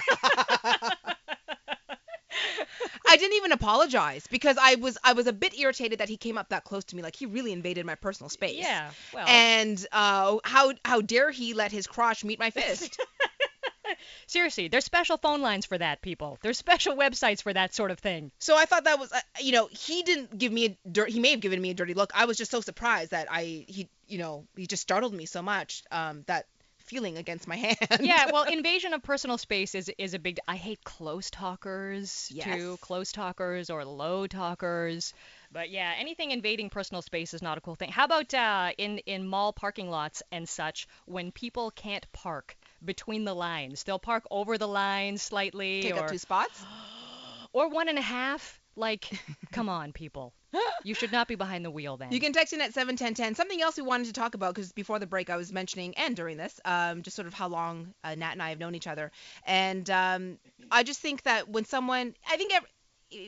I 3.07 3.17
didn't 3.17 3.37
even 3.37 3.51
apologize 3.51 4.27
because 4.27 4.57
I 4.59 4.75
was 4.75 4.97
I 5.03 5.13
was 5.13 5.27
a 5.27 5.33
bit 5.33 5.57
irritated 5.57 5.99
that 5.99 6.09
he 6.09 6.17
came 6.17 6.37
up 6.37 6.49
that 6.49 6.63
close 6.63 6.83
to 6.85 6.95
me. 6.95 7.01
Like 7.01 7.15
he 7.15 7.25
really 7.25 7.51
invaded 7.51 7.85
my 7.85 7.95
personal 7.95 8.29
space. 8.29 8.57
yeah. 8.59 8.89
Well. 9.13 9.27
And 9.27 9.85
uh, 9.91 10.37
how 10.43 10.73
how 10.83 11.01
dare 11.01 11.31
he 11.31 11.53
let 11.53 11.71
his 11.71 11.87
crotch 11.87 12.23
meet 12.23 12.39
my 12.39 12.49
fist? 12.49 12.99
Seriously, 14.27 14.67
there's 14.67 14.85
special 14.85 15.17
phone 15.17 15.41
lines 15.41 15.65
for 15.65 15.77
that, 15.77 16.01
people. 16.01 16.39
There's 16.41 16.57
special 16.57 16.95
websites 16.95 17.41
for 17.41 17.53
that 17.53 17.75
sort 17.75 17.91
of 17.91 17.99
thing. 17.99 18.31
So 18.39 18.57
I 18.57 18.65
thought 18.65 18.85
that 18.85 18.99
was, 18.99 19.11
uh, 19.11 19.19
you 19.39 19.51
know, 19.51 19.69
he 19.71 20.03
didn't 20.03 20.37
give 20.37 20.51
me 20.51 20.65
a 20.65 20.89
dirt. 20.89 21.09
He 21.09 21.19
may 21.19 21.31
have 21.31 21.39
given 21.39 21.61
me 21.61 21.69
a 21.69 21.73
dirty 21.73 21.93
look. 21.93 22.11
I 22.15 22.25
was 22.25 22.37
just 22.37 22.51
so 22.51 22.61
surprised 22.61 23.11
that 23.11 23.27
I, 23.31 23.65
he, 23.67 23.87
you 24.07 24.17
know, 24.17 24.45
he 24.55 24.65
just 24.67 24.81
startled 24.81 25.13
me 25.13 25.25
so 25.25 25.41
much. 25.41 25.83
Um, 25.91 26.23
that 26.27 26.47
feeling 26.85 27.17
against 27.17 27.47
my 27.47 27.55
hand. 27.65 27.77
Yeah, 27.99 28.31
well, 28.31 28.43
invasion 28.43 28.93
of 28.93 29.03
personal 29.03 29.37
space 29.37 29.75
is 29.75 29.91
is 29.97 30.13
a 30.13 30.19
big. 30.19 30.39
I 30.47 30.55
hate 30.55 30.83
close 30.83 31.29
talkers 31.29 32.31
too. 32.39 32.77
Close 32.81 33.11
talkers 33.11 33.69
or 33.69 33.83
low 33.85 34.27
talkers. 34.27 35.13
But 35.51 35.69
yeah, 35.69 35.93
anything 35.97 36.31
invading 36.31 36.69
personal 36.69 37.01
space 37.01 37.33
is 37.33 37.41
not 37.41 37.57
a 37.57 37.61
cool 37.61 37.75
thing. 37.75 37.89
How 37.89 38.05
about 38.05 38.33
uh, 38.33 38.71
in 38.77 38.99
in 38.99 39.27
mall 39.27 39.53
parking 39.53 39.89
lots 39.89 40.21
and 40.31 40.47
such 40.47 40.87
when 41.05 41.31
people 41.31 41.71
can't 41.71 42.05
park 42.13 42.55
between 42.83 43.25
the 43.25 43.33
lines? 43.33 43.83
They'll 43.83 43.99
park 43.99 44.23
over 44.29 44.57
the 44.57 44.67
line 44.67 45.17
slightly 45.17 45.81
take 45.81 45.95
or 45.95 45.99
up 46.01 46.11
two 46.11 46.17
spots. 46.17 46.63
or 47.53 47.69
one 47.69 47.89
and 47.89 47.97
a 47.97 48.01
half. 48.01 48.59
Like, 48.75 49.09
come 49.51 49.69
on, 49.69 49.93
people. 49.93 50.33
You 50.83 50.93
should 50.93 51.11
not 51.11 51.27
be 51.27 51.35
behind 51.35 51.65
the 51.65 51.71
wheel 51.71 51.97
then. 51.97 52.11
You 52.11 52.19
can 52.19 52.33
text 52.33 52.53
in 52.53 52.61
at 52.61 52.73
71010. 52.73 53.35
Something 53.35 53.61
else 53.61 53.77
we 53.77 53.83
wanted 53.83 54.07
to 54.07 54.13
talk 54.13 54.35
about 54.35 54.53
because 54.53 54.71
before 54.71 54.99
the 54.99 55.07
break 55.07 55.29
I 55.29 55.37
was 55.37 55.51
mentioning 55.51 55.95
and 55.97 56.15
during 56.15 56.37
this, 56.37 56.59
um, 56.65 57.01
just 57.01 57.15
sort 57.15 57.27
of 57.27 57.33
how 57.33 57.47
long 57.47 57.93
uh, 58.03 58.15
Nat 58.15 58.31
and 58.33 58.41
I 58.41 58.49
have 58.49 58.59
known 58.59 58.75
each 58.75 58.87
other, 58.87 59.11
and 59.45 59.89
um, 59.89 60.37
I 60.71 60.83
just 60.83 60.99
think 60.99 61.23
that 61.23 61.49
when 61.49 61.65
someone, 61.65 62.13
I 62.29 62.37
think 62.37 62.53
every, 62.53 62.69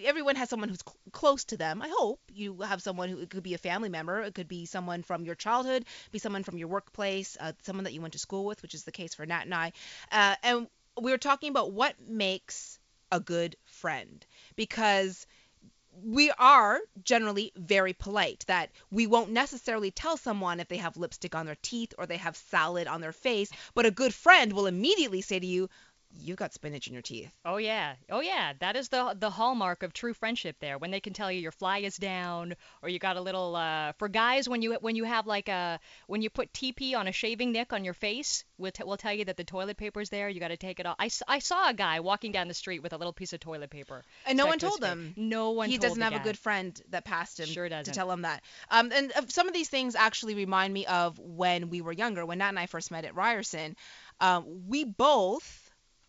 everyone 0.06 0.36
has 0.36 0.50
someone 0.50 0.70
who's 0.70 0.84
cl- 0.86 0.98
close 1.12 1.46
to 1.46 1.58
them. 1.58 1.82
I 1.82 1.90
hope 1.92 2.20
you 2.34 2.62
have 2.62 2.82
someone 2.82 3.10
who 3.10 3.20
it 3.20 3.30
could 3.30 3.44
be 3.44 3.54
a 3.54 3.60
family 3.60 3.90
member, 3.90 4.22
it 4.22 4.34
could 4.34 4.48
be 4.48 4.66
someone 4.66 5.04
from 5.04 5.26
your 5.26 5.36
childhood, 5.36 5.86
be 6.12 6.20
someone 6.20 6.44
from 6.44 6.58
your 6.58 6.68
workplace, 6.68 7.38
uh, 7.40 7.54
someone 7.64 7.86
that 7.86 7.94
you 7.94 8.02
went 8.02 8.14
to 8.14 8.20
school 8.20 8.46
with, 8.46 8.62
which 8.62 8.74
is 8.74 8.84
the 8.84 8.92
case 8.92 9.14
for 9.14 9.26
Nat 9.26 9.44
and 9.44 9.54
I. 9.54 9.72
Uh, 10.12 10.36
and 10.44 10.68
we 11.02 11.12
were 11.12 11.18
talking 11.18 11.50
about 11.50 11.72
what 11.72 11.96
makes 12.08 12.80
a 13.12 13.20
good 13.20 13.56
friend 13.66 14.26
because 14.56 15.26
we 16.04 16.30
are 16.38 16.80
generally 17.04 17.52
very 17.56 17.94
polite 17.94 18.44
that 18.48 18.70
we 18.92 19.08
won't 19.08 19.32
necessarily 19.32 19.90
tell 19.90 20.16
someone 20.18 20.60
if 20.60 20.68
they 20.68 20.78
have 20.78 20.96
lipstick 20.98 21.34
on 21.34 21.46
their 21.46 21.58
teeth 21.62 21.94
or 21.98 22.06
they 22.06 22.18
have 22.18 22.38
salad 22.38 22.88
on 22.88 23.02
their 23.02 23.12
face 23.12 23.50
but 23.74 23.86
a 23.86 23.92
good 23.92 24.14
friend 24.14 24.54
will 24.54 24.68
immediately 24.68 25.22
say 25.22 25.40
to 25.40 25.46
you 25.48 25.70
you 26.20 26.36
got 26.36 26.54
spinach 26.54 26.88
in 26.88 26.94
your 26.94 27.02
teeth 27.02 27.32
Oh 27.46 27.58
yeah, 27.58 27.96
oh 28.10 28.22
yeah. 28.22 28.54
That 28.60 28.76
is 28.76 28.90
the 28.90 29.16
the 29.18 29.30
hallmark 29.30 29.84
of 29.84 29.94
true 29.94 30.14
friendship. 30.14 30.58
There, 30.60 30.78
when 30.78 30.92
they 30.92 31.00
can 31.00 31.14
tell 31.14 31.32
you 31.32 31.40
your 31.40 31.52
fly 31.52 31.80
is 31.80 31.96
down, 31.98 32.56
or 32.82 32.90
you 32.90 33.00
got 33.00 33.18
a 33.18 33.22
little. 33.22 33.56
Uh, 33.56 33.94
for 33.94 34.08
guys, 34.10 34.50
when 34.50 34.62
you 34.62 34.74
when 34.82 34.96
you 34.96 35.04
have 35.04 35.28
like 35.28 35.48
a 35.50 35.80
when 36.08 36.22
you 36.22 36.30
put 36.30 36.52
TP 36.54 36.96
on 36.96 37.08
a 37.08 37.12
shaving 37.12 37.52
nick 37.52 37.72
on 37.74 37.84
your 37.86 37.94
face, 37.94 38.44
we'll 38.58 38.72
t- 38.72 38.84
we'll 38.86 38.98
tell 38.98 39.14
you 39.14 39.26
that 39.26 39.38
the 39.38 39.44
toilet 39.44 39.78
paper's 39.78 40.10
there. 40.10 40.28
You 40.30 40.40
got 40.40 40.50
to 40.50 40.58
take 40.58 40.80
it 40.80 40.86
off. 40.86 40.96
I, 41.00 41.10
I 41.28 41.40
saw 41.40 41.70
a 41.70 41.74
guy 41.74 42.00
walking 42.00 42.32
down 42.32 42.48
the 42.48 42.54
street 42.54 42.82
with 42.84 42.94
a 42.94 42.98
little 42.98 43.14
piece 43.14 43.34
of 43.34 43.40
toilet 43.40 43.70
paper. 43.70 44.04
and 44.26 44.38
no 44.38 44.46
one 44.48 44.60
told 44.60 44.84
him 44.84 45.14
No 45.16 45.52
one. 45.52 45.70
he 45.70 45.78
doesn't 45.78 46.02
have 46.02 46.14
a 46.14 46.20
good 46.24 46.38
friend 46.38 46.80
that 46.90 47.06
passed 47.06 47.40
him 47.40 47.46
Sure 47.48 47.70
to 47.70 47.84
tell 47.84 48.10
him 48.12 48.22
that 48.24 48.44
um, 48.72 48.92
and 48.94 49.12
uh, 49.16 49.22
some 49.28 49.48
of 49.48 49.54
these 49.54 49.70
things 49.70 49.96
actually 49.96 50.36
remind 50.36 50.74
me 50.74 50.86
of 50.86 51.18
when 51.20 51.70
we 51.70 51.82
were 51.82 51.92
younger 51.92 52.26
when 52.26 52.38
nat 52.40 52.50
and 52.50 52.60
i 52.60 52.66
first 52.66 52.92
met 52.92 53.06
at 53.06 53.16
ryerson 53.16 53.76
um, 54.20 54.46
we 54.68 54.84
both 54.84 55.67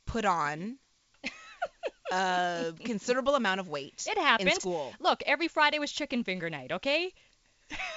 put 0.08 0.24
on 0.24 0.78
a 2.12 2.72
considerable 2.84 3.34
amount 3.34 3.60
of 3.60 3.68
weight 3.68 4.06
It 4.08 4.18
happens. 4.18 4.50
in 4.54 4.60
school 4.60 4.92
Look, 5.00 5.22
every 5.26 5.48
Friday 5.48 5.78
was 5.78 5.92
chicken 5.92 6.24
finger 6.24 6.48
night. 6.50 6.72
Okay. 6.72 7.12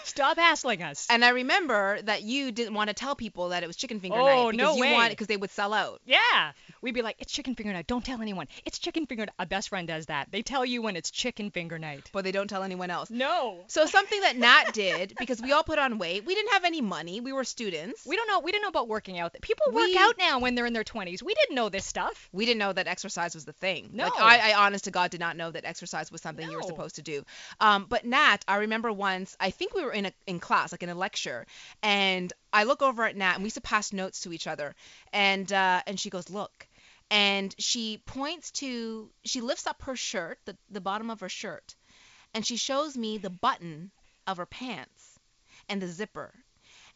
Stop 0.03 0.37
hassling 0.37 0.83
us. 0.83 1.07
And 1.09 1.23
I 1.23 1.29
remember 1.29 2.01
that 2.01 2.23
you 2.23 2.51
didn't 2.51 2.73
want 2.73 2.89
to 2.89 2.93
tell 2.93 3.15
people 3.15 3.49
that 3.49 3.63
it 3.63 3.67
was 3.67 3.77
chicken 3.77 4.01
finger 4.01 4.19
Oh, 4.19 4.25
night 4.25 4.51
because 4.51 4.57
no 4.57 4.75
you 4.75 4.81
way. 4.81 4.93
wanted 4.93 5.11
because 5.11 5.27
they 5.27 5.37
would 5.37 5.49
sell 5.51 5.73
out. 5.73 6.01
Yeah. 6.05 6.51
We'd 6.81 6.93
be 6.95 7.01
like, 7.01 7.15
it's 7.19 7.31
chicken 7.31 7.55
finger 7.55 7.73
night. 7.73 7.87
Don't 7.87 8.03
tell 8.03 8.21
anyone. 8.21 8.47
It's 8.65 8.79
chicken 8.79 9.05
finger 9.05 9.25
night. 9.25 9.33
A 9.39 9.45
best 9.45 9.69
friend 9.69 9.87
does 9.87 10.07
that. 10.07 10.31
They 10.31 10.41
tell 10.41 10.65
you 10.65 10.81
when 10.81 10.95
it's 10.95 11.11
chicken 11.11 11.51
finger 11.51 11.77
night. 11.77 12.09
But 12.11 12.23
they 12.23 12.31
don't 12.31 12.47
tell 12.47 12.63
anyone 12.63 12.89
else. 12.89 13.09
No. 13.09 13.63
So 13.67 13.85
something 13.85 14.19
that 14.21 14.35
Nat 14.37 14.71
did 14.73 15.13
because 15.19 15.41
we 15.41 15.51
all 15.51 15.63
put 15.63 15.77
on 15.79 15.97
weight. 15.97 16.25
We 16.25 16.33
didn't 16.35 16.51
have 16.53 16.63
any 16.65 16.81
money. 16.81 17.21
We 17.21 17.33
were 17.33 17.43
students. 17.43 18.05
We 18.05 18.15
don't 18.15 18.27
know. 18.27 18.39
We 18.39 18.51
didn't 18.51 18.63
know 18.63 18.69
about 18.69 18.87
working 18.87 19.19
out. 19.19 19.35
People 19.41 19.67
work 19.71 19.85
We- 19.85 19.97
out 19.97 20.15
now 20.17 20.39
when 20.39 20.55
they're 20.55 20.65
in 20.65 20.73
their 20.73 20.83
20s. 20.83 21.21
We 21.21 21.33
didn't 21.35 21.55
know 21.55 21.69
this 21.69 21.85
stuff. 21.85 22.29
we 22.31 22.45
didn't 22.45 22.59
know 22.59 22.73
that 22.73 22.87
exercise 22.87 23.35
was 23.35 23.45
the 23.45 23.53
thing. 23.53 23.89
No. 23.93 24.05
Like 24.05 24.13
I, 24.19 24.51
I 24.51 24.65
honest 24.65 24.85
to 24.85 24.91
God 24.91 25.11
did 25.11 25.19
not 25.19 25.37
know 25.37 25.51
that 25.51 25.65
exercise 25.65 26.11
was 26.11 26.21
something 26.21 26.49
you 26.49 26.57
were 26.57 26.63
supposed 26.63 26.95
to 26.95 27.01
do. 27.01 27.23
Um, 27.59 27.85
but 27.87 28.05
Nat, 28.05 28.37
I 28.47 28.57
remember 28.57 28.91
once, 28.91 29.37
I 29.39 29.51
think 29.51 29.73
we 29.73 29.83
were 29.83 29.93
in 29.93 30.07
a 30.07 30.11
in 30.25 30.39
class, 30.39 30.71
like 30.71 30.83
in 30.83 30.89
a 30.89 30.95
lecture, 30.95 31.45
and 31.83 32.31
I 32.53 32.63
look 32.63 32.81
over 32.81 33.03
at 33.05 33.15
Nat 33.15 33.33
and 33.33 33.43
we 33.43 33.45
used 33.45 33.55
to 33.55 33.61
pass 33.61 33.93
notes 33.93 34.21
to 34.21 34.33
each 34.33 34.47
other, 34.47 34.75
and 35.13 35.51
uh, 35.51 35.81
and 35.87 35.99
she 35.99 36.09
goes, 36.09 36.29
look, 36.29 36.67
and 37.11 37.53
she 37.59 38.01
points 38.05 38.51
to, 38.51 39.11
she 39.25 39.41
lifts 39.41 39.67
up 39.67 39.83
her 39.83 39.95
shirt, 39.95 40.39
the 40.45 40.57
the 40.69 40.81
bottom 40.81 41.09
of 41.09 41.19
her 41.19 41.29
shirt, 41.29 41.75
and 42.33 42.45
she 42.45 42.55
shows 42.55 42.97
me 42.97 43.17
the 43.17 43.29
button 43.29 43.91
of 44.25 44.37
her 44.37 44.45
pants 44.45 45.19
and 45.69 45.81
the 45.81 45.87
zipper. 45.87 46.33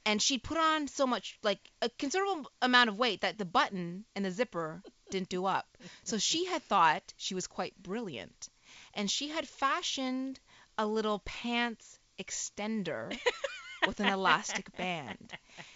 And 0.07 0.21
she'd 0.21 0.43
put 0.43 0.57
on 0.57 0.87
so 0.87 1.07
much, 1.07 1.37
like 1.43 1.59
a 1.81 1.89
considerable 1.89 2.49
amount 2.61 2.89
of 2.89 2.97
weight 2.97 3.21
that 3.21 3.37
the 3.37 3.45
button 3.45 4.05
and 4.15 4.23
the 4.23 4.31
zipper 4.31 4.83
didn't 5.09 5.29
do 5.29 5.45
up. 5.45 5.77
So 6.03 6.17
she 6.19 6.45
had 6.45 6.63
thought 6.63 7.13
she 7.17 7.33
was 7.33 7.47
quite 7.47 7.75
brilliant. 7.81 8.49
And 8.93 9.09
she 9.09 9.29
had 9.29 9.47
fashioned 9.47 10.39
a 10.77 10.85
little 10.85 11.19
pants 11.25 11.99
extender 12.19 13.17
with 13.87 13.99
an 13.99 14.07
elastic 14.07 14.75
band. 14.77 15.33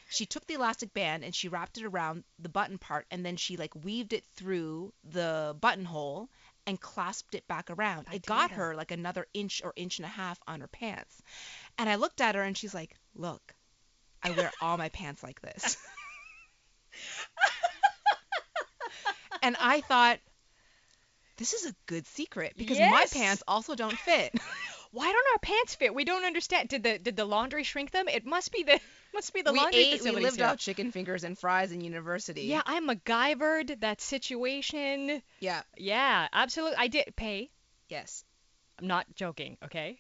She 0.10 0.26
took 0.26 0.48
the 0.48 0.56
elastic 0.56 0.92
band 0.94 1.24
and 1.24 1.36
she 1.36 1.48
wrapped 1.48 1.78
it 1.78 1.86
around 1.86 2.24
the 2.40 2.50
button 2.50 2.80
part 2.80 3.06
and 3.12 3.24
then 3.24 3.38
she 3.38 3.58
like 3.58 3.76
weaved 3.76 4.12
it 4.12 4.26
through 4.36 4.92
the 5.04 5.56
buttonhole 5.62 6.30
and 6.66 6.82
clasped 6.82 7.36
it 7.36 7.48
back 7.48 7.70
around. 7.70 8.08
It 8.12 8.26
got 8.26 8.52
her 8.52 8.76
like 8.76 8.90
another 8.92 9.28
inch 9.34 9.62
or 9.64 9.72
inch 9.76 10.00
and 10.00 10.06
a 10.06 10.10
half 10.10 10.40
on 10.48 10.62
her 10.62 10.68
pants. 10.68 11.22
And 11.78 11.88
I 11.88 11.96
looked 11.96 12.22
at 12.22 12.36
her 12.36 12.42
and 12.42 12.58
she's 12.58 12.74
like, 12.74 12.96
"Look, 13.14 13.54
I 14.24 14.32
wear 14.32 14.52
all 14.62 14.78
my 14.78 14.90
pants 14.90 15.22
like 15.22 15.42
this." 15.42 15.78
and 19.44 19.56
I 19.60 19.82
thought 19.82 20.20
this 21.38 21.54
is 21.54 21.68
a 21.68 21.76
good 21.86 22.08
secret 22.08 22.56
because 22.58 22.80
my 22.80 23.06
pants 23.12 23.44
also 23.48 23.76
don't 23.76 23.98
fit. 23.98 24.34
Why 24.92 25.06
don't 25.06 25.34
our 25.34 25.40
pants 25.40 25.76
fit? 25.76 25.94
We 25.94 26.04
don't 26.04 26.26
understand. 26.26 26.70
Did 26.70 26.82
the 26.82 26.98
did 26.98 27.16
the 27.16 27.26
laundry 27.26 27.64
shrink 27.64 27.92
them? 27.92 28.08
It 28.08 28.26
must 28.26 28.52
be 28.52 28.64
the 28.64 28.80
must 29.14 29.34
be 29.34 29.42
the 29.42 29.52
we 29.52 29.60
laundry 29.60 29.82
ate, 29.82 30.04
we 30.04 30.12
lived 30.12 30.38
here. 30.38 30.46
out 30.46 30.60
chicken 30.60 30.92
fingers 30.92 31.24
and 31.24 31.38
fries 31.38 31.72
in 31.72 31.82
university. 31.82 32.44
Yeah, 32.44 32.62
I 32.66 32.80
MacGyvered 32.80 33.80
that 33.82 34.02
situation. 34.02 35.22
Yeah. 35.40 35.62
Yeah, 35.78 36.28
absolutely. 36.32 36.78
I 36.78 36.88
did 36.88 37.16
Pay. 37.16 37.50
Yes. 37.90 38.24
I'm 38.80 38.88
not 38.88 39.06
joking, 39.16 39.58
okay? 39.66 40.00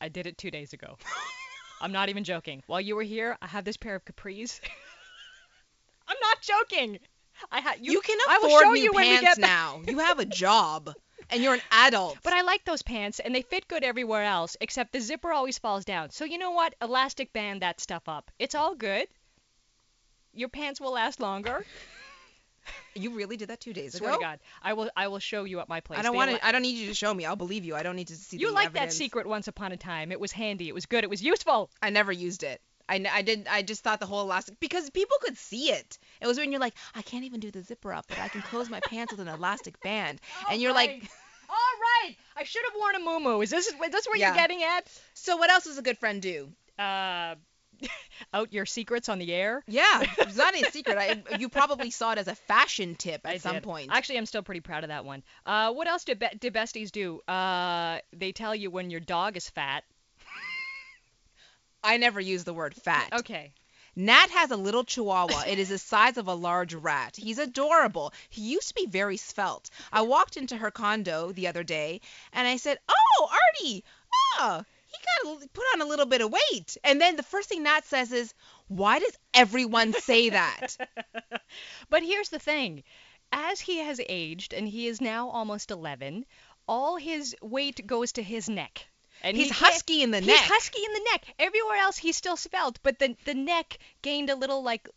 I 0.00 0.08
did 0.08 0.26
it 0.26 0.36
two 0.36 0.50
days 0.50 0.72
ago. 0.72 0.96
I'm 1.80 1.92
not 1.92 2.08
even 2.08 2.24
joking. 2.24 2.62
While 2.66 2.80
you 2.80 2.96
were 2.96 3.02
here, 3.02 3.36
I 3.40 3.46
have 3.46 3.64
this 3.64 3.76
pair 3.76 3.94
of 3.94 4.04
capris. 4.04 4.60
I'm 6.08 6.16
not 6.22 6.40
joking. 6.40 6.98
I 7.50 7.60
ha- 7.60 7.74
You, 7.80 7.92
you 7.92 8.00
can 8.00 8.18
I 8.28 8.38
will 8.38 8.46
afford 8.46 8.64
show 8.64 8.72
new 8.72 8.82
you 8.82 8.92
when 8.92 9.08
we 9.08 9.16
pants 9.18 9.38
get 9.38 9.46
now. 9.46 9.82
You 9.86 9.98
have 9.98 10.18
a 10.18 10.24
job 10.24 10.94
and 11.30 11.42
you're 11.42 11.54
an 11.54 11.60
adult. 11.70 12.18
But 12.22 12.32
I 12.32 12.42
like 12.42 12.64
those 12.64 12.82
pants, 12.82 13.18
and 13.18 13.34
they 13.34 13.42
fit 13.42 13.68
good 13.68 13.84
everywhere 13.84 14.24
else, 14.24 14.56
except 14.60 14.92
the 14.92 15.00
zipper 15.00 15.32
always 15.32 15.58
falls 15.58 15.84
down. 15.84 16.10
So 16.10 16.24
you 16.24 16.38
know 16.38 16.52
what? 16.52 16.74
Elastic 16.80 17.32
band 17.32 17.62
that 17.62 17.80
stuff 17.80 18.08
up. 18.08 18.30
It's 18.38 18.54
all 18.54 18.74
good. 18.74 19.08
Your 20.32 20.48
pants 20.48 20.80
will 20.80 20.92
last 20.92 21.20
longer. 21.20 21.64
you 22.94 23.10
really 23.10 23.36
did 23.36 23.48
that 23.48 23.60
two 23.60 23.72
days 23.72 23.94
Swear 23.94 24.10
ago. 24.10 24.18
to 24.18 24.24
God, 24.24 24.38
I 24.62 24.72
will. 24.74 24.90
I 24.96 25.08
will 25.08 25.18
show 25.18 25.44
you 25.44 25.60
at 25.60 25.68
my 25.68 25.80
place. 25.80 25.98
I 25.98 26.02
don't 26.02 26.16
want 26.16 26.30
to. 26.30 26.46
I 26.46 26.52
don't 26.52 26.62
need 26.62 26.76
you 26.76 26.88
to 26.88 26.94
show 26.94 27.12
me. 27.12 27.24
I'll 27.24 27.36
believe 27.36 27.64
you. 27.64 27.74
I 27.74 27.82
don't 27.82 27.96
need 27.96 28.08
to 28.08 28.16
see 28.16 28.36
You 28.36 28.48
the 28.48 28.54
liked 28.54 28.74
that 28.74 28.92
secret 28.92 29.26
once 29.26 29.48
upon 29.48 29.72
a 29.72 29.76
time. 29.76 30.12
It 30.12 30.20
was 30.20 30.32
handy. 30.32 30.68
It 30.68 30.74
was 30.74 30.86
good. 30.86 31.04
It 31.04 31.10
was 31.10 31.22
useful. 31.22 31.70
I 31.82 31.90
never 31.90 32.12
used 32.12 32.42
it. 32.42 32.60
I, 32.88 33.04
I 33.12 33.22
did. 33.22 33.46
I 33.50 33.62
just 33.62 33.82
thought 33.82 34.00
the 34.00 34.06
whole 34.06 34.20
elastic 34.22 34.60
because 34.60 34.88
people 34.90 35.16
could 35.22 35.36
see 35.36 35.70
it. 35.70 35.98
It 36.20 36.26
was 36.26 36.38
when 36.38 36.52
you're 36.52 36.60
like, 36.60 36.74
I 36.94 37.02
can't 37.02 37.24
even 37.24 37.40
do 37.40 37.50
the 37.50 37.62
zipper 37.62 37.92
up, 37.92 38.06
but 38.08 38.18
I 38.18 38.28
can 38.28 38.42
close 38.42 38.68
my 38.70 38.80
pants 38.80 39.12
with 39.12 39.20
an 39.20 39.28
elastic 39.28 39.80
band, 39.80 40.20
and 40.50 40.60
you're 40.60 40.72
like, 40.74 40.90
Alright. 41.48 42.16
I 42.36 42.44
should 42.44 42.62
have 42.64 42.74
worn 42.76 42.94
a 42.96 43.00
muumuu. 43.00 43.42
Is 43.42 43.50
this 43.50 43.66
is 43.68 43.74
this 43.90 44.06
what 44.06 44.18
Yeah. 44.18 44.28
you're 44.28 44.36
getting 44.36 44.62
at? 44.62 44.88
so 45.14 45.36
what 45.36 45.50
else 45.50 45.64
does 45.64 45.78
a 45.78 45.82
good 45.82 45.98
friend 45.98 46.20
do? 46.20 46.48
Uh, 46.78 47.36
out 48.34 48.52
your 48.52 48.64
secrets 48.66 49.08
on 49.08 49.18
the 49.18 49.32
air. 49.32 49.62
Yeah, 49.66 50.02
it's 50.18 50.36
not 50.36 50.54
a 50.54 50.70
secret. 50.70 50.96
I, 50.98 51.36
you 51.38 51.48
probably 51.48 51.90
saw 51.90 52.12
it 52.12 52.18
as 52.18 52.26
a 52.28 52.34
fashion 52.34 52.94
tip 52.94 53.20
at 53.24 53.34
I 53.34 53.38
some 53.38 53.54
did. 53.54 53.62
point. 53.62 53.90
Actually, 53.92 54.18
I'm 54.18 54.26
still 54.26 54.42
pretty 54.42 54.60
proud 54.60 54.82
of 54.84 54.88
that 54.88 55.04
one. 55.04 55.22
Uh, 55.44 55.72
what 55.72 55.86
else 55.86 56.04
do, 56.04 56.14
be- 56.14 56.26
did 56.38 56.54
besties 56.54 56.90
do? 56.90 57.20
Uh, 57.28 57.98
they 58.12 58.32
tell 58.32 58.54
you 58.54 58.70
when 58.70 58.90
your 58.90 59.00
dog 59.00 59.36
is 59.36 59.48
fat. 59.50 59.84
I 61.86 61.98
never 61.98 62.20
use 62.20 62.42
the 62.42 62.52
word 62.52 62.74
fat. 62.74 63.12
Okay. 63.12 63.52
Nat 63.94 64.28
has 64.30 64.50
a 64.50 64.56
little 64.56 64.84
chihuahua. 64.84 65.44
It 65.46 65.60
is 65.60 65.68
the 65.68 65.78
size 65.78 66.18
of 66.18 66.26
a 66.26 66.34
large 66.34 66.74
rat. 66.74 67.16
He's 67.16 67.38
adorable. 67.38 68.12
He 68.28 68.42
used 68.42 68.68
to 68.68 68.74
be 68.74 68.86
very 68.86 69.16
svelte. 69.16 69.70
I 69.92 70.02
walked 70.02 70.36
into 70.36 70.56
her 70.56 70.70
condo 70.70 71.30
the 71.30 71.46
other 71.46 71.62
day 71.62 72.00
and 72.32 72.46
I 72.46 72.56
said, 72.56 72.78
"Oh, 72.88 73.30
Artie, 73.30 73.84
oh, 74.38 74.64
he 74.88 74.96
got 75.24 75.44
a, 75.44 75.48
put 75.48 75.64
on 75.74 75.80
a 75.80 75.86
little 75.86 76.06
bit 76.06 76.20
of 76.20 76.32
weight." 76.32 76.76
And 76.82 77.00
then 77.00 77.14
the 77.14 77.22
first 77.22 77.48
thing 77.48 77.62
Nat 77.62 77.86
says 77.86 78.10
is, 78.12 78.34
"Why 78.66 78.98
does 78.98 79.16
everyone 79.32 79.92
say 79.92 80.30
that?" 80.30 80.76
But 81.88 82.02
here's 82.02 82.30
the 82.30 82.40
thing. 82.40 82.82
As 83.30 83.60
he 83.60 83.78
has 83.78 84.00
aged, 84.08 84.52
and 84.52 84.68
he 84.68 84.88
is 84.88 85.00
now 85.00 85.30
almost 85.30 85.70
11, 85.70 86.26
all 86.66 86.96
his 86.96 87.36
weight 87.40 87.86
goes 87.86 88.12
to 88.12 88.22
his 88.22 88.48
neck. 88.48 88.88
And 89.22 89.36
He's 89.36 89.48
he 89.48 89.52
husky 89.54 90.02
in 90.02 90.10
the 90.10 90.18
he's 90.18 90.26
neck. 90.26 90.38
He's 90.40 90.50
husky 90.50 90.84
in 90.84 90.92
the 90.92 91.08
neck. 91.12 91.24
Everywhere 91.38 91.76
else, 91.76 91.96
he's 91.98 92.16
still 92.16 92.36
svelte, 92.36 92.78
but 92.82 92.98
the 92.98 93.16
the 93.24 93.34
neck 93.34 93.78
gained 94.02 94.30
a 94.30 94.36
little 94.36 94.62
like 94.62 94.88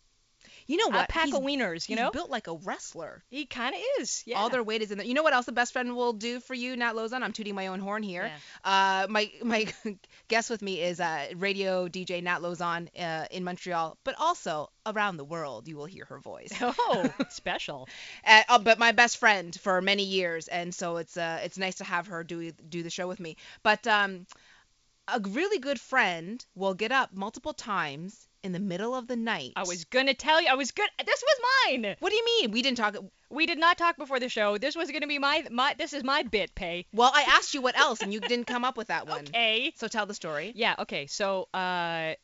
You 0.70 0.78
know 0.78 0.96
a 0.96 1.00
what? 1.00 1.10
pack 1.10 1.26
he's, 1.26 1.34
of 1.34 1.42
wieners. 1.42 1.90
You 1.90 1.96
he's 1.96 1.98
know, 1.98 2.12
built 2.12 2.30
like 2.30 2.46
a 2.46 2.54
wrestler. 2.54 3.24
he 3.32 3.48
kind 3.48 3.74
of 3.74 3.82
is. 4.00 4.22
Yeah. 4.28 4.38
All 4.38 4.50
their 4.50 4.62
weight 4.62 4.84
is 4.84 4.92
in 4.92 5.00
there. 5.00 5.08
You 5.08 5.16
know 5.16 5.24
what 5.24 5.34
else 5.34 5.48
the 5.48 5.52
best 5.52 5.74
friend 5.74 5.96
will 5.96 6.14
do 6.14 6.40
for 6.40 6.54
you, 6.54 6.78
Nat 6.78 6.94
Lauzon? 6.94 7.24
I'm 7.24 7.34
tooting 7.34 7.56
my 7.56 7.68
own 7.68 7.80
horn 7.80 8.04
here. 8.04 8.30
Yeah. 8.64 9.04
Uh, 9.04 9.08
my 9.10 9.32
my 9.44 9.66
guest 10.28 10.52
with 10.52 10.62
me 10.62 10.80
is 10.80 11.00
uh, 11.00 11.30
radio 11.36 11.88
DJ 11.88 12.22
Nat 12.22 12.42
Lauzon 12.42 12.88
uh, 13.00 13.26
in 13.32 13.44
Montreal, 13.44 13.98
but 14.04 14.14
also 14.20 14.70
around 14.86 15.18
the 15.18 15.24
world. 15.24 15.68
You 15.68 15.76
will 15.76 15.86
hear 15.86 16.06
her 16.06 16.20
voice. 16.20 16.54
oh, 16.62 17.12
special. 17.30 17.90
Uh, 18.24 18.44
uh, 18.48 18.60
but 18.60 18.78
my 18.78 18.92
best 18.92 19.18
friend 19.18 19.60
for 19.60 19.82
many 19.82 20.04
years, 20.04 20.48
and 20.48 20.74
so 20.74 20.98
it's 20.98 21.18
uh, 21.18 21.40
it's 21.44 21.58
nice 21.58 21.78
to 21.78 21.84
have 21.84 22.06
her 22.08 22.24
do 22.24 22.52
do 22.52 22.84
the 22.84 22.92
show 22.92 23.08
with 23.08 23.20
me. 23.20 23.38
But 23.64 23.88
um, 23.88 24.28
a 25.08 25.20
really 25.20 25.58
good 25.58 25.80
friend 25.80 26.46
will 26.54 26.76
get 26.76 26.92
up 26.92 27.12
multiple 27.12 27.54
times 27.54 28.29
in 28.44 28.52
the 28.52 28.60
middle 28.60 28.96
of 28.96 29.08
the 29.08 29.16
night. 29.16 29.54
I 29.56 29.64
was 29.64 29.86
gonna 29.86 30.14
tell 30.14 30.42
you. 30.42 30.48
I 30.50 30.56
was 30.56 30.72
good. 30.72 30.90
This 31.06 31.24
was 31.26 31.40
mine. 31.68 31.96
What 32.00 32.10
do 32.10 32.16
you 32.16 32.26
mean? 32.26 32.52
We 32.52 32.62
didn't 32.62 32.78
talk. 32.78 32.96
We 33.30 33.46
did 33.46 33.60
not 33.60 33.78
talk 33.78 33.98
before 33.98 34.20
the 34.20 34.30
show. 34.30 34.58
This 34.58 34.76
was 34.76 34.92
gonna 34.92 35.08
be 35.08 35.20
my 35.20 35.46
my. 35.52 35.76
This 35.78 35.94
is 35.94 36.04
my 36.04 36.24
bit 36.24 36.56
Pay. 36.56 36.86
Well, 36.94 37.12
I 37.14 37.24
asked 37.24 37.54
you 37.54 37.62
what 37.62 37.78
else, 37.78 38.02
and 38.02 38.12
you 38.14 38.20
didn't 38.20 38.46
come 38.46 38.66
up 38.66 38.78
with 38.78 38.88
that 38.88 39.08
one. 39.08 39.20
Okay. 39.30 39.74
So 39.76 39.88
tell 39.88 40.06
the 40.06 40.14
story. 40.14 40.52
Yeah. 40.56 40.76
Okay. 40.80 41.06
So, 41.08 41.48
uh, 41.54 41.58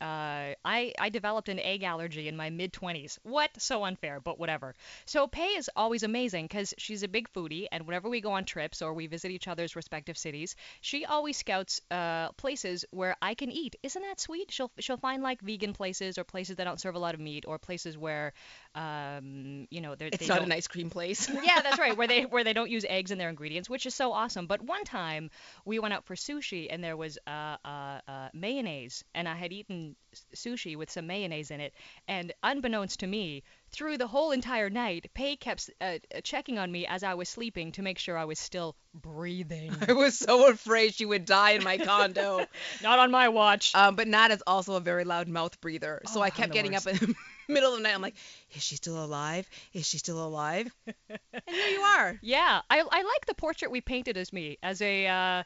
uh, 0.01 0.53
I 0.65 0.93
I 0.99 1.09
developed 1.09 1.49
an 1.49 1.59
egg 1.59 1.83
allergy 1.83 2.27
in 2.27 2.35
my 2.35 2.49
mid 2.49 2.73
20s. 2.73 3.19
What? 3.23 3.51
So 3.59 3.83
unfair, 3.83 4.19
but 4.19 4.39
whatever. 4.39 4.73
So 5.05 5.27
Pay 5.27 5.55
is 5.57 5.69
always 5.75 6.03
amazing 6.03 6.45
because 6.45 6.73
she's 6.77 7.03
a 7.03 7.07
big 7.07 7.31
foodie, 7.33 7.67
and 7.71 7.85
whenever 7.85 8.09
we 8.09 8.21
go 8.21 8.31
on 8.31 8.45
trips 8.45 8.81
or 8.81 8.93
we 8.93 9.07
visit 9.07 9.31
each 9.31 9.47
other's 9.47 9.75
respective 9.75 10.17
cities, 10.17 10.55
she 10.81 11.05
always 11.05 11.37
scouts 11.37 11.81
uh 11.91 12.31
places 12.33 12.85
where 12.91 13.15
I 13.21 13.35
can 13.35 13.51
eat. 13.51 13.75
Isn't 13.83 14.01
that 14.01 14.19
sweet? 14.19 14.51
She'll 14.51 14.71
she'll 14.79 14.97
find 14.97 15.21
like 15.21 15.41
vegan 15.41 15.73
places 15.73 16.17
or 16.17 16.23
places 16.23 16.55
that 16.55 16.63
don't 16.63 16.79
serve 16.79 16.95
a 16.95 16.99
lot 16.99 17.13
of 17.13 17.19
meat 17.19 17.45
or 17.47 17.57
places 17.59 17.97
where, 17.97 18.33
um, 18.73 19.67
you 19.69 19.81
know, 19.81 19.95
they're, 19.95 20.07
It's 20.07 20.17
they 20.17 20.27
not 20.27 20.41
an 20.41 20.51
ice 20.51 20.67
cream 20.67 20.89
place. 20.95 21.29
yeah, 21.43 21.61
that's 21.63 21.79
right. 21.79 21.95
Where 21.97 22.07
they 22.07 22.23
where 22.23 22.43
they 22.43 22.53
don't 22.53 22.71
use 22.71 22.85
eggs 22.87 23.11
in 23.11 23.17
their 23.19 23.29
ingredients, 23.29 23.69
which 23.69 23.85
is 23.85 23.93
so 23.95 24.13
awesome. 24.13 24.47
But 24.47 24.61
one 24.61 24.83
time 24.85 25.29
we 25.65 25.79
went 25.79 25.93
out 25.93 26.05
for 26.05 26.15
sushi 26.15 26.67
and 26.69 26.83
there 26.83 26.97
was 26.97 27.17
uh, 27.27 27.57
uh, 27.65 27.99
uh, 28.07 28.29
mayonnaise, 28.33 29.03
and 29.13 29.27
I 29.27 29.35
had 29.35 29.51
eaten 29.53 29.95
sushi 30.35 30.75
with 30.77 30.89
some 30.91 31.07
mayonnaise 31.07 31.51
in 31.51 31.59
it, 31.61 31.73
and 32.07 32.33
unbeknownst 32.43 32.99
to 33.01 33.07
me, 33.07 33.43
through 33.75 33.97
the 33.97 34.07
whole 34.07 34.31
entire 34.31 34.69
night, 34.69 35.09
Pay 35.13 35.35
kept 35.35 35.69
uh, 35.81 35.97
uh, 36.15 36.21
checking 36.23 36.57
on 36.57 36.71
me 36.71 36.87
as 36.87 37.03
I 37.03 37.13
was 37.13 37.29
sleeping 37.29 37.71
to 37.73 37.81
make 37.81 37.97
sure 37.99 38.17
I 38.17 38.25
was 38.25 38.39
still 38.39 38.75
breathing. 38.93 39.75
I 39.87 39.93
was 39.93 40.17
so 40.17 40.49
afraid 40.49 40.93
she 40.95 41.05
would 41.05 41.25
die 41.25 41.51
in 41.51 41.63
my 41.63 41.77
condo. 41.77 42.45
Not 42.81 42.99
on 42.99 43.11
my 43.11 43.29
watch. 43.29 43.75
Um, 43.75 43.95
but 43.95 44.07
Nat 44.07 44.31
is 44.31 44.41
also 44.47 44.75
a 44.75 44.79
very 44.79 45.03
loud 45.03 45.27
mouth 45.27 45.59
breather. 45.61 46.01
So 46.07 46.19
Oh, 46.19 46.23
I 46.23 46.29
kept 46.29 46.53
getting 46.53 46.71
worst. 46.71 46.87
up 46.87 46.93
in 46.93 47.09
the 47.09 47.15
middle 47.53 47.71
of 47.73 47.77
the 47.77 47.83
night. 47.83 47.93
I'm 47.93 48.01
like, 48.01 48.15
is 48.53 48.63
she 48.63 48.75
still 48.77 49.03
alive? 49.03 49.47
Is 49.73 49.87
she 49.87 49.97
still 49.97 50.25
alive? 50.25 50.71
and 50.87 51.19
here 51.55 51.67
you 51.67 51.81
are. 51.81 52.17
Yeah, 52.21 52.61
I 52.69 52.79
I 52.79 53.01
like 53.03 53.25
the 53.27 53.35
portrait 53.35 53.71
we 53.71 53.81
painted 53.81 54.17
as 54.17 54.31
me 54.33 54.57
as 54.63 54.81
a 54.81 55.07
uh, 55.07 55.43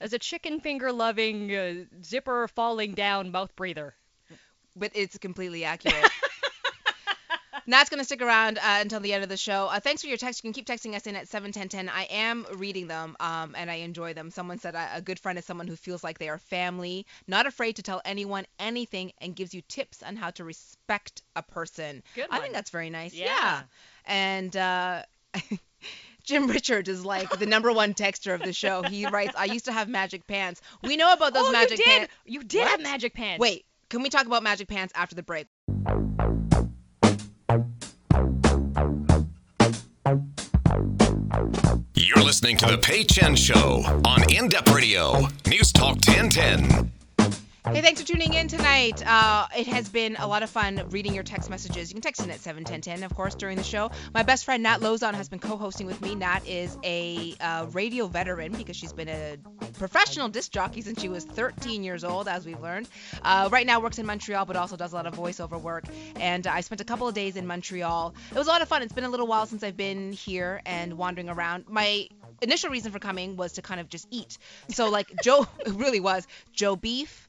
as 0.00 0.12
a 0.12 0.18
chicken 0.18 0.60
finger 0.60 0.90
loving 0.92 1.54
uh, 1.54 1.74
zipper 2.04 2.48
falling 2.48 2.94
down 2.94 3.30
mouth 3.30 3.54
breather. 3.56 3.94
But 4.76 4.92
it's 4.94 5.18
completely 5.18 5.64
accurate. 5.64 6.08
Nat's 7.68 7.90
going 7.90 7.98
to 7.98 8.04
stick 8.04 8.22
around 8.22 8.56
uh, 8.56 8.78
until 8.80 8.98
the 8.98 9.12
end 9.12 9.22
of 9.22 9.28
the 9.28 9.36
show. 9.36 9.66
Uh, 9.66 9.78
thanks 9.78 10.00
for 10.00 10.08
your 10.08 10.16
text. 10.16 10.42
You 10.42 10.50
can 10.50 10.54
keep 10.54 10.66
texting 10.66 10.96
us 10.96 11.06
in 11.06 11.14
at 11.14 11.28
71010. 11.28 11.94
I 11.94 12.04
am 12.04 12.46
reading 12.54 12.88
them 12.88 13.14
um, 13.20 13.54
and 13.54 13.70
I 13.70 13.74
enjoy 13.74 14.14
them. 14.14 14.30
Someone 14.30 14.58
said 14.58 14.74
uh, 14.74 14.86
a 14.94 15.02
good 15.02 15.20
friend 15.20 15.38
is 15.38 15.44
someone 15.44 15.68
who 15.68 15.76
feels 15.76 16.02
like 16.02 16.18
they 16.18 16.30
are 16.30 16.38
family, 16.38 17.04
not 17.26 17.46
afraid 17.46 17.76
to 17.76 17.82
tell 17.82 18.00
anyone 18.06 18.46
anything, 18.58 19.12
and 19.20 19.36
gives 19.36 19.52
you 19.52 19.60
tips 19.68 20.02
on 20.02 20.16
how 20.16 20.30
to 20.30 20.44
respect 20.44 21.20
a 21.36 21.42
person. 21.42 22.02
Good 22.14 22.30
one. 22.30 22.38
I 22.38 22.40
think 22.40 22.54
that's 22.54 22.70
very 22.70 22.88
nice. 22.88 23.12
Yeah. 23.12 23.60
And 24.06 24.56
uh, 24.56 25.02
Jim 26.24 26.46
Richards 26.46 26.88
is 26.88 27.04
like 27.04 27.38
the 27.38 27.44
number 27.44 27.70
one 27.70 27.92
texter 27.92 28.34
of 28.34 28.40
the 28.40 28.54
show. 28.54 28.82
He 28.82 29.04
writes, 29.04 29.34
I 29.36 29.44
used 29.44 29.66
to 29.66 29.72
have 29.72 29.90
magic 29.90 30.26
pants. 30.26 30.62
We 30.82 30.96
know 30.96 31.12
about 31.12 31.34
those 31.34 31.48
oh, 31.48 31.52
magic 31.52 31.80
you 31.80 31.84
did. 31.84 31.98
pants. 31.98 32.14
You 32.24 32.44
did 32.44 32.66
have 32.66 32.80
magic 32.80 33.12
pants. 33.12 33.40
Wait, 33.40 33.66
can 33.90 34.02
we 34.02 34.08
talk 34.08 34.24
about 34.24 34.42
magic 34.42 34.68
pants 34.68 34.94
after 34.96 35.14
the 35.14 35.22
break? 35.22 35.48
You're 42.08 42.24
listening 42.24 42.56
to 42.56 42.66
The 42.66 42.78
Pay 42.78 43.04
Chen 43.04 43.36
Show 43.36 43.82
on 44.06 44.32
In 44.32 44.48
Depth 44.48 44.72
Radio, 44.72 45.28
News 45.46 45.72
Talk 45.72 45.96
1010. 45.96 46.97
Hey, 47.70 47.82
thanks 47.82 48.00
for 48.00 48.06
tuning 48.06 48.32
in 48.32 48.48
tonight. 48.48 49.06
Uh, 49.06 49.46
it 49.54 49.66
has 49.66 49.90
been 49.90 50.16
a 50.18 50.26
lot 50.26 50.42
of 50.42 50.48
fun 50.48 50.82
reading 50.88 51.12
your 51.12 51.22
text 51.22 51.50
messages. 51.50 51.90
You 51.90 51.96
can 51.96 52.00
text 52.00 52.22
in 52.22 52.30
at 52.30 52.40
71010, 52.40 53.04
of 53.04 53.14
course, 53.14 53.34
during 53.34 53.58
the 53.58 53.62
show. 53.62 53.90
My 54.14 54.22
best 54.22 54.46
friend 54.46 54.62
Nat 54.62 54.78
Lauzon 54.80 55.12
has 55.12 55.28
been 55.28 55.38
co-hosting 55.38 55.86
with 55.86 56.00
me. 56.00 56.14
Nat 56.14 56.40
is 56.46 56.78
a 56.82 57.34
uh, 57.40 57.66
radio 57.72 58.06
veteran 58.06 58.52
because 58.52 58.74
she's 58.74 58.94
been 58.94 59.10
a 59.10 59.36
professional 59.74 60.30
disc 60.30 60.50
jockey 60.50 60.80
since 60.80 60.98
she 60.98 61.10
was 61.10 61.26
13 61.26 61.84
years 61.84 62.04
old, 62.04 62.26
as 62.26 62.46
we've 62.46 62.60
learned. 62.60 62.88
Uh, 63.22 63.50
right 63.52 63.66
now 63.66 63.80
works 63.80 63.98
in 63.98 64.06
Montreal, 64.06 64.46
but 64.46 64.56
also 64.56 64.74
does 64.74 64.94
a 64.94 64.96
lot 64.96 65.06
of 65.06 65.14
voiceover 65.14 65.60
work. 65.60 65.84
And 66.16 66.46
I 66.46 66.62
spent 66.62 66.80
a 66.80 66.84
couple 66.84 67.06
of 67.06 67.14
days 67.14 67.36
in 67.36 67.46
Montreal. 67.46 68.14
It 68.30 68.38
was 68.38 68.46
a 68.46 68.50
lot 68.50 68.62
of 68.62 68.68
fun. 68.68 68.80
It's 68.80 68.94
been 68.94 69.04
a 69.04 69.10
little 69.10 69.26
while 69.26 69.44
since 69.44 69.62
I've 69.62 69.76
been 69.76 70.12
here 70.12 70.62
and 70.64 70.94
wandering 70.94 71.28
around. 71.28 71.66
My 71.68 72.08
initial 72.40 72.70
reason 72.70 72.92
for 72.92 72.98
coming 72.98 73.36
was 73.36 73.52
to 73.52 73.62
kind 73.62 73.78
of 73.78 73.90
just 73.90 74.08
eat. 74.10 74.38
So 74.70 74.88
like 74.88 75.12
Joe, 75.22 75.46
it 75.60 75.74
really 75.74 76.00
was 76.00 76.26
Joe 76.54 76.74
Beef 76.74 77.27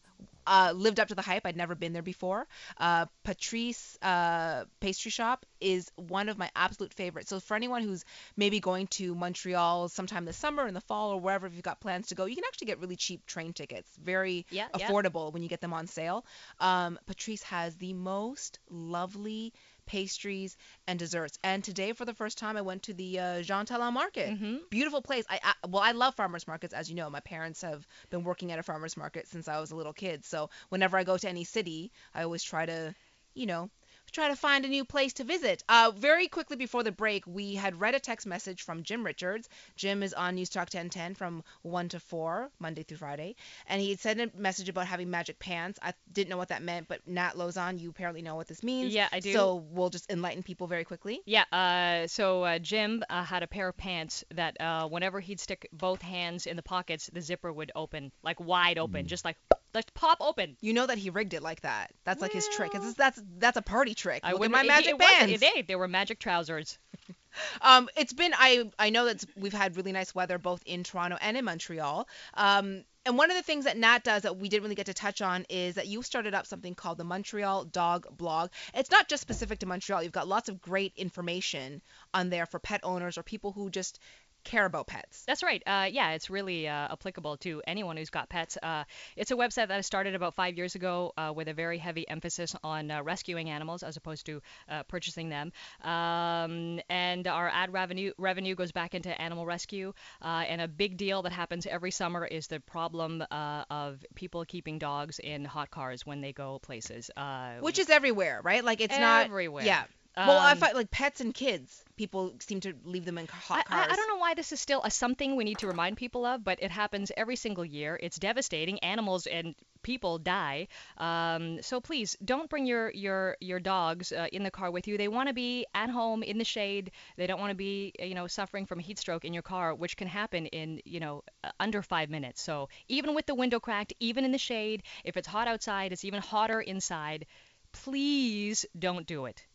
uh, 0.50 0.74
lived 0.76 1.00
up 1.00 1.08
to 1.10 1.16
the 1.16 1.22
hype. 1.22 1.46
I'd 1.46 1.56
never 1.56 1.76
been 1.76 1.94
there 1.94 2.02
before. 2.02 2.48
Uh, 2.78 3.06
Patrice 3.24 3.98
uh, 4.02 4.66
Pastry 4.80 5.12
Shop 5.12 5.46
is 5.62 5.92
one 5.96 6.28
of 6.28 6.38
my 6.40 6.50
absolute 6.56 6.94
favorites. 6.94 7.30
So 7.30 7.40
for 7.40 7.56
anyone 7.56 7.84
who's 7.84 8.04
maybe 8.36 8.60
going 8.60 8.88
to 8.88 9.14
Montreal 9.14 9.90
sometime 9.90 10.26
this 10.26 10.38
summer, 10.38 10.68
in 10.68 10.74
the 10.74 10.82
fall, 10.82 11.12
or 11.12 11.20
wherever 11.20 11.46
if 11.46 11.54
you've 11.54 11.64
got 11.64 11.80
plans 11.80 12.08
to 12.08 12.16
go, 12.16 12.26
you 12.26 12.36
can 12.36 12.46
actually 12.46 12.66
get 12.66 12.80
really 12.80 12.96
cheap 12.96 13.26
train 13.28 13.54
tickets. 13.54 13.90
Very 14.04 14.48
Yeah, 14.50 14.68
yeah. 14.76 14.90
affordable 14.90 15.32
when 15.32 15.44
you 15.44 15.50
get 15.50 15.62
them 15.62 15.74
on 15.74 15.86
sale. 15.86 16.26
Um, 16.60 16.98
Patrice 17.06 17.44
has 17.44 17.76
the 17.76 17.94
most 17.94 18.58
lovely 18.72 19.54
pastries 19.90 20.56
and 20.88 20.98
desserts. 21.00 21.38
And 21.44 21.64
today, 21.64 21.94
for 21.94 22.06
the 22.06 22.14
first 22.14 22.38
time, 22.38 22.56
I 22.56 22.62
went 22.62 22.84
to 22.84 22.94
the 22.94 23.20
uh, 23.20 23.42
Jean 23.42 23.66
Talon 23.66 23.94
Market. 23.94 24.30
Beautiful 24.70 25.02
place. 25.02 25.26
I, 25.30 25.40
I 25.44 25.68
well, 25.68 25.82
I 25.82 25.92
love 25.92 26.16
farmers 26.16 26.48
markets, 26.48 26.74
as 26.74 26.90
you 26.90 26.96
know. 26.96 27.10
My 27.10 27.20
parents 27.22 27.62
have 27.64 27.86
been 28.10 28.24
working 28.24 28.52
at 28.52 28.60
a 28.60 28.64
farmers 28.64 28.96
market 28.96 29.28
since 29.28 29.48
I 29.48 29.60
was 29.60 29.72
a 29.72 29.76
little 29.76 29.94
kid. 29.94 30.24
So 30.24 30.50
whenever 30.70 30.96
I 30.96 31.04
go 31.04 31.18
to 31.18 31.28
any 31.28 31.44
city, 31.44 31.92
I 32.14 32.24
always 32.24 32.44
try 32.44 32.66
to, 32.68 32.94
you 33.34 33.48
know, 33.48 33.70
try 34.12 34.28
to 34.30 34.36
find 34.36 34.66
a 34.66 34.68
new 34.68 34.86
place 34.86 35.14
to 35.14 35.24
visit. 35.24 35.64
Uh, 35.70 35.92
very 35.96 36.28
quickly 36.28 36.56
before 36.56 36.84
the 36.84 36.92
break, 36.92 37.26
we 37.28 37.56
had 37.56 37.80
read 37.80 37.96
a 37.96 38.00
text 38.00 38.28
message 38.28 38.64
from 38.64 38.84
Jim 38.84 39.06
Richards. 39.06 39.50
Jim 39.76 40.04
is 40.04 40.14
on 40.14 40.36
News 40.36 40.50
Talk 40.50 40.70
1010 40.74 41.16
from 41.16 41.44
1 41.64 41.90
to 41.90 42.00
4, 42.00 42.50
Monday 42.60 42.84
through 42.84 42.98
Friday. 42.98 43.36
And 43.68 43.82
he 43.82 43.90
had 43.90 44.00
sent 44.00 44.22
a 44.22 44.32
message 44.38 44.70
about 44.70 44.88
having 44.88 45.10
magic 45.10 45.40
pants. 45.40 45.80
I 45.82 45.94
didn't 46.12 46.30
know 46.30 46.38
what 46.38 46.50
that 46.50 46.62
meant, 46.62 46.88
but 46.88 47.08
Nat 47.08 47.34
Lauzon, 47.36 47.80
you 47.80 47.90
apparently 47.90 48.22
know 48.22 48.36
what 48.36 48.48
this 48.48 48.64
means. 48.64 48.94
Yeah, 48.94 49.08
I 49.12 49.20
do. 49.20 49.34
So 49.34 49.64
we'll 49.72 49.90
just 49.90 50.12
enlighten 50.12 50.44
people 50.44 50.68
very 50.68 50.84
quickly. 50.84 51.22
Yeah, 51.26 51.46
uh, 51.52 52.08
so 52.08 52.44
uh, 52.44 52.60
Jim 52.60 53.04
uh, 53.10 53.24
had 53.24 53.44
a 53.44 53.48
pair 53.48 53.70
of 53.70 53.78
pants 53.78 54.24
that 54.34 54.60
uh, 54.60 54.88
whenever 54.88 55.20
he'd 55.20 55.40
stick 55.40 55.68
both 55.72 56.02
hands 56.02 56.48
in 56.48 56.56
the 56.56 56.64
pockets, 56.64 57.10
the 57.12 57.22
zipper 57.22 57.52
would 57.52 57.72
open, 57.76 58.12
like 58.24 58.40
wide 58.40 58.78
open, 58.78 59.08
just 59.08 59.26
like, 59.26 59.38
like 59.74 59.94
pop 59.94 60.18
open. 60.22 60.58
You 60.62 60.74
know 60.74 60.88
that 60.88 60.98
he 60.98 61.10
rigged 61.10 61.34
it 61.34 61.42
like 61.44 61.62
that. 61.62 61.92
That's 62.06 62.22
like 62.22 62.32
his 62.34 62.48
trick. 62.50 62.72
'cause 62.72 62.96
That's 62.96 63.22
that's 63.38 63.58
a 63.58 63.62
party 63.62 63.94
trick. 63.94 64.22
I 64.24 64.32
Look 64.32 64.36
at 64.36 64.40
wouldn't- 64.40 64.54
my 64.54 64.64
it- 64.64 64.68
magic 64.68 64.90
it 64.92 65.00
wasn't-. 65.00 65.40
They, 65.40 65.62
they 65.64 65.76
were 65.76 65.88
magic 65.88 66.20
trousers. 66.20 66.78
Um, 67.62 67.88
it's 67.96 68.12
been 68.12 68.34
I 68.36 68.70
I 68.80 68.90
know 68.90 69.06
that 69.06 69.24
we've 69.38 69.54
had 69.54 69.78
really 69.78 69.92
nice 69.92 70.16
weather 70.16 70.40
both 70.40 70.64
in 70.66 70.84
Toronto 70.84 71.16
and 71.22 71.38
in 71.38 71.46
Montreal. 71.46 72.08
Um, 72.34 72.84
and 73.06 73.18
one 73.20 73.30
of 73.30 73.38
the 73.38 73.44
things 73.44 73.66
that 73.66 73.78
Nat 73.78 74.04
does 74.04 74.24
that 74.24 74.38
we 74.38 74.50
didn't 74.50 74.64
really 74.64 74.76
get 74.76 74.88
to 74.88 74.96
touch 74.96 75.22
on 75.22 75.46
is 75.48 75.76
that 75.76 75.88
you 75.88 76.02
started 76.02 76.34
up 76.34 76.48
something 76.48 76.74
called 76.74 76.98
the 76.98 77.04
Montreal 77.04 77.66
Dog 77.66 78.08
Blog. 78.18 78.50
It's 78.74 78.90
not 78.90 79.08
just 79.08 79.22
specific 79.22 79.60
to 79.60 79.68
Montreal. 79.68 80.02
You've 80.02 80.12
got 80.12 80.28
lots 80.28 80.50
of 80.50 80.60
great 80.60 80.94
information 80.98 81.84
on 82.16 82.30
there 82.32 82.48
for 82.48 82.58
pet 82.60 82.82
owners 82.84 83.18
or 83.18 83.24
people 83.24 83.52
who 83.52 83.70
just 83.70 84.00
care 84.44 84.66
about 84.66 84.88
pets. 84.88 85.24
That's 85.26 85.44
right. 85.44 85.62
Uh, 85.66 85.88
yeah, 85.92 86.12
it's 86.12 86.30
really 86.30 86.68
uh, 86.68 86.92
applicable 86.92 87.38
to 87.38 87.62
anyone 87.68 87.98
who's 87.98 88.10
got 88.10 88.30
pets. 88.30 88.58
Uh, 88.62 88.84
it's 89.16 89.32
a 89.32 89.36
website 89.36 89.68
that 89.68 89.72
I 89.72 89.82
started 89.82 90.16
about 90.16 90.36
five 90.36 90.58
years 90.58 90.76
ago 90.76 91.14
uh, 91.18 91.34
with 91.36 91.48
a 91.48 91.54
very 91.54 91.78
heavy 91.78 92.08
emphasis 92.08 92.56
on 92.64 92.92
uh, 92.92 93.04
rescuing 93.04 93.50
animals 93.50 93.84
as 93.84 93.98
opposed 93.98 94.26
to 94.28 94.42
uh, 94.70 94.84
purchasing 94.84 95.30
them. 95.30 95.52
Um, 95.84 96.80
and 96.90 97.28
our 97.28 97.50
ad 97.50 97.74
revenue 97.74 98.14
revenue 98.18 98.56
goes 98.56 98.72
back 98.72 98.96
into 98.96 99.10
animal 99.22 99.46
rescue. 99.46 99.94
Uh, 100.22 100.44
and 100.48 100.62
a 100.62 100.68
big 100.68 100.98
deal 100.98 101.22
that 101.24 101.32
happens 101.32 101.66
every 101.66 101.92
summer 101.92 102.26
is 102.26 102.48
the 102.48 102.60
problem 102.60 103.24
uh, 103.32 103.64
of 103.70 104.04
people 104.16 104.46
keeping 104.46 104.80
dogs 104.80 105.20
in 105.20 105.46
hot 105.46 105.72
cars 105.72 106.06
when 106.06 106.22
they 106.22 106.34
go 106.34 106.60
places. 106.60 107.10
Uh, 107.16 107.54
Which 107.60 107.80
is 107.80 107.90
everywhere, 107.90 108.42
right? 108.44 108.64
Like 108.64 108.82
it's 108.82 108.98
not 108.98 109.26
Everywhere. 109.26 109.66
Yeah. 109.66 109.84
Well, 110.24 110.40
I 110.40 110.54
Um, 110.54 110.58
find 110.58 110.76
like 110.76 110.92
pets 110.92 111.22
and 111.22 111.34
kids, 111.34 111.84
people 111.96 112.34
seem 112.40 112.60
to 112.62 112.74
leave 112.84 113.06
them 113.06 113.18
in 113.18 113.28
hot 113.28 113.66
cars. 113.66 113.88
I, 113.90 113.94
I 113.94 113.96
don't 113.96 114.08
know 114.08 114.18
why 114.18 114.34
this 114.34 114.52
is 114.52 114.60
still 114.60 114.82
a 114.84 114.92
something 114.92 115.36
we 115.36 115.44
need 115.44 115.60
to 115.60 115.68
remind 115.68 115.98
people 115.98 116.26
of, 116.26 116.44
but 116.44 116.62
it 116.62 116.72
happens 116.72 117.12
every 117.16 117.36
single 117.36 117.66
year. 117.66 117.98
It's 118.02 118.18
devastating. 118.18 118.80
Animals 118.80 119.28
and 119.28 119.56
people 119.82 120.18
die. 120.18 120.68
Um, 120.98 121.62
so 121.62 121.80
please 121.82 122.18
don't 122.24 122.50
bring 122.50 122.66
your 122.66 122.92
your 122.92 123.38
your 123.40 123.60
dogs 123.60 124.12
uh, 124.12 124.28
in 124.32 124.44
the 124.44 124.52
car 124.52 124.72
with 124.72 124.88
you. 124.88 124.98
They 124.98 125.08
want 125.08 125.28
to 125.30 125.34
be 125.34 125.66
at 125.74 125.90
home 125.90 126.24
in 126.24 126.38
the 126.38 126.46
shade. 126.46 126.92
They 127.18 127.28
don't 127.28 127.40
want 127.40 127.52
to 127.52 127.56
be 127.56 127.94
uh, 128.02 128.06
you 128.06 128.16
know 128.16 128.28
suffering 128.28 128.66
from 128.66 128.80
a 128.80 128.82
heat 128.82 129.00
stroke 129.00 129.26
in 129.26 129.34
your 129.34 129.44
car, 129.44 129.74
which 129.76 129.96
can 129.98 130.08
happen 130.08 130.48
in 130.48 130.82
you 130.86 131.00
know 131.00 131.24
under 131.60 131.82
five 131.82 132.10
minutes. 132.10 132.42
So 132.42 132.70
even 132.88 133.16
with 133.16 133.26
the 133.26 133.36
window 133.36 133.60
cracked, 133.60 133.94
even 134.00 134.26
in 134.26 134.32
the 134.32 134.38
shade, 134.38 134.84
if 135.04 135.18
it's 135.18 135.28
hot 135.28 135.48
outside, 135.48 135.92
it's 135.94 136.06
even 136.06 136.22
hotter 136.22 136.62
inside. 136.62 137.26
Please 137.72 138.66
don't 138.78 139.06
do 139.06 139.26
it. 139.26 139.46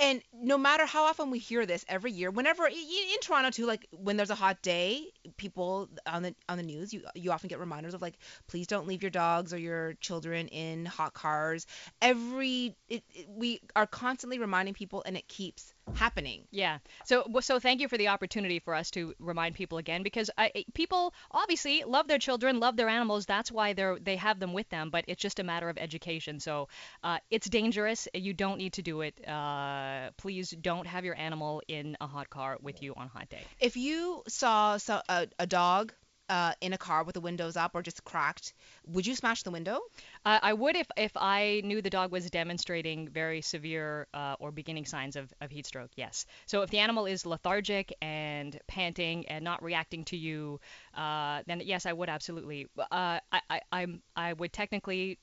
And 0.00 0.22
no 0.32 0.56
matter 0.56 0.86
how 0.86 1.04
often 1.04 1.30
we 1.30 1.38
hear 1.38 1.66
this 1.66 1.84
every 1.86 2.10
year, 2.10 2.30
whenever 2.30 2.66
in 2.66 3.20
Toronto 3.20 3.50
too, 3.50 3.66
like 3.66 3.86
when 3.92 4.16
there's 4.16 4.30
a 4.30 4.34
hot 4.34 4.62
day, 4.62 5.12
people 5.36 5.90
on 6.06 6.22
the 6.22 6.34
on 6.48 6.56
the 6.56 6.62
news, 6.62 6.94
you 6.94 7.02
you 7.14 7.30
often 7.32 7.48
get 7.48 7.58
reminders 7.58 7.92
of 7.92 8.00
like, 8.00 8.16
please 8.46 8.66
don't 8.66 8.86
leave 8.86 9.02
your 9.02 9.10
dogs 9.10 9.52
or 9.52 9.58
your 9.58 9.94
children 10.00 10.48
in 10.48 10.86
hot 10.86 11.12
cars. 11.12 11.66
Every 12.00 12.74
it, 12.88 13.04
it, 13.14 13.26
we 13.28 13.60
are 13.76 13.86
constantly 13.86 14.38
reminding 14.38 14.72
people, 14.72 15.02
and 15.04 15.16
it 15.18 15.28
keeps 15.28 15.74
happening. 15.94 16.46
Yeah. 16.50 16.78
So 17.04 17.26
so 17.40 17.58
thank 17.58 17.80
you 17.80 17.88
for 17.88 17.98
the 17.98 18.08
opportunity 18.08 18.58
for 18.58 18.74
us 18.74 18.90
to 18.92 19.14
remind 19.18 19.54
people 19.54 19.76
again 19.78 20.02
because 20.02 20.30
I, 20.38 20.64
people 20.72 21.12
obviously 21.30 21.84
love 21.86 22.08
their 22.08 22.18
children, 22.18 22.58
love 22.58 22.76
their 22.76 22.88
animals. 22.88 23.26
That's 23.26 23.52
why 23.52 23.74
they're 23.74 23.98
they 23.98 24.16
have 24.16 24.40
them 24.40 24.54
with 24.54 24.68
them. 24.70 24.88
But 24.88 25.04
it's 25.08 25.20
just 25.20 25.40
a 25.40 25.44
matter 25.44 25.68
of 25.68 25.76
education. 25.76 26.40
So 26.40 26.68
uh, 27.04 27.18
it's 27.30 27.48
dangerous. 27.50 28.08
You 28.14 28.32
don't 28.32 28.56
need 28.58 28.74
to 28.74 28.82
do 28.82 29.02
it. 29.02 29.14
Uh, 29.28 29.89
please 30.16 30.50
don't 30.50 30.86
have 30.86 31.04
your 31.04 31.16
animal 31.16 31.62
in 31.68 31.96
a 32.00 32.06
hot 32.06 32.28
car 32.30 32.58
with 32.60 32.82
you 32.82 32.94
on 32.96 33.06
a 33.06 33.18
hot 33.18 33.28
day. 33.28 33.44
If 33.60 33.76
you 33.76 34.22
saw 34.28 34.76
so, 34.78 35.00
a, 35.08 35.28
a 35.38 35.46
dog 35.46 35.92
uh, 36.30 36.52
in 36.60 36.72
a 36.72 36.78
car 36.78 37.02
with 37.02 37.14
the 37.14 37.20
windows 37.20 37.56
up 37.56 37.72
or 37.74 37.82
just 37.82 38.04
cracked, 38.04 38.54
would 38.86 39.04
you 39.04 39.16
smash 39.16 39.42
the 39.42 39.50
window? 39.50 39.80
Uh, 40.24 40.38
I 40.40 40.52
would 40.52 40.76
if 40.76 40.86
if 40.96 41.10
I 41.16 41.60
knew 41.64 41.82
the 41.82 41.90
dog 41.90 42.12
was 42.12 42.30
demonstrating 42.30 43.08
very 43.08 43.42
severe 43.42 44.06
uh, 44.14 44.36
or 44.38 44.52
beginning 44.52 44.86
signs 44.86 45.16
of, 45.16 45.32
of 45.40 45.50
heat 45.50 45.66
stroke. 45.66 45.90
Yes. 45.96 46.26
So 46.46 46.62
if 46.62 46.70
the 46.70 46.78
animal 46.78 47.06
is 47.06 47.26
lethargic 47.26 47.92
and 48.00 48.56
panting 48.68 49.26
and 49.26 49.44
not 49.44 49.62
reacting 49.62 50.04
to 50.06 50.16
you, 50.16 50.60
uh, 50.94 51.42
then 51.48 51.62
yes, 51.64 51.84
I 51.84 51.92
would 51.92 52.08
absolutely. 52.08 52.68
Uh, 52.78 53.18
I, 53.32 53.40
I 53.50 53.60
I'm 53.72 54.02
I 54.14 54.32
would 54.34 54.52
technically. 54.52 55.18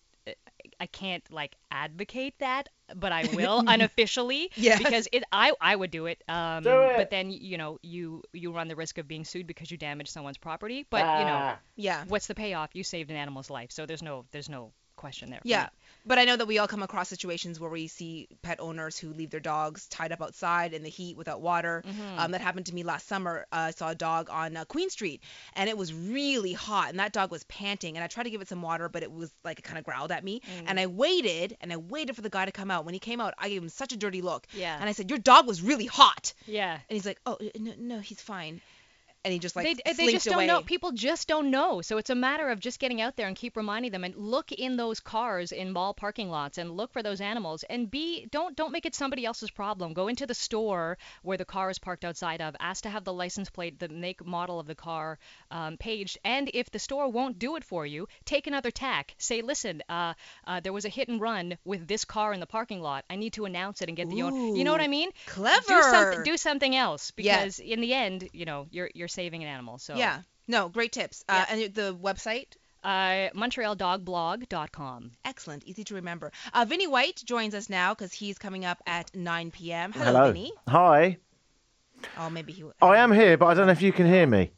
I 0.80 0.86
can't 0.86 1.23
like 1.32 1.55
advocate 1.71 2.36
that, 2.39 2.69
but 2.95 3.11
I 3.11 3.23
will 3.34 3.63
unofficially 3.67 4.51
Yeah. 4.55 4.78
because 4.78 5.07
it 5.11 5.23
I 5.32 5.53
I 5.59 5.75
would 5.75 5.91
do 5.91 6.05
it. 6.07 6.23
Um, 6.28 6.63
Do 6.63 6.82
it. 6.82 6.97
But 6.97 7.09
then 7.09 7.30
you 7.32 7.57
know 7.57 7.80
you 7.82 8.23
you 8.34 8.51
run 8.51 8.67
the 8.67 8.75
risk 8.75 8.97
of 8.97 9.07
being 9.07 9.25
sued 9.25 9.47
because 9.47 9.71
you 9.71 9.78
damaged 9.78 10.09
someone's 10.09 10.38
property. 10.38 10.86
But 10.89 10.99
you 11.19 11.25
know 11.25 11.39
Ah. 11.55 11.59
Yeah. 11.75 12.03
what's 12.07 12.28
the 12.28 12.36
payoff? 12.36 12.71
You 12.73 12.84
saved 12.84 13.09
an 13.11 13.17
animal's 13.17 13.49
life, 13.49 13.71
so 13.71 13.86
there's 13.86 14.03
no 14.03 14.25
there's 14.32 14.49
no 14.49 14.71
question 14.98 15.30
there. 15.30 15.41
Yeah. 15.43 15.64
me. 15.64 15.70
But 16.06 16.20
I 16.20 16.26
know 16.26 16.38
that 16.38 16.48
we 16.48 16.58
all 16.58 16.68
come 16.68 16.84
across 16.84 17.10
situations 17.10 17.60
where 17.60 17.70
we 17.70 17.88
see 17.88 18.30
pet 18.41 18.60
owners 18.62 18.98
who 18.98 19.12
leave 19.14 19.30
their 19.30 19.41
dogs 19.41 19.88
tied 19.88 20.12
up 20.12 20.22
outside 20.22 20.74
in 20.74 20.84
the 20.84 20.89
heat 20.89 21.18
without 21.18 21.41
water. 21.41 21.84
Mm-hmm. 21.86 22.20
Um, 22.20 22.32
that 22.32 22.41
happened 22.41 22.68
to 22.68 22.76
me 22.76 22.84
last 22.84 23.08
summer. 23.08 23.45
Uh, 23.52 23.56
I 23.56 23.72
saw 23.72 23.89
a 23.89 23.95
dog 23.95 24.30
on 24.30 24.56
uh, 24.56 24.66
Queen 24.66 24.89
Street, 24.89 25.22
and 25.54 25.70
it 25.70 25.78
was 25.78 25.93
really 25.93 26.54
hot, 26.54 26.89
and 26.89 27.00
that 27.00 27.12
dog 27.12 27.30
was 27.30 27.43
panting. 27.45 27.98
And 27.98 28.04
I 28.04 28.08
tried 28.08 28.24
to 28.24 28.30
give 28.30 28.41
it 28.41 28.48
some 28.48 28.62
water, 28.62 28.88
but 28.88 29.04
it 29.04 29.12
was 29.12 29.34
like 29.43 29.60
it 29.60 29.64
kind 29.64 29.78
of 29.78 29.84
growled 29.84 30.12
at 30.12 30.24
me. 30.24 30.39
Mm. 30.39 30.64
And 30.68 30.80
I 30.80 30.88
waited, 30.88 31.58
and 31.60 31.74
I 31.74 31.78
waited 31.78 32.16
for 32.16 32.22
the 32.22 32.30
guy 32.30 32.45
to 32.45 32.52
come 32.52 32.72
out. 32.72 32.86
When 32.86 32.93
he 32.93 33.00
came 33.00 33.20
out, 33.20 33.34
I 33.38 33.50
gave 33.50 33.62
him 33.62 33.70
such 33.70 33.91
a 33.91 33.98
dirty 33.98 34.22
look. 34.22 34.48
Yeah. 34.54 34.78
And 34.80 34.88
I 34.88 34.93
said, 34.93 35.10
"Your 35.10 35.20
dog 35.20 35.45
was 35.45 35.62
really 35.62 35.86
hot." 35.86 36.34
Yeah. 36.45 36.74
And 36.74 36.95
he's 36.95 37.06
like, 37.06 37.20
"Oh, 37.26 37.34
uh, 37.34 37.50
no, 37.60 37.74
no 37.78 38.00
he's 38.00 38.22
fine." 38.22 38.62
And 39.28 39.34
he 39.34 39.39
just 39.39 39.57
like 39.57 39.65
they, 39.65 39.93
they 39.93 40.11
just 40.13 40.25
away. 40.28 40.47
don't 40.47 40.47
know. 40.47 40.61
People 40.61 40.93
just 40.93 41.28
don't 41.28 41.51
know. 41.51 41.82
So 41.82 41.97
it's 41.97 42.09
a 42.09 42.15
matter 42.15 42.47
of 42.47 42.61
just 42.61 42.80
getting 42.80 43.01
out 43.01 43.17
there 43.17 43.28
and 43.28 43.36
keep 43.36 43.57
reminding 43.57 43.91
them 43.91 44.05
and 44.05 44.15
look 44.15 44.53
in 44.53 44.78
those 44.78 45.01
cars 45.01 45.51
in 45.51 45.73
mall 45.73 45.93
parking 45.93 46.30
lots 46.30 46.57
and 46.57 46.71
look 46.71 46.93
for 46.93 47.03
those 47.03 47.19
animals 47.19 47.63
and 47.69 47.91
be 47.91 48.25
don't 48.32 48.55
don't 48.55 48.71
make 48.71 48.86
it 48.86 48.95
somebody 48.95 49.25
else's 49.25 49.51
problem. 49.51 49.91
Go 49.93 50.07
into 50.07 50.25
the 50.25 50.34
store 50.34 50.97
where 51.23 51.36
the 51.36 51.43
car 51.43 51.69
is 51.69 51.78
parked 51.78 52.05
outside 52.05 52.39
of. 52.41 52.55
Ask 52.61 52.84
to 52.84 52.89
have 52.89 53.03
the 53.03 53.11
license 53.11 53.49
plate, 53.49 53.80
the 53.80 53.89
make 53.89 54.25
model 54.25 54.61
of 54.61 54.67
the 54.67 54.75
car 54.75 55.19
um, 55.51 55.75
paged. 55.75 56.17
And 56.23 56.49
if 56.53 56.71
the 56.71 56.80
store 56.80 57.09
won't 57.09 57.38
do 57.38 57.57
it 57.57 57.65
for 57.65 57.86
you, 57.86 58.07
take 58.23 58.47
another 58.47 58.71
tack. 58.71 59.13
Say, 59.17 59.41
listen, 59.41 59.84
uh, 59.89 60.13
uh, 60.45 60.61
there 60.61 60.71
was 60.71 60.86
a 60.86 60.89
hit 60.89 61.09
and 61.09 61.19
run 61.19 61.57
with 61.65 61.86
this 61.86 62.05
car 62.05 62.32
in 62.32 62.39
the 62.39 62.45
parking 62.45 62.80
lot. 62.82 63.03
I 63.09 63.17
need 63.17 63.34
to 63.34 63.43
announce 63.43 63.82
it 63.82 63.89
and 63.89 63.97
get 63.97 64.09
the 64.09 64.21
owner. 64.21 64.55
You 64.55 64.63
know 64.63 64.71
what 64.71 64.80
I 64.80 64.88
mean? 64.88 65.09
Clever. 65.25 65.67
Do 65.67 65.82
something. 65.82 66.23
Do 66.23 66.38
something 66.38 66.75
else 66.75 67.11
Yeah. 67.17 67.39
because 67.39 67.59
in 67.59 67.82
the 67.82 67.93
end, 67.93 68.30
you 68.32 68.45
know, 68.45 68.67
you're 68.71 68.89
you're 68.93 69.07
saving 69.18 69.41
an 69.43 69.49
animal. 69.49 69.78
So 69.80 69.95
Yeah. 69.95 70.22
No, 70.47 70.70
great 70.70 70.91
tips. 70.93 71.26
Uh, 71.28 71.45
and 71.49 71.74
the 71.74 71.93
website 72.01 72.47
uh, 72.84 73.30
MontrealDogBlog.com. 73.36 75.11
Excellent, 75.26 75.63
easy 75.65 75.84
to 75.84 75.95
remember. 75.95 76.32
Uh, 76.53 76.65
Vinny 76.68 76.88
White 76.88 77.22
joins 77.26 77.53
us 77.53 77.70
now 77.70 77.93
because 77.93 78.13
he's 78.13 78.38
coming 78.38 78.63
up 78.65 78.82
at 78.88 79.13
9 79.15 79.51
p.m. 79.51 79.91
Hello, 79.91 80.05
Hello. 80.05 80.28
Vinny. 80.32 80.51
Hi. 80.68 81.18
Oh, 82.18 82.30
maybe 82.30 82.53
he. 82.53 82.63
I 82.82 82.97
am 82.97 83.11
here, 83.11 83.38
but 83.38 83.47
I 83.47 83.53
don't 83.55 83.65
know 83.65 83.72
if 83.74 83.82
you 83.82 83.91
can 83.91 84.05
hear 84.05 84.26
me. 84.28 84.51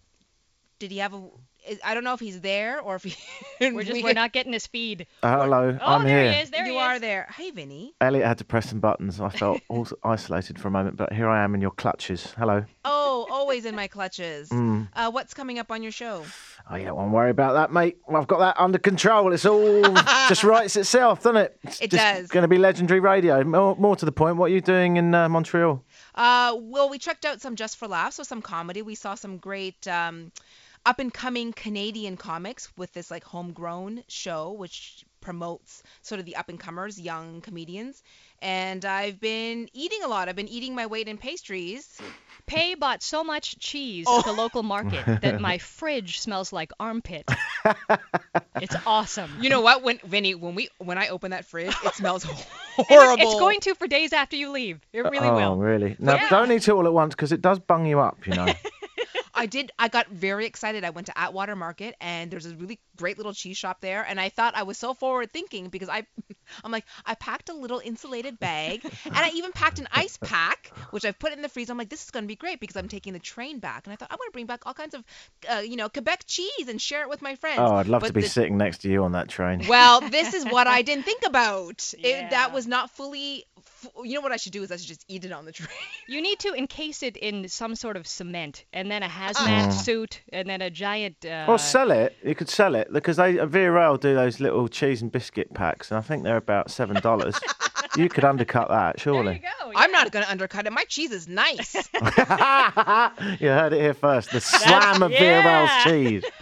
Did 0.79 0.91
he 0.91 0.97
have 0.99 1.13
a? 1.13 1.21
is- 1.67 1.79
I 1.83 1.93
don't 1.93 2.03
know 2.03 2.13
if 2.13 2.19
he's 2.19 2.39
there 2.41 2.79
or 2.81 2.95
if 2.95 3.03
he. 3.03 3.15
We're 3.71 3.83
just 3.83 3.93
we 3.93 4.03
we're 4.03 4.13
not 4.13 4.31
getting 4.33 4.53
his 4.53 4.67
feed. 4.67 5.07
Uh, 5.23 5.39
hello, 5.43 5.77
Oh, 5.81 5.85
I'm 5.85 6.03
there 6.05 6.23
here. 6.23 6.33
he 6.33 6.39
is. 6.41 6.49
There 6.51 6.65
you 6.65 6.73
he 6.73 6.79
are 6.79 6.95
is. 6.95 7.01
there. 7.01 7.27
Hey, 7.35 7.51
Vinny. 7.51 7.93
Elliot 8.01 8.25
had 8.27 8.37
to 8.39 8.45
press 8.45 8.69
some 8.69 8.79
buttons. 8.79 9.19
I 9.21 9.29
felt 9.29 9.61
also 9.69 9.95
isolated 10.03 10.59
for 10.59 10.67
a 10.67 10.71
moment, 10.71 10.97
but 10.97 11.11
here 11.13 11.27
I 11.29 11.43
am 11.43 11.55
in 11.55 11.61
your 11.61 11.71
clutches. 11.71 12.33
Hello. 12.37 12.63
Oh, 12.85 12.98
always 13.29 13.65
in 13.65 13.75
my 13.75 13.87
clutches. 13.87 14.49
Mm. 14.59 14.87
Uh, 14.93 15.09
what's 15.11 15.33
coming 15.33 15.57
up 15.57 15.71
on 15.71 15.81
your 15.83 15.91
show? 15.91 16.23
Oh, 16.69 16.75
you 16.75 16.85
don't 16.85 16.95
want 16.95 17.09
to 17.09 17.13
worry 17.13 17.29
about 17.31 17.53
that, 17.53 17.71
mate. 17.71 17.97
I've 18.13 18.27
got 18.27 18.39
that 18.39 18.55
under 18.59 18.77
control. 18.77 19.31
It's 19.31 19.45
all 19.45 19.81
just 20.27 20.43
writes 20.43 20.75
itself, 20.75 21.23
doesn't 21.23 21.37
it? 21.37 21.59
It's 21.63 21.81
It 21.81 21.91
does. 21.91 22.27
going 22.27 22.41
to 22.43 22.47
be 22.47 22.57
legendary 22.57 22.99
radio. 22.99 23.43
More, 23.43 23.75
more 23.77 23.95
to 23.95 24.05
the 24.05 24.11
point, 24.11 24.35
what 24.37 24.45
are 24.51 24.53
you 24.53 24.61
doing 24.61 24.97
in 24.97 25.13
uh, 25.15 25.29
Montreal? 25.29 25.83
Uh, 26.15 26.55
well, 26.59 26.89
we 26.89 26.97
checked 26.97 27.25
out 27.25 27.41
some 27.41 27.55
Just 27.55 27.77
for 27.77 27.87
Laughs, 27.87 28.17
so 28.17 28.23
some 28.23 28.41
comedy. 28.41 28.81
We 28.81 28.95
saw 28.95 29.15
some 29.15 29.37
great 29.37 29.87
um, 29.87 30.31
up 30.85 30.99
and 30.99 31.13
coming 31.13 31.53
Canadian 31.53 32.17
comics 32.17 32.69
with 32.77 32.91
this 32.93 33.09
like 33.11 33.23
homegrown 33.23 34.03
show, 34.07 34.51
which 34.51 35.05
promotes 35.21 35.83
sort 36.01 36.19
of 36.19 36.25
the 36.25 36.35
up 36.35 36.49
and 36.49 36.59
comers, 36.59 36.99
young 36.99 37.41
comedians. 37.41 38.01
And 38.41 38.85
I've 38.85 39.19
been 39.19 39.69
eating 39.73 39.99
a 40.03 40.07
lot. 40.07 40.29
I've 40.29 40.35
been 40.35 40.47
eating 40.47 40.73
my 40.73 40.85
weight 40.85 41.07
in 41.07 41.17
pastries. 41.17 41.99
Pay 42.47 42.75
bought 42.75 43.03
so 43.03 43.23
much 43.23 43.59
cheese 43.59 44.05
Oh. 44.07 44.19
at 44.19 44.25
the 44.25 44.31
oh. 44.31 44.35
local 44.35 44.63
market 44.63 45.05
that 45.21 45.41
my 45.41 45.57
fridge 45.57 46.19
smells 46.19 46.53
like 46.53 46.71
armpit. 46.79 47.29
it's 48.61 48.75
awesome. 48.85 49.29
You 49.41 49.49
know 49.49 49.61
what? 49.61 49.83
When 49.83 49.99
Vinny, 50.05 50.35
when 50.35 50.55
we 50.55 50.69
when 50.77 50.97
I 50.97 51.09
open 51.09 51.31
that 51.31 51.45
fridge, 51.45 51.75
it 51.83 51.95
smells 51.95 52.23
horrible. 52.77 53.13
It's, 53.23 53.23
it's 53.33 53.39
going 53.39 53.59
to 53.61 53.75
for 53.75 53.87
days 53.87 54.13
after 54.13 54.37
you 54.37 54.51
leave. 54.51 54.79
It 54.93 55.01
really 55.01 55.27
oh, 55.27 55.35
will. 55.35 55.57
really? 55.57 55.95
No, 55.99 56.13
Yeah. 56.15 56.29
don't 56.29 56.51
eat 56.51 56.67
it 56.67 56.71
all 56.71 56.85
at 56.87 56.93
once 56.93 57.13
because 57.15 57.31
it 57.31 57.41
does 57.41 57.59
bung 57.59 57.85
you 57.85 57.99
up, 57.99 58.25
you 58.25 58.33
know. 58.35 58.47
I 59.39 59.45
did. 59.45 59.71
I 59.79 59.87
got 59.87 60.09
very 60.09 60.45
excited. 60.45 60.83
I 60.83 60.89
went 60.89 61.07
to 61.07 61.17
Atwater 61.17 61.55
Market, 61.55 61.95
and 62.01 62.29
there's 62.29 62.45
a 62.45 62.55
really 62.57 62.77
great 62.97 63.15
little 63.15 63.33
cheese 63.33 63.57
shop 63.57 63.79
there. 63.79 64.03
And 64.03 64.19
I 64.19 64.27
thought 64.27 64.53
I 64.53 64.63
was 64.63 64.77
so 64.77 64.93
forward 64.93 65.31
thinking 65.31 65.69
because 65.69 65.87
I, 65.87 66.05
I'm 66.63 66.71
like, 66.71 66.85
I 67.05 67.15
packed 67.15 67.49
a 67.49 67.53
little 67.53 67.79
insulated 67.83 68.39
bag, 68.39 68.81
and 69.05 69.15
I 69.17 69.29
even 69.29 69.51
packed 69.51 69.79
an 69.79 69.87
ice 69.93 70.17
pack, 70.17 70.71
which 70.91 71.05
I've 71.05 71.17
put 71.19 71.33
in 71.33 71.41
the 71.41 71.49
freezer. 71.49 71.71
I'm 71.71 71.77
like, 71.77 71.89
this 71.89 72.03
is 72.03 72.11
gonna 72.11 72.27
be 72.27 72.35
great 72.35 72.59
because 72.59 72.75
I'm 72.75 72.87
taking 72.87 73.13
the 73.13 73.19
train 73.19 73.59
back. 73.59 73.85
And 73.85 73.93
I 73.93 73.95
thought 73.95 74.09
I'm 74.11 74.17
gonna 74.17 74.31
bring 74.31 74.45
back 74.45 74.65
all 74.65 74.73
kinds 74.73 74.93
of, 74.93 75.03
uh, 75.51 75.59
you 75.59 75.75
know, 75.75 75.89
Quebec 75.89 76.23
cheese 76.27 76.67
and 76.67 76.81
share 76.81 77.01
it 77.03 77.09
with 77.09 77.21
my 77.21 77.35
friends. 77.35 77.59
oh, 77.61 77.75
I'd 77.75 77.87
love 77.87 78.01
But 78.01 78.07
to 78.07 78.13
be 78.13 78.21
the- 78.21 78.29
sitting 78.29 78.57
next 78.57 78.79
to 78.79 78.89
you 78.89 79.03
on 79.03 79.11
that 79.13 79.27
train. 79.29 79.65
Well, 79.67 80.01
this 80.01 80.33
is 80.33 80.45
what 80.45 80.67
I 80.67 80.81
didn't 80.89 81.03
think 81.05 81.23
about. 81.25 81.93
It, 81.97 82.05
Yeah. 82.05 82.29
that 82.29 82.53
was 82.53 82.67
not 82.67 82.89
fully. 82.91 83.45
You 84.03 84.15
know 84.15 84.21
what 84.21 84.31
I 84.31 84.37
should 84.37 84.51
do 84.51 84.63
is 84.63 84.71
I 84.71 84.77
should 84.77 84.87
just 84.87 85.05
eat 85.07 85.23
it 85.25 85.31
on 85.31 85.45
the 85.45 85.51
train. 85.51 85.69
You 86.07 86.21
need 86.21 86.39
to 86.39 86.53
encase 86.53 87.03
it 87.03 87.15
in 87.17 87.47
some 87.47 87.75
sort 87.75 87.95
of 87.97 88.07
cement, 88.07 88.65
and 88.73 88.89
then 88.91 89.03
a 89.03 89.07
hazmat 89.07 89.71
suit, 89.73 90.21
and 90.33 90.49
then 90.49 90.61
a 90.61 90.69
giant. 90.69 91.25
Uh, 91.25 91.45
Or 91.47 91.57
sell 91.59 91.91
it. 91.91 92.17
You 92.23 92.35
could 92.35 92.49
sell 92.49 92.75
it 92.75 92.91
because 92.91 93.17
they 93.17 93.39
at 93.39 93.47
Via 93.49 93.71
Rail 93.71 93.97
do 93.97 94.15
those 94.15 94.39
little 94.39 94.67
cheese 94.67 95.01
and 95.01 95.11
biscuit 95.11 95.53
packs, 95.53 95.91
and 95.91 95.97
I 95.97 96.01
think 96.01 96.23
they're 96.23 96.38
about 96.39 96.71
seven 96.71 96.99
dollars. 97.01 97.39
you 97.95 98.09
could 98.09 98.23
undercut 98.23 98.69
that, 98.69 98.97
there 98.97 99.13
you 99.13 99.19
surely. 99.19 99.39
go. 99.39 99.71
I'm 99.75 99.91
not 99.91 100.11
gonna 100.11 100.27
undercut 100.29 100.65
it. 100.65 100.73
My 100.73 100.85
cheese 100.85 101.11
is 101.11 101.27
nice. 101.27 101.75
you 101.93 103.47
heard 103.47 103.73
it 103.73 103.81
here 103.81 103.93
first. 103.93 104.31
The 104.31 104.41
slam 104.41 105.03
of 105.03 105.11
Via 105.11 105.45
Rail's 105.45 105.69
yeah. 105.69 105.83
cheese. 105.83 106.23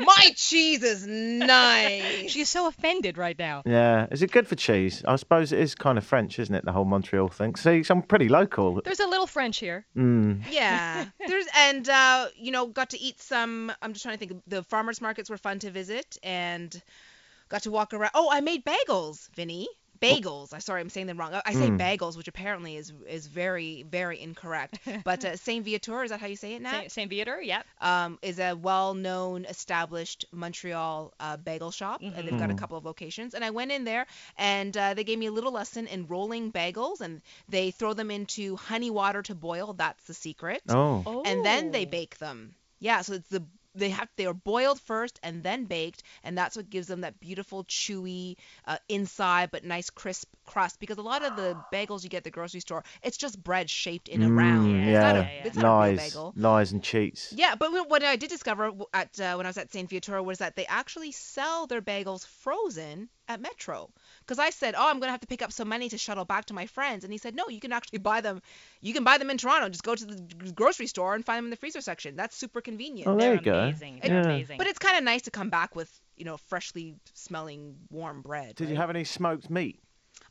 My 0.00 0.30
cheese 0.34 0.82
is 0.82 1.06
nice. 1.06 2.30
She's 2.30 2.48
so 2.48 2.66
offended 2.66 3.18
right 3.18 3.38
now. 3.38 3.62
Yeah, 3.66 4.06
is 4.10 4.22
it 4.22 4.32
good 4.32 4.48
for 4.48 4.56
cheese? 4.56 5.02
I 5.06 5.16
suppose 5.16 5.52
it 5.52 5.58
is 5.58 5.74
kind 5.74 5.98
of 5.98 6.04
French, 6.04 6.38
isn't 6.38 6.54
it? 6.54 6.64
The 6.64 6.72
whole 6.72 6.84
Montreal 6.84 7.28
thing. 7.28 7.54
See, 7.56 7.84
I'm 7.90 8.02
pretty 8.02 8.28
local. 8.28 8.80
There's 8.82 9.00
a 9.00 9.06
little 9.06 9.26
French 9.26 9.58
here. 9.58 9.84
Mm. 9.96 10.42
Yeah. 10.50 11.06
There's 11.26 11.46
and 11.56 11.88
uh, 11.88 12.28
you 12.36 12.50
know, 12.50 12.66
got 12.66 12.90
to 12.90 13.00
eat 13.00 13.20
some 13.20 13.72
I'm 13.82 13.92
just 13.92 14.02
trying 14.02 14.16
to 14.18 14.26
think 14.26 14.42
the 14.46 14.62
farmers 14.62 15.00
markets 15.00 15.28
were 15.28 15.36
fun 15.36 15.58
to 15.60 15.70
visit 15.70 16.16
and 16.22 16.82
got 17.50 17.62
to 17.64 17.70
walk 17.70 17.92
around. 17.92 18.12
Oh, 18.14 18.30
I 18.32 18.40
made 18.40 18.64
bagels, 18.64 19.28
Vinny. 19.36 19.68
Bagels. 20.00 20.54
I'm 20.54 20.60
sorry, 20.60 20.80
I'm 20.80 20.88
saying 20.88 21.08
them 21.08 21.18
wrong. 21.20 21.34
I 21.34 21.42
I 21.44 21.52
say 21.52 21.68
Mm. 21.68 21.78
bagels, 21.78 22.16
which 22.16 22.26
apparently 22.26 22.74
is 22.76 22.90
is 23.06 23.26
very 23.26 23.82
very 23.82 24.18
incorrect. 24.18 24.78
But 25.04 25.22
uh, 25.26 25.36
Saint 25.36 25.62
Viateur, 25.66 26.04
is 26.04 26.10
that 26.10 26.20
how 26.20 26.26
you 26.26 26.36
say 26.36 26.54
it 26.54 26.62
now? 26.62 26.70
Saint, 26.72 26.92
Saint 26.92 27.10
Viator, 27.10 27.38
yep. 27.42 27.66
um, 27.82 28.18
is 28.22 28.38
a 28.38 28.54
well-known, 28.54 29.44
established 29.44 30.24
Montreal 30.32 31.12
uh, 31.20 31.36
bagel 31.36 31.70
shop, 31.70 32.00
and 32.00 32.14
they've 32.26 32.38
got 32.38 32.50
a 32.50 32.54
Mhm. 32.54 32.58
couple 32.58 32.78
of 32.78 32.86
locations. 32.86 33.34
And 33.34 33.44
I 33.44 33.50
went 33.50 33.72
in 33.72 33.84
there, 33.84 34.06
and 34.38 34.74
uh, 34.74 34.94
they 34.94 35.04
gave 35.04 35.18
me 35.18 35.26
a 35.26 35.32
little 35.32 35.52
lesson 35.52 35.86
in 35.86 36.06
rolling 36.06 36.50
bagels, 36.50 37.02
and 37.02 37.20
they 37.50 37.70
throw 37.70 37.92
them 37.92 38.10
into 38.10 38.56
honey 38.56 38.90
water 38.90 39.22
to 39.24 39.34
boil. 39.34 39.74
That's 39.74 40.02
the 40.04 40.14
secret. 40.14 40.62
Oh. 40.70 41.02
Oh. 41.04 41.22
And 41.26 41.44
then 41.44 41.72
they 41.72 41.84
bake 41.84 42.16
them. 42.16 42.54
Yeah, 42.78 43.02
so 43.02 43.12
it's 43.12 43.28
the 43.28 43.44
they 43.80 43.90
have 43.90 44.08
they 44.16 44.26
are 44.26 44.34
boiled 44.34 44.80
first 44.80 45.18
and 45.22 45.42
then 45.42 45.64
baked, 45.64 46.02
and 46.22 46.38
that's 46.38 46.56
what 46.56 46.70
gives 46.70 46.86
them 46.86 47.00
that 47.00 47.18
beautiful 47.18 47.64
chewy 47.64 48.36
uh, 48.66 48.76
inside 48.88 49.50
but 49.50 49.64
nice 49.64 49.90
crisp 49.90 50.28
crust. 50.46 50.78
Because 50.78 50.98
a 50.98 51.02
lot 51.02 51.24
of 51.24 51.36
the 51.36 51.56
bagels 51.72 52.04
you 52.04 52.08
get 52.08 52.18
at 52.18 52.24
the 52.24 52.30
grocery 52.30 52.60
store, 52.60 52.84
it's 53.02 53.16
just 53.16 53.42
bread 53.42 53.68
shaped 53.68 54.08
in 54.08 54.22
a 54.22 54.30
round. 54.30 54.74
Mm, 54.74 54.86
a, 54.86 54.90
yeah. 54.90 55.50
a 55.52 55.60
lies, 55.60 55.98
bagel. 55.98 56.32
lies 56.36 56.72
and 56.72 56.82
cheats. 56.82 57.32
Yeah, 57.36 57.54
but 57.54 57.70
what 57.88 58.04
I 58.04 58.16
did 58.16 58.30
discover 58.30 58.70
at 58.92 59.18
uh, 59.18 59.34
when 59.34 59.46
I 59.46 59.48
was 59.48 59.58
at 59.58 59.72
Saint 59.72 59.90
Viator 59.90 60.22
was 60.22 60.38
that 60.38 60.56
they 60.56 60.66
actually 60.66 61.12
sell 61.12 61.66
their 61.66 61.82
bagels 61.82 62.26
frozen 62.26 63.08
at 63.28 63.40
Metro. 63.40 63.90
Because 64.30 64.38
I 64.38 64.50
said, 64.50 64.76
oh, 64.78 64.88
I'm 64.88 65.00
gonna 65.00 65.10
have 65.10 65.22
to 65.22 65.26
pick 65.26 65.42
up 65.42 65.50
some 65.50 65.68
money 65.68 65.88
to 65.88 65.98
shuttle 65.98 66.24
back 66.24 66.44
to 66.44 66.54
my 66.54 66.66
friends, 66.66 67.02
and 67.02 67.12
he 67.12 67.18
said, 67.18 67.34
no, 67.34 67.48
you 67.48 67.58
can 67.58 67.72
actually 67.72 67.98
buy 67.98 68.20
them. 68.20 68.40
You 68.80 68.92
can 68.94 69.02
buy 69.02 69.18
them 69.18 69.28
in 69.28 69.38
Toronto. 69.38 69.68
Just 69.70 69.82
go 69.82 69.96
to 69.96 70.04
the 70.06 70.52
grocery 70.52 70.86
store 70.86 71.16
and 71.16 71.26
find 71.26 71.38
them 71.38 71.46
in 71.46 71.50
the 71.50 71.56
freezer 71.56 71.80
section. 71.80 72.14
That's 72.14 72.36
super 72.36 72.60
convenient. 72.60 73.08
Oh, 73.08 73.16
there 73.16 73.30
They're 73.30 73.34
you 73.34 73.40
go. 73.40 73.58
amazing. 73.58 73.98
They're 74.04 74.14
Yeah. 74.20 74.26
amazing. 74.26 74.58
But 74.58 74.68
it's 74.68 74.78
kind 74.78 74.96
of 74.96 75.02
nice 75.02 75.22
to 75.22 75.32
come 75.32 75.50
back 75.50 75.74
with 75.74 75.90
you 76.16 76.24
know 76.24 76.36
freshly 76.36 76.94
smelling 77.14 77.74
warm 77.90 78.22
bread. 78.22 78.54
Did 78.54 78.68
you 78.68 78.76
have 78.76 78.88
any 78.90 79.02
smoked 79.02 79.50
meat? 79.50 79.80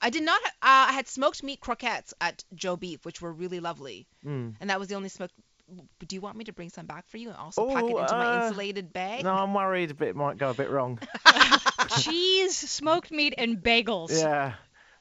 I 0.02 0.10
did 0.10 0.24
not. 0.24 0.40
Ha- 0.44 0.50
uh, 0.62 0.92
I 0.92 0.94
had 0.94 1.10
smoked 1.10 1.44
meat 1.44 1.60
croquettes 1.60 2.14
at 2.22 2.46
Joe 2.56 2.78
Beef, 2.78 3.04
which 3.04 3.22
were 3.22 3.34
really 3.34 3.60
lovely, 3.60 4.08
Mm. 4.26 4.56
and 4.62 4.70
that 4.70 4.80
was 4.80 4.88
the 4.88 4.96
only 4.96 5.10
smoked. 5.10 5.34
Do 6.08 6.16
you 6.16 6.22
want 6.22 6.38
me 6.38 6.44
to 6.46 6.54
bring 6.54 6.70
some 6.70 6.86
back 6.86 7.08
for 7.08 7.18
you 7.18 7.30
and 7.30 7.38
also 7.38 7.68
pack 7.68 7.84
it 7.84 7.92
Oh, 7.94 8.00
into 8.00 8.14
my 8.14 8.26
uh, 8.26 8.48
insulated 8.48 8.92
bag? 8.94 9.24
No, 9.24 9.34
I'm 9.34 9.54
worried 9.54 9.92
a 9.92 9.94
bit 9.94 10.16
might 10.16 10.38
go 10.38 10.50
a 10.50 10.54
bit 10.54 10.70
wrong. 10.70 11.00
Cheese, 12.00 12.56
smoked 12.58 13.12
meat, 13.12 13.34
and 13.38 13.58
bagels. 13.58 14.12
yeah. 14.12 14.54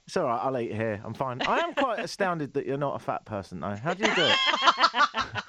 It's 0.07 0.17
all 0.17 0.25
right. 0.25 0.41
I'll 0.43 0.57
eat 0.59 0.73
here. 0.73 1.03
I'm 1.05 1.13
fine. 1.13 1.43
I 1.43 1.59
am 1.59 1.75
quite 1.75 1.99
astounded 1.99 2.55
that 2.55 2.65
you're 2.65 2.79
not 2.79 2.97
a 2.97 2.99
fat 2.99 3.27
person, 3.27 3.61
though. 3.61 3.77
How 3.77 3.93
do 3.93 4.09
you 4.09 4.15
do 4.15 4.23
it? 4.25 4.37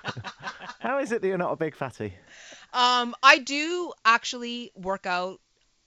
How 0.80 0.99
is 0.99 1.11
it 1.11 1.22
that 1.22 1.28
you're 1.28 1.38
not 1.38 1.51
a 1.53 1.55
big 1.55 1.76
fatty? 1.76 2.13
Um, 2.74 3.15
I 3.24 3.38
do 3.39 3.93
actually 4.03 4.72
work 4.76 5.05
out 5.05 5.39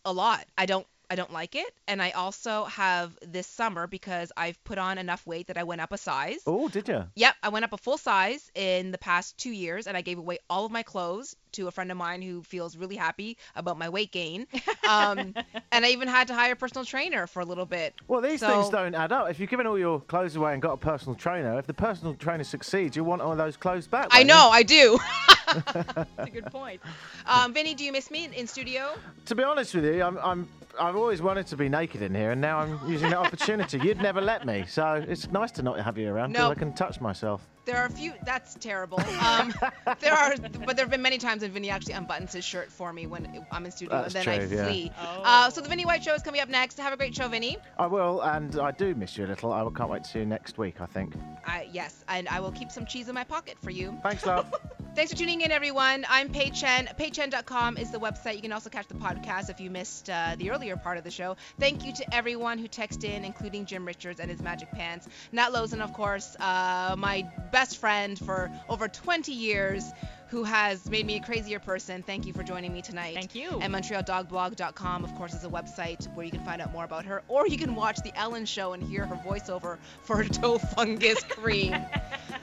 a 0.05 0.13
lot. 0.13 0.47
I 0.57 0.67
don't. 0.67 0.87
I 1.13 1.15
don't 1.15 1.31
like 1.31 1.55
it. 1.57 1.67
And 1.87 2.01
I 2.01 2.13
also 2.13 2.65
have 2.65 3.13
this 3.21 3.47
summer 3.47 3.87
because 3.87 4.33
I've 4.35 4.63
put 4.65 4.79
on 4.79 4.97
enough 4.97 5.27
weight 5.27 5.49
that 5.49 5.59
I 5.59 5.63
went 5.65 5.83
up 5.83 5.93
a 5.93 5.99
size. 5.99 6.39
Oh, 6.47 6.71
did 6.71 6.89
you? 6.89 7.05
Yep, 7.17 7.35
I 7.43 7.51
went 7.51 7.67
up 7.67 7.75
a 7.75 7.77
full 7.77 7.99
size 7.99 8.51
in 8.55 8.93
the 8.93 8.97
past 8.99 9.37
two 9.37 9.51
years, 9.51 9.87
and 9.87 9.95
I 9.95 10.01
gave 10.01 10.17
away 10.17 10.39
all 10.49 10.65
of 10.65 10.73
my 10.73 10.83
clothes 10.83 11.37
to 11.53 11.69
a 11.69 11.71
friend 11.71 11.91
of 11.91 11.99
mine 11.99 12.23
who 12.23 12.43
feels 12.43 12.79
really 12.79 12.97
happy 12.97 13.37
about 13.55 13.77
my 13.79 13.91
weight 13.91 14.11
gain. 14.11 14.47
Um, 14.89 15.35
and 15.71 15.85
I 15.85 15.91
even 15.91 16.09
had 16.09 16.29
to 16.29 16.35
hire 16.35 16.53
a 16.53 16.57
personal 16.57 16.87
trainer 16.87 17.27
for 17.27 17.41
a 17.41 17.45
little 17.45 17.67
bit. 17.67 17.95
Well, 18.09 18.23
these 18.23 18.41
So- 18.41 18.49
things 18.49 18.71
don't 18.71 18.95
add 18.95 19.13
up. 19.13 19.29
If 19.29 19.39
you've 19.39 19.51
given 19.51 19.67
all 19.67 19.79
your 19.79 20.01
clothes 20.01 20.35
away 20.35 20.55
and 20.55 20.63
got 20.63 20.73
a 20.73 20.77
personal 20.79 21.15
trainer, 21.15 21.59
if 21.59 21.67
the 21.67 21.75
personal 21.75 22.15
trainer 22.15 22.45
succeeds, 22.45 22.97
you 22.97 23.05
want 23.05 23.21
all 23.21 23.37
those 23.37 23.59
clothes 23.59 23.87
back. 23.87 24.09
I 24.13 24.21
won't 24.21 24.29
know, 24.29 24.49
I 24.51 24.63
do. 24.63 24.99
That's 25.75 26.09
a 26.19 26.31
good 26.31 26.47
point. 26.47 26.81
um, 27.27 27.53
Vinny, 27.53 27.75
do 27.75 27.85
you 27.85 27.93
miss 27.93 28.11
me 28.11 28.25
in, 28.25 28.33
in 28.33 28.47
studio? 28.47 28.89
To 29.27 29.35
be 29.35 29.43
honest 29.43 29.75
with 29.75 29.85
you, 29.85 30.03
I'm, 30.03 30.17
I'm, 30.19 30.49
I've 30.81 30.97
always 30.97 31.21
wanted 31.23 31.47
to 31.49 31.57
be 31.57 31.69
naked 31.69 32.03
in 32.03 32.15
here, 32.15 32.31
and 32.33 32.41
now 32.41 32.59
I'm 32.59 32.79
using 32.91 33.11
that 33.11 33.19
opportunity. 33.19 33.79
You'd 33.79 34.01
never 34.01 34.21
let 34.21 34.47
me, 34.47 34.65
so 34.67 35.05
it's 35.07 35.31
nice 35.31 35.51
to 35.53 35.63
not 35.63 35.79
have 35.81 35.99
you 35.99 36.09
around 36.09 36.33
because 36.33 36.45
No. 36.47 36.51
I 36.51 36.55
can 36.55 36.73
touch 36.73 37.01
myself. 37.01 37.47
There 37.65 37.77
are 37.77 37.87
a 37.87 37.91
few. 37.91 38.13
That's 38.25 38.55
terrible. 38.57 39.01
Um, 39.21 39.55
there 40.01 40.13
are, 40.15 40.35
but 40.37 40.77
there 40.77 40.85
have 40.85 40.91
been 40.91 41.03
many 41.03 41.19
times 41.19 41.43
when 41.43 41.53
Vinny 41.53 41.71
actually 41.71 41.95
unbuttons 41.95 42.33
his 42.33 42.45
shirt 42.45 42.73
for 42.73 42.93
me 42.93 43.07
when 43.07 43.47
I'm 43.53 43.65
in 43.65 43.71
studio, 43.71 44.03
That's 44.03 44.15
and 44.15 44.27
then 44.27 44.49
true, 44.49 44.57
I 44.57 44.61
yeah. 44.61 44.67
flee. 44.67 44.91
Oh. 45.01 45.23
Uh, 45.25 45.51
so 45.51 45.61
the 45.61 45.69
Vinny 45.69 45.85
White 45.85 46.03
Show 46.03 46.15
is 46.15 46.23
coming 46.23 46.41
up 46.41 46.49
next. 46.49 46.79
Have 46.79 46.93
a 46.93 46.97
great 46.97 47.15
show, 47.15 47.29
Vinny. 47.29 47.57
I 47.79 47.87
will, 47.87 48.21
and 48.23 48.59
I 48.59 48.73
do 48.73 48.95
miss 48.95 49.17
you 49.17 49.27
a 49.27 49.29
little. 49.29 49.53
I 49.53 49.69
can't 49.77 49.91
wait 49.91 50.05
to 50.05 50.11
see 50.11 50.19
you 50.21 50.27
next 50.27 50.59
week. 50.59 50.81
I 50.81 50.87
think. 50.87 51.15
I, 51.47 51.69
yes, 51.73 52.05
and 52.09 52.29
I 52.29 52.41
will 52.41 52.53
keep 52.53 52.71
some 52.73 52.85
cheese 52.87 53.09
in 53.09 53.15
my 53.15 53.25
pocket 53.25 53.57
for 53.63 53.71
you. 53.71 53.97
Thanks, 54.03 54.27
love. 54.27 54.53
Thanks 54.95 55.11
for 55.11 55.19
tuning 55.19 55.41
in, 55.41 55.51
everyone. 55.51 56.05
I'm 56.11 56.29
Pay 56.29 56.51
Chen. 56.51 56.87
PayChen.com 56.99 57.79
is 57.79 57.91
the 57.91 57.99
website. 57.99 58.35
You 58.35 58.43
can 58.43 58.53
also 58.53 58.69
catch 58.69 58.89
the 58.89 58.95
podcast 58.95 59.49
if 59.49 59.59
you 59.59 59.71
missed 59.71 60.11
uh, 60.11 60.37
the 60.37 60.51
earlier 60.51 60.77
part 60.77 60.99
of 60.99 61.05
the 61.05 61.11
show. 61.11 61.35
Thank 61.59 61.87
you 61.87 61.95
to 61.95 62.15
everyone 62.15 62.59
who 62.59 62.69
texted 62.69 63.05
in, 63.05 63.25
including 63.25 63.65
Jim 63.65 63.87
Richards 63.87 64.21
and 64.21 64.31
his 64.31 64.43
magic 64.43 64.71
pants. 64.71 65.09
Nat 65.33 65.51
Lauzon, 65.51 65.81
of 65.81 65.95
course, 65.95 66.37
uh, 66.39 66.95
my 66.99 67.27
best 67.53 67.79
friend 67.79 68.19
for 68.19 68.51
over 68.69 68.89
20 68.89 69.31
years, 69.31 69.93
who 70.29 70.43
has 70.45 70.89
made 70.91 71.05
me 71.07 71.17
a 71.17 71.21
crazier 71.21 71.61
person. 71.61 72.03
Thank 72.03 72.27
you 72.27 72.33
for 72.33 72.43
joining 72.43 72.73
me 72.73 72.81
tonight. 72.81 73.15
Thank 73.15 73.35
you. 73.35 73.59
And 73.61 73.73
MontrealDogblog.com, 73.73 75.05
of 75.05 75.15
course, 75.15 75.35
is 75.35 75.45
a 75.45 75.49
website 75.49 76.13
where 76.15 76.25
you 76.25 76.33
can 76.33 76.43
find 76.43 76.63
out 76.63 76.73
more 76.73 76.85
about 76.85 77.05
her, 77.05 77.23
or 77.29 77.47
you 77.47 77.59
can 77.59 77.75
watch 77.75 77.99
the 77.99 78.19
Ellen 78.19 78.47
Show 78.47 78.73
and 78.73 78.83
hear 78.83 79.05
her 79.05 79.17
voiceover 79.17 79.77
for 80.03 80.25
toe 80.41 80.57
fungus 80.57 81.23
cream. 81.29 81.73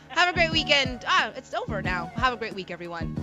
Have 0.09 0.29
a 0.29 0.33
great 0.33 0.51
weekend. 0.51 1.03
Ah, 1.07 1.31
it's 1.35 1.53
over 1.55 1.81
now. 1.81 2.11
Have 2.15 2.33
a 2.33 2.37
great 2.37 2.53
week, 2.53 2.69
everyone. 2.69 3.15